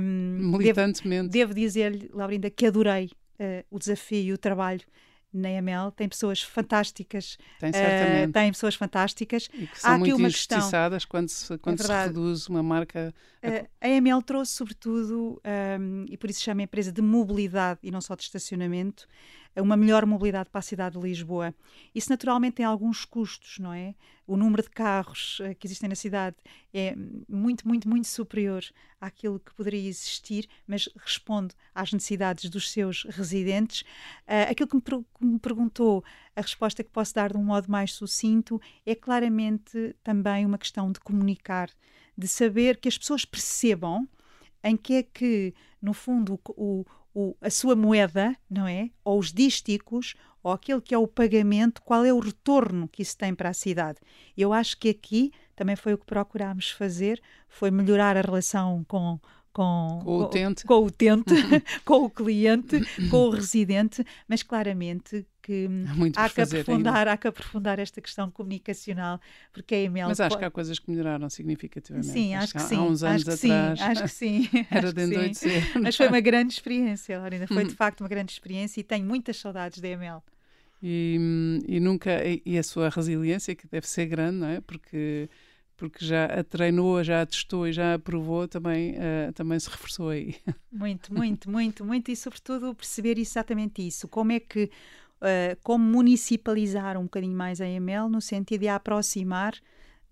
Um, 0.00 0.50
Militantemente. 0.58 1.28
Devo, 1.28 1.54
devo 1.54 1.54
dizer-lhe, 1.54 2.10
Laurinda, 2.12 2.50
que 2.50 2.66
adorei 2.66 3.10
uh, 3.38 3.64
o 3.70 3.78
desafio 3.78 4.24
e 4.24 4.32
o 4.32 4.38
trabalho 4.38 4.84
na 5.34 5.50
EML, 5.50 5.90
tem 5.94 6.08
pessoas 6.08 6.42
fantásticas. 6.42 7.36
Tem, 7.58 7.72
certamente. 7.72 8.30
Uh, 8.30 8.32
tem 8.32 8.52
pessoas 8.52 8.74
fantásticas. 8.74 9.48
E 9.52 9.66
que 9.66 9.80
são 9.80 9.92
Há 9.92 9.98
muito 9.98 10.20
injustiçadas 10.20 11.04
quando, 11.04 11.28
se, 11.28 11.58
quando 11.58 11.80
é 11.80 11.84
se 11.84 11.92
reduz 11.92 12.48
uma 12.48 12.62
marca. 12.62 13.12
Uh, 13.42 13.68
a 13.80 13.88
EML 13.88 14.22
trouxe, 14.22 14.52
sobretudo, 14.52 15.40
um, 15.78 16.04
e 16.08 16.16
por 16.16 16.30
isso 16.30 16.42
chama 16.42 16.62
a 16.62 16.64
empresa 16.64 16.92
de 16.92 17.02
mobilidade 17.02 17.80
e 17.82 17.90
não 17.90 18.00
só 18.00 18.14
de 18.14 18.22
estacionamento, 18.22 19.06
uma 19.62 19.76
melhor 19.76 20.04
mobilidade 20.04 20.50
para 20.50 20.58
a 20.58 20.62
cidade 20.62 20.98
de 20.98 21.06
Lisboa. 21.06 21.54
Isso 21.94 22.10
naturalmente 22.10 22.54
tem 22.54 22.66
alguns 22.66 23.04
custos, 23.04 23.58
não 23.58 23.72
é? 23.72 23.94
O 24.26 24.36
número 24.36 24.62
de 24.62 24.70
carros 24.70 25.38
uh, 25.40 25.54
que 25.54 25.66
existem 25.66 25.88
na 25.88 25.94
cidade 25.94 26.36
é 26.72 26.94
muito, 27.28 27.66
muito, 27.68 27.88
muito 27.88 28.08
superior 28.08 28.64
àquilo 29.00 29.38
que 29.38 29.54
poderia 29.54 29.88
existir, 29.88 30.48
mas 30.66 30.88
responde 30.96 31.54
às 31.74 31.92
necessidades 31.92 32.48
dos 32.50 32.70
seus 32.70 33.04
residentes. 33.04 33.82
Uh, 34.22 34.50
aquilo 34.50 34.68
que 34.68 34.76
me, 34.76 34.82
que 34.82 35.24
me 35.24 35.38
perguntou, 35.38 36.02
a 36.34 36.40
resposta 36.40 36.82
que 36.82 36.90
posso 36.90 37.14
dar 37.14 37.32
de 37.32 37.38
um 37.38 37.44
modo 37.44 37.70
mais 37.70 37.92
sucinto, 37.92 38.60
é 38.84 38.94
claramente 38.94 39.94
também 40.02 40.44
uma 40.46 40.58
questão 40.58 40.90
de 40.90 41.00
comunicar, 41.00 41.70
de 42.16 42.26
saber 42.26 42.78
que 42.78 42.88
as 42.88 42.98
pessoas 42.98 43.24
percebam 43.24 44.08
em 44.64 44.76
que 44.76 44.94
é 44.94 45.02
que, 45.02 45.54
no 45.80 45.92
fundo, 45.92 46.40
o, 46.48 46.86
o, 47.14 47.36
a 47.40 47.48
sua 47.48 47.76
moeda, 47.76 48.36
não 48.50 48.66
é? 48.66 48.90
Ou 49.04 49.18
os 49.18 49.32
dísticos, 49.32 50.14
ou 50.42 50.52
aquele 50.52 50.80
que 50.80 50.94
é 50.94 50.98
o 50.98 51.06
pagamento, 51.06 51.80
qual 51.82 52.04
é 52.04 52.12
o 52.12 52.18
retorno 52.18 52.88
que 52.88 53.00
isso 53.00 53.16
tem 53.16 53.34
para 53.34 53.48
a 53.48 53.54
cidade. 53.54 53.98
Eu 54.36 54.52
acho 54.52 54.76
que 54.76 54.90
aqui 54.90 55.32
também 55.56 55.76
foi 55.76 55.94
o 55.94 55.98
que 55.98 56.04
procurámos 56.04 56.70
fazer, 56.70 57.22
foi 57.48 57.70
melhorar 57.70 58.16
a 58.16 58.20
relação 58.20 58.84
com, 58.88 59.18
com, 59.52 60.00
com, 60.04 60.10
o 60.10 60.24
utente, 60.24 60.64
com, 60.64 60.74
o, 60.74 60.86
utente, 60.86 61.34
com 61.86 62.04
o 62.04 62.10
cliente, 62.10 62.80
com 63.08 63.28
o 63.28 63.30
residente, 63.30 64.04
mas 64.28 64.42
claramente 64.42 65.24
que 65.44 65.68
há, 66.16 66.24
há 66.24 66.30
que 66.30 66.40
aprofundar, 66.40 67.06
há 67.06 67.16
que 67.18 67.28
aprofundar 67.28 67.78
esta 67.78 68.00
questão 68.00 68.30
comunicacional, 68.30 69.20
porque 69.52 69.74
a 69.74 69.78
EML... 69.82 70.08
Mas 70.08 70.20
acho 70.20 70.30
pode... 70.30 70.38
que 70.38 70.44
há 70.46 70.50
coisas 70.50 70.78
que 70.78 70.90
melhoraram 70.90 71.28
significativamente. 71.28 72.10
Sim, 72.10 72.34
acho, 72.34 72.44
acho 72.44 72.52
que, 72.54 72.58
que, 72.60 72.64
sim. 72.64 72.76
Há 72.76 72.82
uns 72.82 73.02
anos 73.02 73.28
acho 73.28 73.46
atrás. 73.46 73.78
Sim, 73.78 73.84
acho 73.84 74.02
que 74.02 74.08
sim. 74.08 74.48
Era 74.70 74.92
de 74.92 75.02
endoidecer. 75.02 75.62
Mas 75.82 75.96
foi 75.96 76.08
uma 76.08 76.20
grande 76.20 76.54
experiência, 76.54 77.18
Laurinda. 77.18 77.46
Foi 77.46 77.64
de 77.64 77.74
facto 77.74 78.00
uma 78.00 78.08
grande 78.08 78.32
experiência 78.32 78.80
e 78.80 78.82
tenho 78.82 79.04
muitas 79.04 79.36
saudades 79.36 79.80
da 79.80 79.88
EML. 79.88 80.22
E, 80.82 81.60
e 81.68 81.80
nunca 81.80 82.10
e 82.44 82.58
a 82.58 82.62
sua 82.62 82.88
resiliência 82.88 83.54
que 83.54 83.66
deve 83.66 83.86
ser 83.86 84.06
grande 84.06 84.38
não 84.38 84.48
é 84.48 84.60
porque 84.60 85.28
porque 85.76 86.04
já 86.04 86.26
a 86.26 86.44
treinou, 86.44 87.02
já 87.02 87.22
a 87.22 87.26
testou 87.26 87.66
e 87.66 87.72
já 87.72 87.94
a 87.94 87.98
provou, 87.98 88.46
também, 88.46 88.92
uh, 88.92 89.32
também 89.34 89.58
se 89.58 89.68
reforçou 89.68 90.08
aí. 90.08 90.36
Muito, 90.70 91.12
muito, 91.12 91.50
muito, 91.50 91.84
muito, 91.84 92.10
e 92.10 92.16
sobretudo 92.16 92.74
perceber 92.74 93.18
exatamente 93.18 93.86
isso. 93.86 94.08
Como 94.08 94.32
é 94.32 94.40
que, 94.40 94.70
uh, 95.24 95.58
como 95.62 95.84
municipalizar 95.84 96.98
um 96.98 97.04
bocadinho 97.04 97.36
mais 97.36 97.60
a 97.60 97.66
EML 97.66 98.08
no 98.08 98.20
sentido 98.20 98.60
de 98.60 98.68
a 98.68 98.76
aproximar 98.76 99.54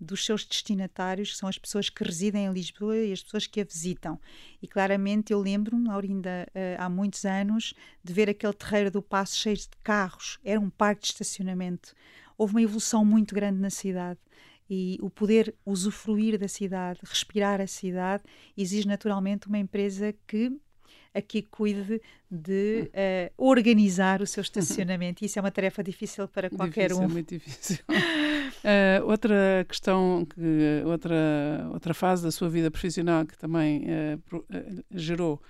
dos 0.01 0.25
seus 0.25 0.44
destinatários, 0.44 1.31
que 1.31 1.37
são 1.37 1.48
as 1.48 1.57
pessoas 1.59 1.88
que 1.88 2.03
residem 2.03 2.46
em 2.46 2.53
Lisboa 2.53 2.96
e 2.96 3.12
as 3.12 3.22
pessoas 3.22 3.46
que 3.46 3.61
a 3.61 3.64
visitam. 3.64 4.18
E 4.61 4.66
claramente 4.66 5.33
eu 5.33 5.40
lembro-me, 5.40 5.87
Laurinda, 5.87 6.48
uh, 6.48 6.83
há 6.83 6.88
muitos 6.88 7.25
anos, 7.25 7.72
de 8.03 8.12
ver 8.12 8.29
aquele 8.29 8.53
terreiro 8.53 8.90
do 8.90 9.01
Passo 9.01 9.37
cheio 9.37 9.57
de 9.57 9.68
carros. 9.85 10.40
Era 10.44 10.59
um 10.59 10.70
parque 10.70 11.03
de 11.03 11.09
estacionamento. 11.09 11.94
Houve 12.37 12.55
uma 12.55 12.62
evolução 12.62 13.05
muito 13.05 13.35
grande 13.35 13.61
na 13.61 13.70
cidade 13.70 14.18
e 14.68 14.98
o 15.03 15.11
poder 15.11 15.55
usufruir 15.66 16.38
da 16.38 16.48
cidade, 16.48 17.01
respirar 17.05 17.61
a 17.61 17.66
cidade, 17.66 18.25
exige 18.57 18.88
naturalmente 18.88 19.46
uma 19.46 19.59
empresa 19.59 20.14
que 20.27 20.51
aqui 21.14 21.42
cuide 21.42 22.01
de 22.31 22.90
uh, 22.90 23.33
organizar 23.37 24.22
o 24.22 24.27
seu 24.27 24.40
estacionamento. 24.42 25.25
Isso 25.25 25.38
é 25.38 25.42
uma 25.42 25.51
tarefa 25.51 25.83
difícil 25.83 26.27
para 26.29 26.48
qualquer 26.48 26.88
difícil, 26.88 27.07
um. 27.07 27.09
Muito 27.09 27.29
difícil. 27.29 27.79
uh, 27.88 29.05
outra 29.07 29.64
questão, 29.68 30.27
que, 30.27 30.83
outra, 30.85 31.68
outra 31.72 31.94
fase 31.94 32.22
da 32.22 32.31
sua 32.31 32.48
vida 32.48 32.70
profissional 32.70 33.27
que 33.27 33.37
também 33.37 33.85
uh, 33.85 34.44
gerou 34.90 35.40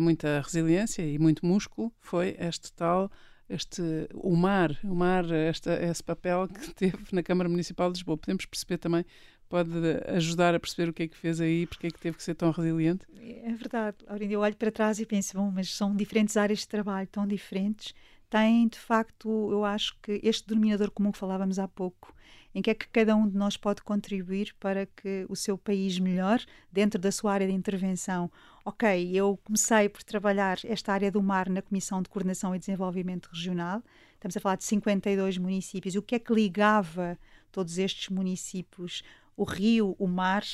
muita 0.00 0.40
resiliência 0.40 1.02
e 1.02 1.20
muito 1.20 1.46
músculo 1.46 1.92
foi 2.00 2.34
este 2.36 2.72
tal 2.72 3.08
este, 3.52 3.82
o 4.14 4.34
mar, 4.34 4.76
o 4.82 4.94
mar 4.94 5.30
esta, 5.30 5.74
esse 5.82 6.02
papel 6.02 6.48
que 6.48 6.72
teve 6.74 6.96
na 7.12 7.22
Câmara 7.22 7.48
Municipal 7.48 7.90
de 7.90 7.98
Lisboa. 7.98 8.16
Podemos 8.16 8.46
perceber 8.46 8.78
também, 8.78 9.04
pode 9.52 9.70
ajudar 10.06 10.54
a 10.54 10.58
perceber 10.58 10.88
o 10.88 10.94
que 10.94 11.02
é 11.02 11.08
que 11.08 11.14
fez 11.14 11.38
aí, 11.38 11.66
porque 11.66 11.88
é 11.88 11.90
que 11.90 12.00
teve 12.00 12.16
que 12.16 12.22
ser 12.22 12.34
tão 12.34 12.50
resiliente? 12.50 13.04
É 13.44 13.52
verdade, 13.52 13.98
Aurinda, 14.08 14.32
eu 14.32 14.40
olho 14.40 14.56
para 14.56 14.72
trás 14.72 14.98
e 14.98 15.04
penso, 15.04 15.36
bom, 15.36 15.50
mas 15.50 15.74
são 15.74 15.94
diferentes 15.94 16.38
áreas 16.38 16.60
de 16.60 16.68
trabalho, 16.68 17.06
tão 17.06 17.26
diferentes, 17.26 17.94
tem 18.30 18.66
de 18.66 18.78
facto, 18.78 19.28
eu 19.52 19.62
acho 19.62 19.94
que 20.00 20.18
este 20.22 20.48
denominador 20.48 20.90
comum 20.90 21.12
que 21.12 21.18
falávamos 21.18 21.58
há 21.58 21.68
pouco, 21.68 22.14
em 22.54 22.62
que 22.62 22.70
é 22.70 22.74
que 22.74 22.88
cada 22.88 23.14
um 23.14 23.28
de 23.28 23.36
nós 23.36 23.58
pode 23.58 23.82
contribuir 23.82 24.54
para 24.58 24.86
que 24.86 25.26
o 25.28 25.36
seu 25.36 25.58
país 25.58 25.98
melhore 25.98 26.46
dentro 26.72 26.98
da 26.98 27.12
sua 27.12 27.34
área 27.34 27.46
de 27.46 27.52
intervenção. 27.52 28.30
Ok, 28.64 29.10
eu 29.12 29.38
comecei 29.44 29.86
por 29.90 30.02
trabalhar 30.02 30.56
esta 30.64 30.94
área 30.94 31.12
do 31.12 31.22
mar 31.22 31.50
na 31.50 31.60
Comissão 31.60 32.00
de 32.00 32.08
Coordenação 32.08 32.54
e 32.54 32.58
Desenvolvimento 32.58 33.28
Regional. 33.30 33.82
Estamos 34.14 34.34
a 34.34 34.40
falar 34.40 34.56
de 34.56 34.64
52 34.64 35.36
municípios. 35.36 35.94
O 35.94 36.00
que 36.00 36.14
é 36.14 36.18
que 36.18 36.32
ligava 36.32 37.18
todos 37.50 37.76
estes 37.76 38.08
municípios? 38.08 39.02
O 39.36 39.44
rio, 39.44 39.96
o 39.98 40.06
mar, 40.06 40.44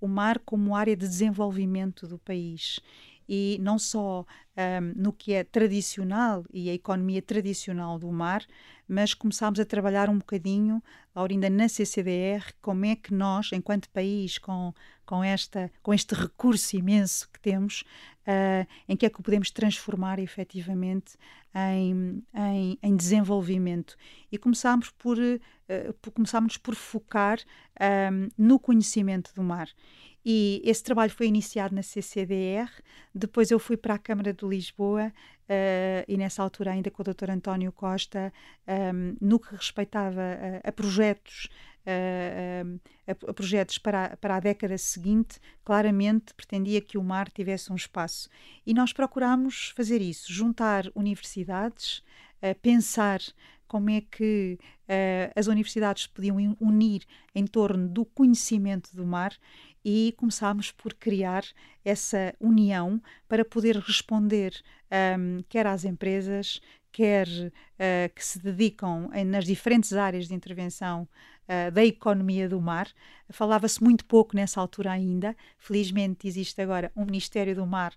o 0.00 0.08
mar 0.08 0.38
como 0.40 0.74
área 0.74 0.96
de 0.96 1.06
desenvolvimento 1.06 2.06
do 2.06 2.18
país. 2.18 2.80
E 3.28 3.56
não 3.60 3.78
só 3.78 4.26
um, 4.56 5.02
no 5.02 5.12
que 5.12 5.32
é 5.32 5.44
tradicional 5.44 6.44
e 6.52 6.68
a 6.68 6.74
economia 6.74 7.22
tradicional 7.22 7.98
do 7.98 8.10
mar, 8.10 8.44
mas 8.86 9.14
começámos 9.14 9.58
a 9.60 9.64
trabalhar 9.64 10.10
um 10.10 10.18
bocadinho, 10.18 10.82
Laurinda, 11.14 11.48
na 11.48 11.68
CCDR, 11.68 12.52
como 12.60 12.84
é 12.84 12.96
que 12.96 13.14
nós, 13.14 13.50
enquanto 13.52 13.88
país, 13.90 14.38
com, 14.38 14.74
com, 15.06 15.22
esta, 15.22 15.70
com 15.82 15.94
este 15.94 16.14
recurso 16.14 16.76
imenso 16.76 17.28
que 17.32 17.40
temos, 17.40 17.84
uh, 18.26 18.66
em 18.88 18.96
que 18.96 19.06
é 19.06 19.10
que 19.10 19.22
podemos 19.22 19.50
transformar 19.50 20.18
efetivamente 20.18 21.16
em, 21.54 22.22
em, 22.34 22.78
em 22.82 22.96
desenvolvimento. 22.96 23.96
E 24.30 24.38
começámos 24.38 24.90
por, 24.90 25.18
por, 26.00 26.10
começámos 26.12 26.56
por 26.56 26.74
focar 26.74 27.38
um, 28.10 28.28
no 28.36 28.58
conhecimento 28.58 29.34
do 29.34 29.42
mar. 29.42 29.68
E 30.24 30.62
esse 30.64 30.82
trabalho 30.84 31.10
foi 31.10 31.26
iniciado 31.26 31.74
na 31.74 31.82
CCDR, 31.82 32.70
depois 33.12 33.50
eu 33.50 33.58
fui 33.58 33.76
para 33.76 33.94
a 33.94 33.98
Câmara 33.98 34.32
de 34.32 34.46
Lisboa 34.46 35.08
uh, 35.08 36.04
e 36.06 36.16
nessa 36.16 36.42
altura 36.42 36.70
ainda 36.70 36.90
com 36.92 37.02
o 37.02 37.04
Dr. 37.04 37.30
António 37.30 37.72
Costa, 37.72 38.32
um, 38.66 38.72
ehm, 38.72 39.16
no 39.20 39.40
que 39.40 39.54
respeitava 39.54 40.20
a, 40.20 40.68
a 40.68 40.72
projetos 40.72 41.48
a, 41.86 43.12
a, 43.12 43.34
projetos 43.34 43.78
para 43.78 44.06
a, 44.06 44.16
para 44.16 44.36
a 44.36 44.40
década 44.40 44.76
seguinte, 44.78 45.40
claramente 45.64 46.34
pretendia 46.34 46.80
que 46.80 46.98
o 46.98 47.02
mar 47.02 47.30
tivesse 47.30 47.72
um 47.72 47.76
espaço. 47.76 48.28
E 48.66 48.74
nós 48.74 48.92
procurámos 48.92 49.72
fazer 49.76 50.00
isso, 50.00 50.32
juntar 50.32 50.90
universidades, 50.94 52.02
pensar 52.60 53.20
como 53.68 53.88
é 53.88 54.02
que 54.02 54.58
as 55.34 55.46
universidades 55.46 56.06
podiam 56.06 56.56
unir 56.60 57.06
em 57.34 57.46
torno 57.46 57.88
do 57.88 58.04
conhecimento 58.04 58.94
do 58.94 59.06
mar 59.06 59.34
e 59.84 60.14
começámos 60.16 60.70
por 60.70 60.94
criar 60.94 61.44
essa 61.84 62.34
união 62.38 63.00
para 63.28 63.44
poder 63.44 63.76
responder 63.78 64.54
um, 65.18 65.42
quer 65.48 65.66
às 65.66 65.84
empresas, 65.84 66.60
quer 66.92 67.26
uh, 67.26 68.14
que 68.14 68.24
se 68.24 68.38
dedicam 68.38 69.10
em, 69.14 69.24
nas 69.24 69.44
diferentes 69.44 69.92
áreas 69.94 70.28
de 70.28 70.34
intervenção 70.34 71.08
uh, 71.48 71.70
da 71.72 71.84
economia 71.84 72.48
do 72.48 72.60
mar. 72.60 72.88
Falava-se 73.30 73.82
muito 73.82 74.04
pouco 74.04 74.36
nessa 74.36 74.60
altura 74.60 74.92
ainda. 74.92 75.34
Felizmente 75.58 76.28
existe 76.28 76.60
agora 76.60 76.92
um 76.94 77.04
Ministério 77.04 77.54
do 77.54 77.66
Mar 77.66 77.94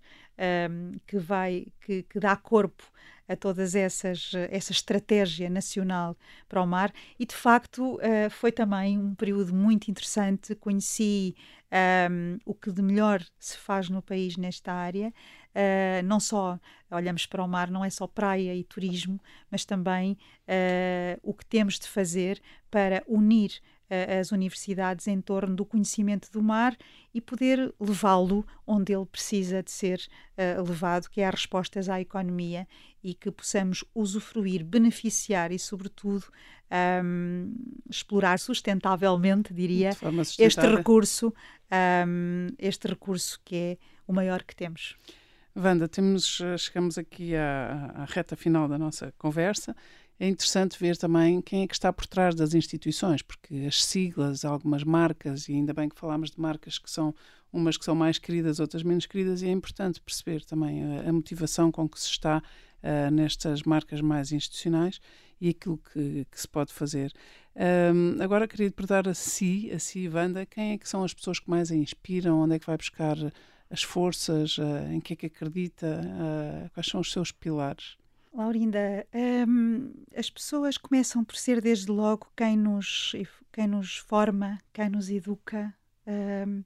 um, 0.70 0.98
que 1.06 1.18
vai 1.18 1.68
que, 1.82 2.04
que, 2.04 2.20
dá 2.20 2.36
corpo 2.36 2.84
a 3.28 3.36
todas 3.36 3.76
essas 3.76 4.32
essa 4.52 4.72
estratégia 4.72 5.50
nacional 5.50 6.16
para 6.48 6.62
o 6.62 6.68
mar 6.68 6.93
e 7.18 7.26
de 7.26 7.36
facto 7.36 7.96
uh, 7.96 8.30
foi 8.30 8.52
também 8.52 9.00
um 9.00 9.16
período 9.16 9.54
muito 9.54 9.89
interessante 9.89 10.54
conheci 10.56 11.36
um, 12.12 12.38
o 12.46 12.54
que 12.54 12.72
de 12.72 12.82
melhor 12.82 13.24
se 13.39 13.58
faz 13.58 13.89
no 13.89 14.02
país 14.02 14.38
nesta 14.38 14.72
área 14.72 15.12
uh, 15.56 16.06
não 16.06 16.20
só 16.20 16.60
olhamos 16.91 17.26
para 17.26 17.43
o 17.43 17.47
mar 17.47 17.72
não 17.72 17.84
é 17.84 17.89
só 17.89 18.06
praia 18.06 18.53
e 18.53 18.64
turismo 18.64 19.20
mas 19.49 19.66
também 19.66 20.18
uh, 20.47 21.20
o 21.24 21.34
que 21.34 21.45
temos 21.45 21.80
de 21.80 21.88
fazer 21.88 22.41
para 22.70 23.03
unir 23.08 23.62
as 24.20 24.32
universidades 24.32 25.08
em 25.08 25.22
torno 25.22 25.56
do 25.56 25.64
conhecimento 25.64 26.32
do 26.32 26.41
mar 26.41 26.76
e 27.14 27.22
poder 27.22 27.74
levá-lo 27.80 28.45
onde 28.66 28.93
ele 28.93 29.06
precisa 29.06 29.62
de 29.62 29.72
ser 29.72 30.01
uh, 30.38 30.62
levado, 30.64 31.08
que 31.08 31.22
é 31.22 31.28
as 31.28 31.36
respostas 31.36 31.88
à 31.88 32.01
economia 32.01 32.68
e 33.03 33.14
que 33.14 33.30
possamos 33.30 33.86
usufruir, 33.93 34.66
beneficiar 34.66 35.51
e, 35.51 35.60
sobretudo, 35.60 36.26
um, 37.03 37.53
explorar 37.88 38.39
sustentavelmente, 38.39 39.53
diria, 39.53 39.91
este 40.39 40.62
recurso, 40.62 41.34
um, 42.08 42.47
este 42.58 42.88
recurso 42.88 43.39
que 43.45 43.56
é 43.56 43.78
o 44.08 44.14
maior 44.14 44.43
que 44.43 44.56
temos. 44.56 44.97
Wanda, 45.56 45.88
temos, 45.88 46.41
eh, 46.41 46.58
chegamos 46.58 46.97
aqui 46.97 47.36
à, 47.36 47.91
à 47.95 48.06
reta 48.06 48.36
final 48.36 48.68
da 48.68 48.78
nossa 48.78 49.14
conversa 49.18 49.76
é 50.20 50.28
interessante 50.28 50.80
ver 50.80 50.95
também 50.95 51.41
quem 51.41 51.64
é 51.64 51.68
que 51.68 51.74
está 51.74 51.91
por 51.91 52.06
trás 52.06 52.34
das 52.34 52.53
instituições, 52.53 53.22
porque 53.22 53.66
as 53.68 53.84
siglas, 53.84 54.45
algumas 54.45 54.84
marcas, 54.84 55.49
e 55.49 55.53
ainda 55.53 55.74
bem 55.74 55.89
que 55.89 55.99
falámos 55.99 56.32
de 56.32 56.39
marcas 56.39 56.78
que 56.78 56.89
são 56.89 57.14
umas 57.51 57.78
que 57.78 57.86
são 57.86 57.95
mais 57.95 58.18
queridas, 58.18 58.60
outras 58.60 58.84
menos 58.84 59.06
queridas, 59.06 59.41
e 59.41 59.47
é 59.47 59.51
importante 59.51 60.01
perceber 60.01 60.43
também 60.45 60.84
a, 60.84 61.10
a 61.10 61.14
motivação 61.14 61.72
com 61.72 61.88
que 61.88 61.99
se 61.99 62.10
está 62.10 62.38
uh, 62.39 63.12
nestas 63.12 63.64
marcas 63.64 63.99
mais 63.99 64.32
institucionais 64.32 64.99
e 65.39 65.49
aquilo 65.49 65.78
que, 65.78 66.26
que 66.32 66.39
se 66.39 66.47
pode 66.47 66.72
fazer. 66.72 67.12
Um, 67.93 68.22
agora 68.22 68.47
queria 68.47 68.72
perguntar 68.72 69.08
a 69.08 69.14
si, 69.14 69.70
a 69.72 69.80
si, 69.80 70.08
Wanda, 70.08 70.45
quem 70.45 70.74
é 70.74 70.78
que 70.78 70.88
são 70.88 71.03
as 71.03 71.14
pessoas 71.14 71.39
que 71.39 71.49
mais 71.49 71.72
a 71.72 71.76
inspiram, 71.76 72.39
onde 72.39 72.56
é 72.56 72.60
que 72.60 72.66
vai 72.66 72.78
buscar 72.78 73.18
as 73.76 73.84
forças, 73.84 74.57
uh, 74.57 74.89
em 74.89 75.01
que 75.01 75.13
é 75.13 75.15
que 75.17 75.26
acredita, 75.26 76.01
uh, 76.01 76.69
quais 76.73 76.88
são 76.88 77.01
os 77.01 77.11
seus 77.11 77.30
pilares? 77.32 77.97
Laurinda, 78.34 79.05
hum, 79.47 79.93
as 80.15 80.30
pessoas 80.30 80.78
começam 80.78 81.23
por 81.23 81.36
ser 81.36 81.61
desde 81.61 81.91
logo 81.91 82.28
quem 82.36 82.57
nos, 82.57 83.13
quem 83.51 83.67
nos 83.67 83.97
forma, 83.97 84.59
quem 84.73 84.89
nos 84.89 85.09
educa, 85.09 85.73
hum, 86.07 86.63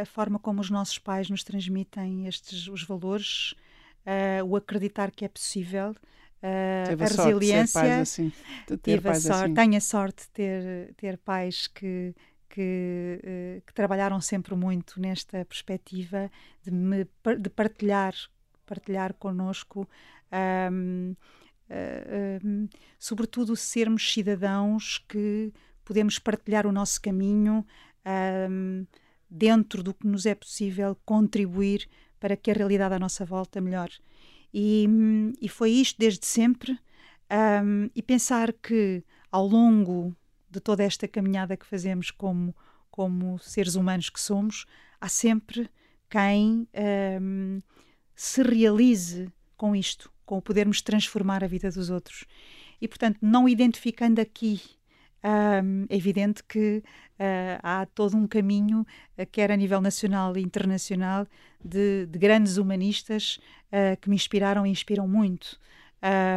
a 0.00 0.04
forma 0.06 0.38
como 0.38 0.60
os 0.60 0.70
nossos 0.70 0.98
pais 0.98 1.28
nos 1.28 1.44
transmitem 1.44 2.26
estes 2.26 2.68
os 2.68 2.82
valores, 2.82 3.54
uh, 4.06 4.44
o 4.46 4.56
acreditar 4.56 5.10
que 5.10 5.24
é 5.26 5.28
possível, 5.28 5.90
uh, 5.90 7.02
a, 7.02 7.24
resiliência. 7.24 8.00
Assim, 8.00 8.32
tive 8.82 9.08
a 9.08 9.14
sorte, 9.14 9.44
assim. 9.44 9.54
Tenho 9.54 9.76
a 9.76 9.80
sorte 9.80 10.22
de 10.22 10.30
ter, 10.30 10.94
ter 10.96 11.18
pais 11.18 11.66
que, 11.66 12.14
que, 12.48 13.20
uh, 13.22 13.66
que, 13.66 13.74
trabalharam 13.74 14.20
sempre 14.20 14.54
muito 14.54 15.00
nesta 15.00 15.44
perspectiva 15.44 16.30
de, 16.62 16.70
me, 16.70 17.06
de 17.38 17.50
partilhar, 17.50 18.14
partilhar 18.66 19.14
connosco 19.14 19.88
um, 20.72 21.14
um, 21.70 22.68
sobretudo 22.98 23.54
sermos 23.56 24.12
cidadãos 24.12 24.98
que 25.08 25.52
podemos 25.84 26.18
partilhar 26.18 26.66
o 26.66 26.72
nosso 26.72 27.00
caminho 27.00 27.66
um, 28.50 28.86
dentro 29.30 29.82
do 29.82 29.92
que 29.92 30.06
nos 30.06 30.26
é 30.26 30.34
possível 30.34 30.96
contribuir 31.04 31.88
para 32.18 32.36
que 32.36 32.50
a 32.50 32.54
realidade 32.54 32.94
à 32.94 32.98
nossa 32.98 33.24
volta 33.24 33.60
melhore. 33.60 33.92
E, 34.52 34.88
e 35.40 35.48
foi 35.48 35.70
isto 35.70 35.98
desde 35.98 36.26
sempre. 36.26 36.78
e 37.94 38.02
pensar 38.02 38.52
que 38.54 39.04
ao 39.30 39.46
longo 39.46 40.16
de 40.58 40.60
toda 40.60 40.82
esta 40.82 41.06
caminhada 41.06 41.56
que 41.56 41.64
fazemos 41.64 42.10
como, 42.10 42.54
como 42.90 43.38
seres 43.38 43.76
humanos 43.76 44.10
que 44.10 44.20
somos, 44.20 44.66
há 45.00 45.08
sempre 45.08 45.70
quem 46.10 46.66
um, 47.20 47.62
se 48.14 48.42
realize 48.42 49.30
com 49.56 49.74
isto, 49.74 50.10
com 50.26 50.38
o 50.38 50.42
podermos 50.42 50.82
transformar 50.82 51.44
a 51.44 51.46
vida 51.46 51.70
dos 51.70 51.90
outros. 51.90 52.24
E, 52.80 52.88
portanto, 52.88 53.18
não 53.22 53.48
identificando 53.48 54.20
aqui, 54.20 54.60
um, 55.24 55.86
é 55.88 55.96
evidente 55.96 56.42
que 56.44 56.78
uh, 56.78 57.58
há 57.62 57.86
todo 57.86 58.16
um 58.16 58.26
caminho, 58.26 58.80
uh, 59.16 59.26
quer 59.30 59.50
a 59.50 59.56
nível 59.56 59.80
nacional 59.80 60.36
e 60.36 60.42
internacional, 60.42 61.26
de, 61.64 62.06
de 62.06 62.18
grandes 62.18 62.56
humanistas 62.56 63.38
uh, 63.72 63.96
que 64.00 64.08
me 64.08 64.16
inspiraram 64.16 64.66
e 64.66 64.70
inspiram 64.70 65.06
muito. 65.06 65.58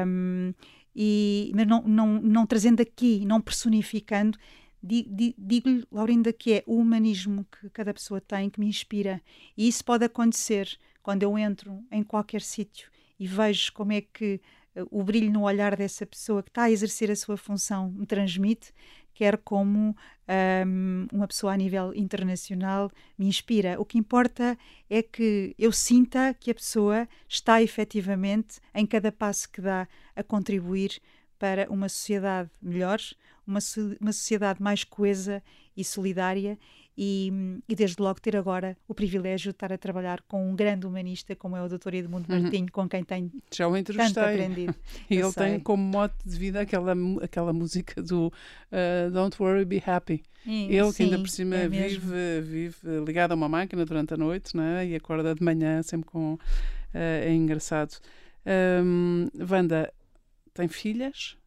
Um, 0.08 0.54
e, 0.96 1.52
mas 1.56 1.68
não, 1.68 1.82
não, 1.84 2.22
não 2.22 2.46
trazendo 2.46 2.82
aqui, 2.82 3.26
não 3.26 3.40
personificando, 3.42 4.38
digo-lhe, 4.84 5.86
Laurinda, 5.92 6.34
que 6.34 6.54
é 6.54 6.64
o 6.66 6.78
humanismo 6.78 7.46
que 7.46 7.70
cada 7.70 7.94
pessoa 7.94 8.20
tem 8.20 8.50
que 8.50 8.60
me 8.60 8.68
inspira. 8.68 9.22
E 9.56 9.68
isso 9.68 9.86
pode 9.86 10.04
acontecer 10.06 10.78
quando 11.04 11.24
eu 11.24 11.38
entro 11.38 11.84
em 11.92 12.04
qualquer 12.04 12.42
sítio 12.42 12.90
e 13.20 13.28
vejo 13.28 13.72
como 13.74 13.92
é 13.92 14.02
que 14.02 14.42
uh, 14.76 14.88
o 14.90 15.04
brilho 15.04 15.32
no 15.32 15.44
olhar 15.44 15.76
dessa 15.76 16.06
pessoa 16.06 16.42
que 16.42 16.50
está 16.50 16.64
a 16.64 16.72
exercer 16.72 17.12
a 17.12 17.16
sua 17.16 17.38
função 17.38 17.92
me 17.92 18.06
transmite, 18.06 18.74
quer 19.14 19.38
como 19.38 19.96
um, 20.66 21.08
uma 21.12 21.28
pessoa 21.28 21.54
a 21.54 21.58
nível 21.58 21.94
internacional 21.94 22.92
me 23.18 23.28
inspira. 23.28 23.80
O 23.80 23.86
que 23.86 23.98
importa 23.98 24.58
é 24.90 25.02
que 25.02 25.56
eu 25.58 25.72
sinta 25.72 26.34
que 26.34 26.52
a 26.52 26.56
pessoa 26.56 27.08
está 27.28 27.62
efetivamente, 27.62 28.60
em 28.74 28.86
cada 28.86 29.12
passo 29.12 29.50
que 29.50 29.62
dá, 29.62 29.88
a 30.16 30.24
contribuir 30.24 31.02
para 31.38 31.70
uma 31.70 31.90
sociedade 31.90 32.50
melhor, 32.62 33.00
uma, 33.46 33.60
uma 34.00 34.14
sociedade 34.14 34.62
mais 34.62 34.84
coesa 34.84 35.42
e 35.76 35.84
solidária 35.84 36.58
e, 36.98 37.32
e, 37.68 37.76
desde 37.76 38.02
logo 38.02 38.20
ter 38.20 38.36
agora 38.36 38.78
o 38.88 38.94
privilégio 38.94 39.52
de 39.52 39.56
estar 39.56 39.72
a 39.72 39.78
trabalhar 39.78 40.22
com 40.28 40.50
um 40.50 40.56
grande 40.56 40.86
humanista 40.86 41.36
como 41.36 41.56
é 41.56 41.64
o 41.64 41.68
Dr. 41.68 41.94
Edmundo 41.94 42.32
uhum. 42.32 42.42
Martinho, 42.42 42.72
com 42.72 42.88
quem 42.88 43.04
tenho 43.04 43.32
Já 43.52 43.68
o 43.68 43.72
tanto 43.72 44.20
aprendido. 44.20 44.76
e 45.10 45.16
ele 45.16 45.32
sei. 45.32 45.44
tem 45.44 45.60
como 45.60 45.82
mote 45.82 46.16
de 46.26 46.38
vida 46.38 46.62
aquela, 46.62 46.94
aquela 47.22 47.54
música 47.54 48.02
do 48.02 48.28
uh, 48.28 49.12
Don't 49.12 49.42
Worry, 49.42 49.66
Be 49.66 49.82
Happy. 49.86 50.22
Ele 50.46 50.92
que 50.94 51.04
ainda 51.04 51.20
por 51.20 51.30
cima 51.30 51.56
é 51.56 51.68
vive, 51.68 52.42
vive 52.42 53.00
ligado 53.06 53.32
a 53.32 53.36
uma 53.36 53.48
máquina 53.48 53.86
durante 53.86 54.14
a 54.14 54.18
noite 54.18 54.58
né? 54.58 54.88
e 54.88 54.96
acorda 54.96 55.34
de 55.34 55.44
manhã 55.44 55.82
sempre 55.84 56.10
com... 56.10 56.34
Uh, 56.34 56.40
é 56.94 57.34
engraçado. 57.34 57.98
Um, 58.84 59.30
Wanda, 59.50 59.94
tem 60.54 60.68
filhas? 60.68 61.38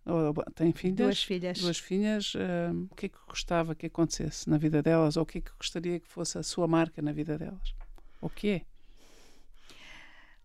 Tem 0.54 0.72
filhas? 0.72 0.96
Duas 0.96 1.22
filhas. 1.22 1.58
Duas 1.58 1.78
filhas. 1.78 2.34
Uh, 2.34 2.88
o 2.90 2.94
que 2.94 3.06
é 3.06 3.08
que 3.08 3.18
gostava 3.26 3.74
que 3.74 3.86
acontecesse 3.86 4.48
na 4.50 4.58
vida 4.58 4.82
delas? 4.82 5.16
Ou 5.16 5.22
o 5.22 5.26
que 5.26 5.38
é 5.38 5.40
que 5.40 5.50
gostaria 5.58 5.98
que 5.98 6.08
fosse 6.08 6.36
a 6.36 6.42
sua 6.42 6.68
marca 6.68 7.00
na 7.00 7.12
vida 7.12 7.38
delas? 7.38 7.74
O 8.20 8.28
que 8.28 8.48
é? 8.48 8.62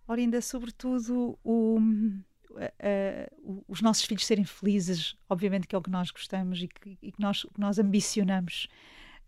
Orinda, 0.07 0.41
sobretudo 0.41 1.37
o, 1.43 1.77
uh, 1.79 3.63
os 3.67 3.81
nossos 3.81 4.05
filhos 4.05 4.25
serem 4.25 4.45
felizes, 4.45 5.15
obviamente 5.29 5.67
que 5.67 5.75
é 5.75 5.77
o 5.77 5.81
que 5.81 5.89
nós 5.89 6.09
gostamos 6.09 6.61
e 6.63 6.67
que, 6.67 6.97
e 7.01 7.11
que 7.11 7.21
nós, 7.21 7.43
que 7.43 7.59
nós 7.59 7.77
ambicionamos. 7.77 8.67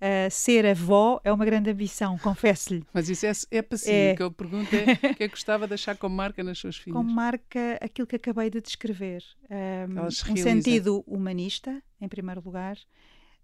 Uh, 0.01 0.31
ser 0.31 0.65
avó 0.65 1.21
é 1.23 1.31
uma 1.31 1.45
grande 1.45 1.69
ambição, 1.69 2.17
confesso-lhe. 2.17 2.83
Mas 2.91 3.07
isso 3.07 3.23
é, 3.23 3.31
é 3.51 3.61
passivo. 3.61 3.91
É. 3.91 4.13
O 4.13 4.15
que 4.15 4.23
eu 4.23 4.31
pergunto 4.31 4.75
é 4.75 4.93
o 4.93 4.97
que 5.15 5.23
é 5.23 5.27
que 5.27 5.27
gostava 5.27 5.65
de 5.65 5.69
deixar 5.69 5.95
como 5.95 6.15
marca 6.15 6.43
nas 6.43 6.57
suas 6.57 6.75
filhas? 6.75 6.97
Como 6.97 7.13
marca 7.13 7.77
aquilo 7.79 8.07
que 8.07 8.15
acabei 8.15 8.49
de 8.49 8.59
descrever. 8.59 9.23
Um, 9.47 10.07
um 10.07 10.35
sentido 10.35 11.03
humanista, 11.05 11.83
em 11.99 12.07
primeiro 12.07 12.41
lugar. 12.43 12.77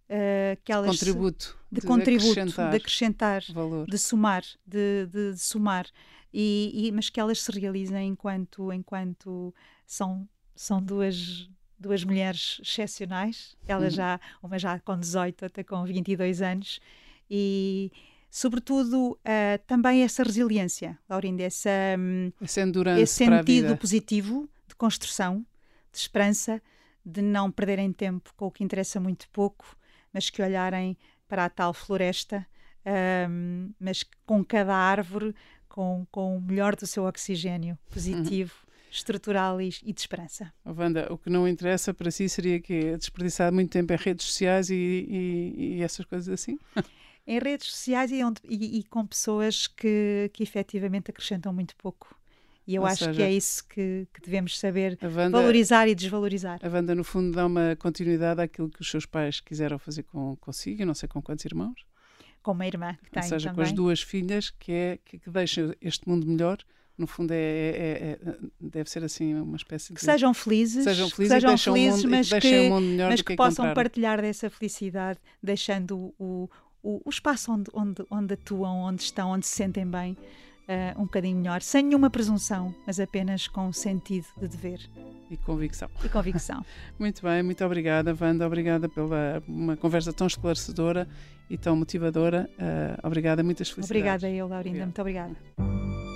Uh, 0.09 0.57
que 0.63 0.71
elas 0.71 0.97
contributo, 0.97 1.59
de, 1.69 1.81
de 1.81 1.85
contributo, 1.85 2.31
acrescentar 2.31 2.71
de 2.71 2.77
acrescentar, 2.77 3.43
valor. 3.49 3.85
de 3.85 3.97
somar, 3.97 4.43
de, 4.65 5.05
de, 5.05 5.33
de 5.33 5.37
somar, 5.37 5.85
e, 6.33 6.87
e, 6.87 6.91
mas 6.93 7.09
que 7.09 7.19
elas 7.19 7.41
se 7.41 7.51
realizem 7.51 8.07
enquanto, 8.07 8.71
enquanto 8.71 9.53
são, 9.85 10.27
são 10.55 10.81
duas 10.81 11.49
duas 11.79 12.03
mulheres 12.03 12.59
excepcionais, 12.61 13.55
ela 13.67 13.85
uhum. 13.85 13.89
já, 13.89 14.19
uma 14.41 14.57
já 14.57 14.79
com 14.79 14.97
18, 14.97 15.43
outra 15.45 15.63
com 15.63 15.83
22 15.83 16.41
anos, 16.41 16.79
e 17.29 17.91
sobretudo 18.29 19.11
uh, 19.11 19.17
também 19.65 20.03
essa 20.03 20.23
resiliência, 20.23 20.97
Laurinda, 21.09 21.43
essa, 21.43 21.69
um, 21.97 22.31
esse 22.97 23.13
sentido 23.13 23.77
positivo 23.77 24.49
de 24.67 24.75
construção, 24.75 25.45
de 25.91 25.97
esperança, 25.99 26.61
de 27.05 27.21
não 27.21 27.51
perderem 27.51 27.91
tempo 27.93 28.33
com 28.35 28.47
o 28.47 28.51
que 28.51 28.63
interessa 28.63 28.99
muito 28.99 29.29
pouco, 29.29 29.77
mas 30.13 30.29
que 30.29 30.41
olharem 30.41 30.97
para 31.27 31.45
a 31.45 31.49
tal 31.49 31.73
floresta, 31.73 32.45
um, 33.29 33.71
mas 33.79 34.03
com 34.25 34.43
cada 34.43 34.75
árvore 34.75 35.35
com, 35.67 36.07
com 36.11 36.37
o 36.37 36.41
melhor 36.41 36.75
do 36.75 36.87
seu 36.87 37.05
oxigênio 37.05 37.77
positivo. 37.89 38.53
Uhum 38.61 38.66
estrutural 38.91 39.61
e, 39.61 39.69
e 39.83 39.93
de 39.93 39.99
esperança. 39.99 40.51
Oh, 40.65 40.71
Wanda, 40.71 41.11
o 41.11 41.17
que 41.17 41.29
não 41.29 41.47
interessa 41.47 41.93
para 41.93 42.09
si 42.11 42.27
seria 42.29 42.59
que 42.59 42.95
desperdiçar 42.97 43.51
muito 43.51 43.71
tempo 43.71 43.91
em 43.93 43.97
redes 43.97 44.25
sociais 44.25 44.69
e, 44.69 44.75
e, 44.75 45.77
e 45.77 45.81
essas 45.83 46.05
coisas 46.05 46.27
assim? 46.29 46.57
em 47.27 47.39
redes 47.39 47.67
sociais 47.67 48.11
e, 48.11 48.23
onde, 48.23 48.41
e, 48.47 48.79
e, 48.79 48.83
com 48.83 49.05
pessoas 49.05 49.67
que, 49.67 50.29
que 50.33 50.41
efetivamente 50.43 51.11
acrescentam 51.11 51.51
muito 51.51 51.75
pouco 51.75 52.17
E 52.65 52.75
eu 52.75 52.83
Ou 52.83 52.87
acho 52.87 52.99
que 52.99 53.05
seja, 53.05 53.23
é 53.23 53.31
isso 53.33 53.67
que, 53.67 54.07
que 54.13 54.21
devemos 54.21 54.57
saber 54.57 54.97
Wanda, 55.03 55.37
valorizar 55.37 55.87
e 55.89 55.93
desvalorizar. 55.95 56.59
a 56.63 56.69
Wanda, 56.69 56.95
no 56.95 57.03
fundo, 57.03 57.35
dá 57.35 57.45
uma 57.45 57.75
continuidade 57.77 58.41
àquilo 58.41 58.69
que 58.69 58.81
os 58.81 58.89
seus 58.89 59.05
pais 59.05 59.41
quiseram 59.41 59.77
fazer 59.77 60.03
com, 60.03 60.37
consigo, 60.37 60.85
não 60.85 60.93
sei 60.93 61.09
com 61.09 61.21
quantos 61.21 61.43
irmãos. 61.43 61.85
Com 62.41 62.51
uma 62.53 62.65
irmã 62.65 62.97
que 63.03 63.11
tem 63.11 63.23
Ou 63.23 63.29
seja, 63.29 63.49
também. 63.49 63.55
com 63.55 63.61
as 63.61 63.71
duas 63.73 64.01
filhas, 64.01 64.49
que, 64.49 64.71
é, 64.71 64.99
que, 65.03 65.19
que 65.19 65.29
deixam 65.29 65.73
este 65.81 66.07
mundo 66.07 66.25
melhor. 66.25 66.57
No 66.97 67.05
fundo, 67.05 67.31
é, 67.31 67.35
é- 67.37 68.19
é- 68.25 68.35
deve 68.59 68.89
ser 68.89 69.03
assim 69.03 69.35
uma 69.35 69.55
espécie 69.55 69.89
de. 69.89 69.93
que 69.95 70.01
sejam 70.03 70.33
felizes, 70.33 70.83
sejam 70.83 71.07
que 71.09 71.15
felizes, 71.15 71.33
sejam 71.35 71.49
e 71.49 71.51
deixam 71.51 71.73
felizes, 71.73 72.03
mundo, 72.03 72.11
mas 72.11 72.29
que 72.29 72.39
que, 72.39 72.69
mas 72.69 73.21
que, 73.21 73.27
que 73.27 73.35
possam 73.35 73.65
encontraram. 73.65 73.73
partilhar 73.75 74.19
dessa 74.21 74.49
felicidade, 74.49 75.19
deixando 75.43 76.11
o, 76.17 76.49
o, 76.81 77.01
o 77.05 77.09
espaço 77.09 77.51
onde, 77.51 77.69
onde, 77.73 78.03
onde 78.09 78.33
atuam, 78.33 78.77
onde 78.79 79.03
estão, 79.03 79.29
onde 79.29 79.45
se 79.45 79.53
sentem 79.55 79.85
bem, 79.85 80.17
eh, 80.67 80.93
um 80.97 81.03
bocadinho 81.03 81.37
melhor, 81.37 81.61
sem 81.61 81.83
nenhuma 81.83 82.09
presunção, 82.09 82.73
mas 82.87 82.99
apenas 82.99 83.47
com 83.47 83.71
sentido 83.71 84.25
de 84.41 84.47
dever 84.47 84.79
E 85.29 85.37
convicção. 85.37 85.89
e 86.03 86.09
convicção. 86.09 86.65
Muito 86.97 87.21
bem, 87.21 87.43
muito 87.43 87.63
obrigada, 87.63 88.17
Wanda. 88.19 88.47
Obrigada 88.47 88.89
pela 88.89 89.41
uma 89.47 89.77
conversa 89.77 90.11
tão 90.11 90.25
esclarecedora 90.25 91.07
e 91.47 91.57
tão 91.59 91.75
motivadora. 91.75 92.49
Ah, 92.57 92.99
obrigada, 93.03 93.43
muitas 93.43 93.69
felicidades. 93.69 93.91
obrigada, 94.23 94.29
eu, 94.35 94.47
Laurinda, 94.47 94.83
Obrigado. 94.83 94.85
muito 94.87 95.01
obrigada. 95.01 96.06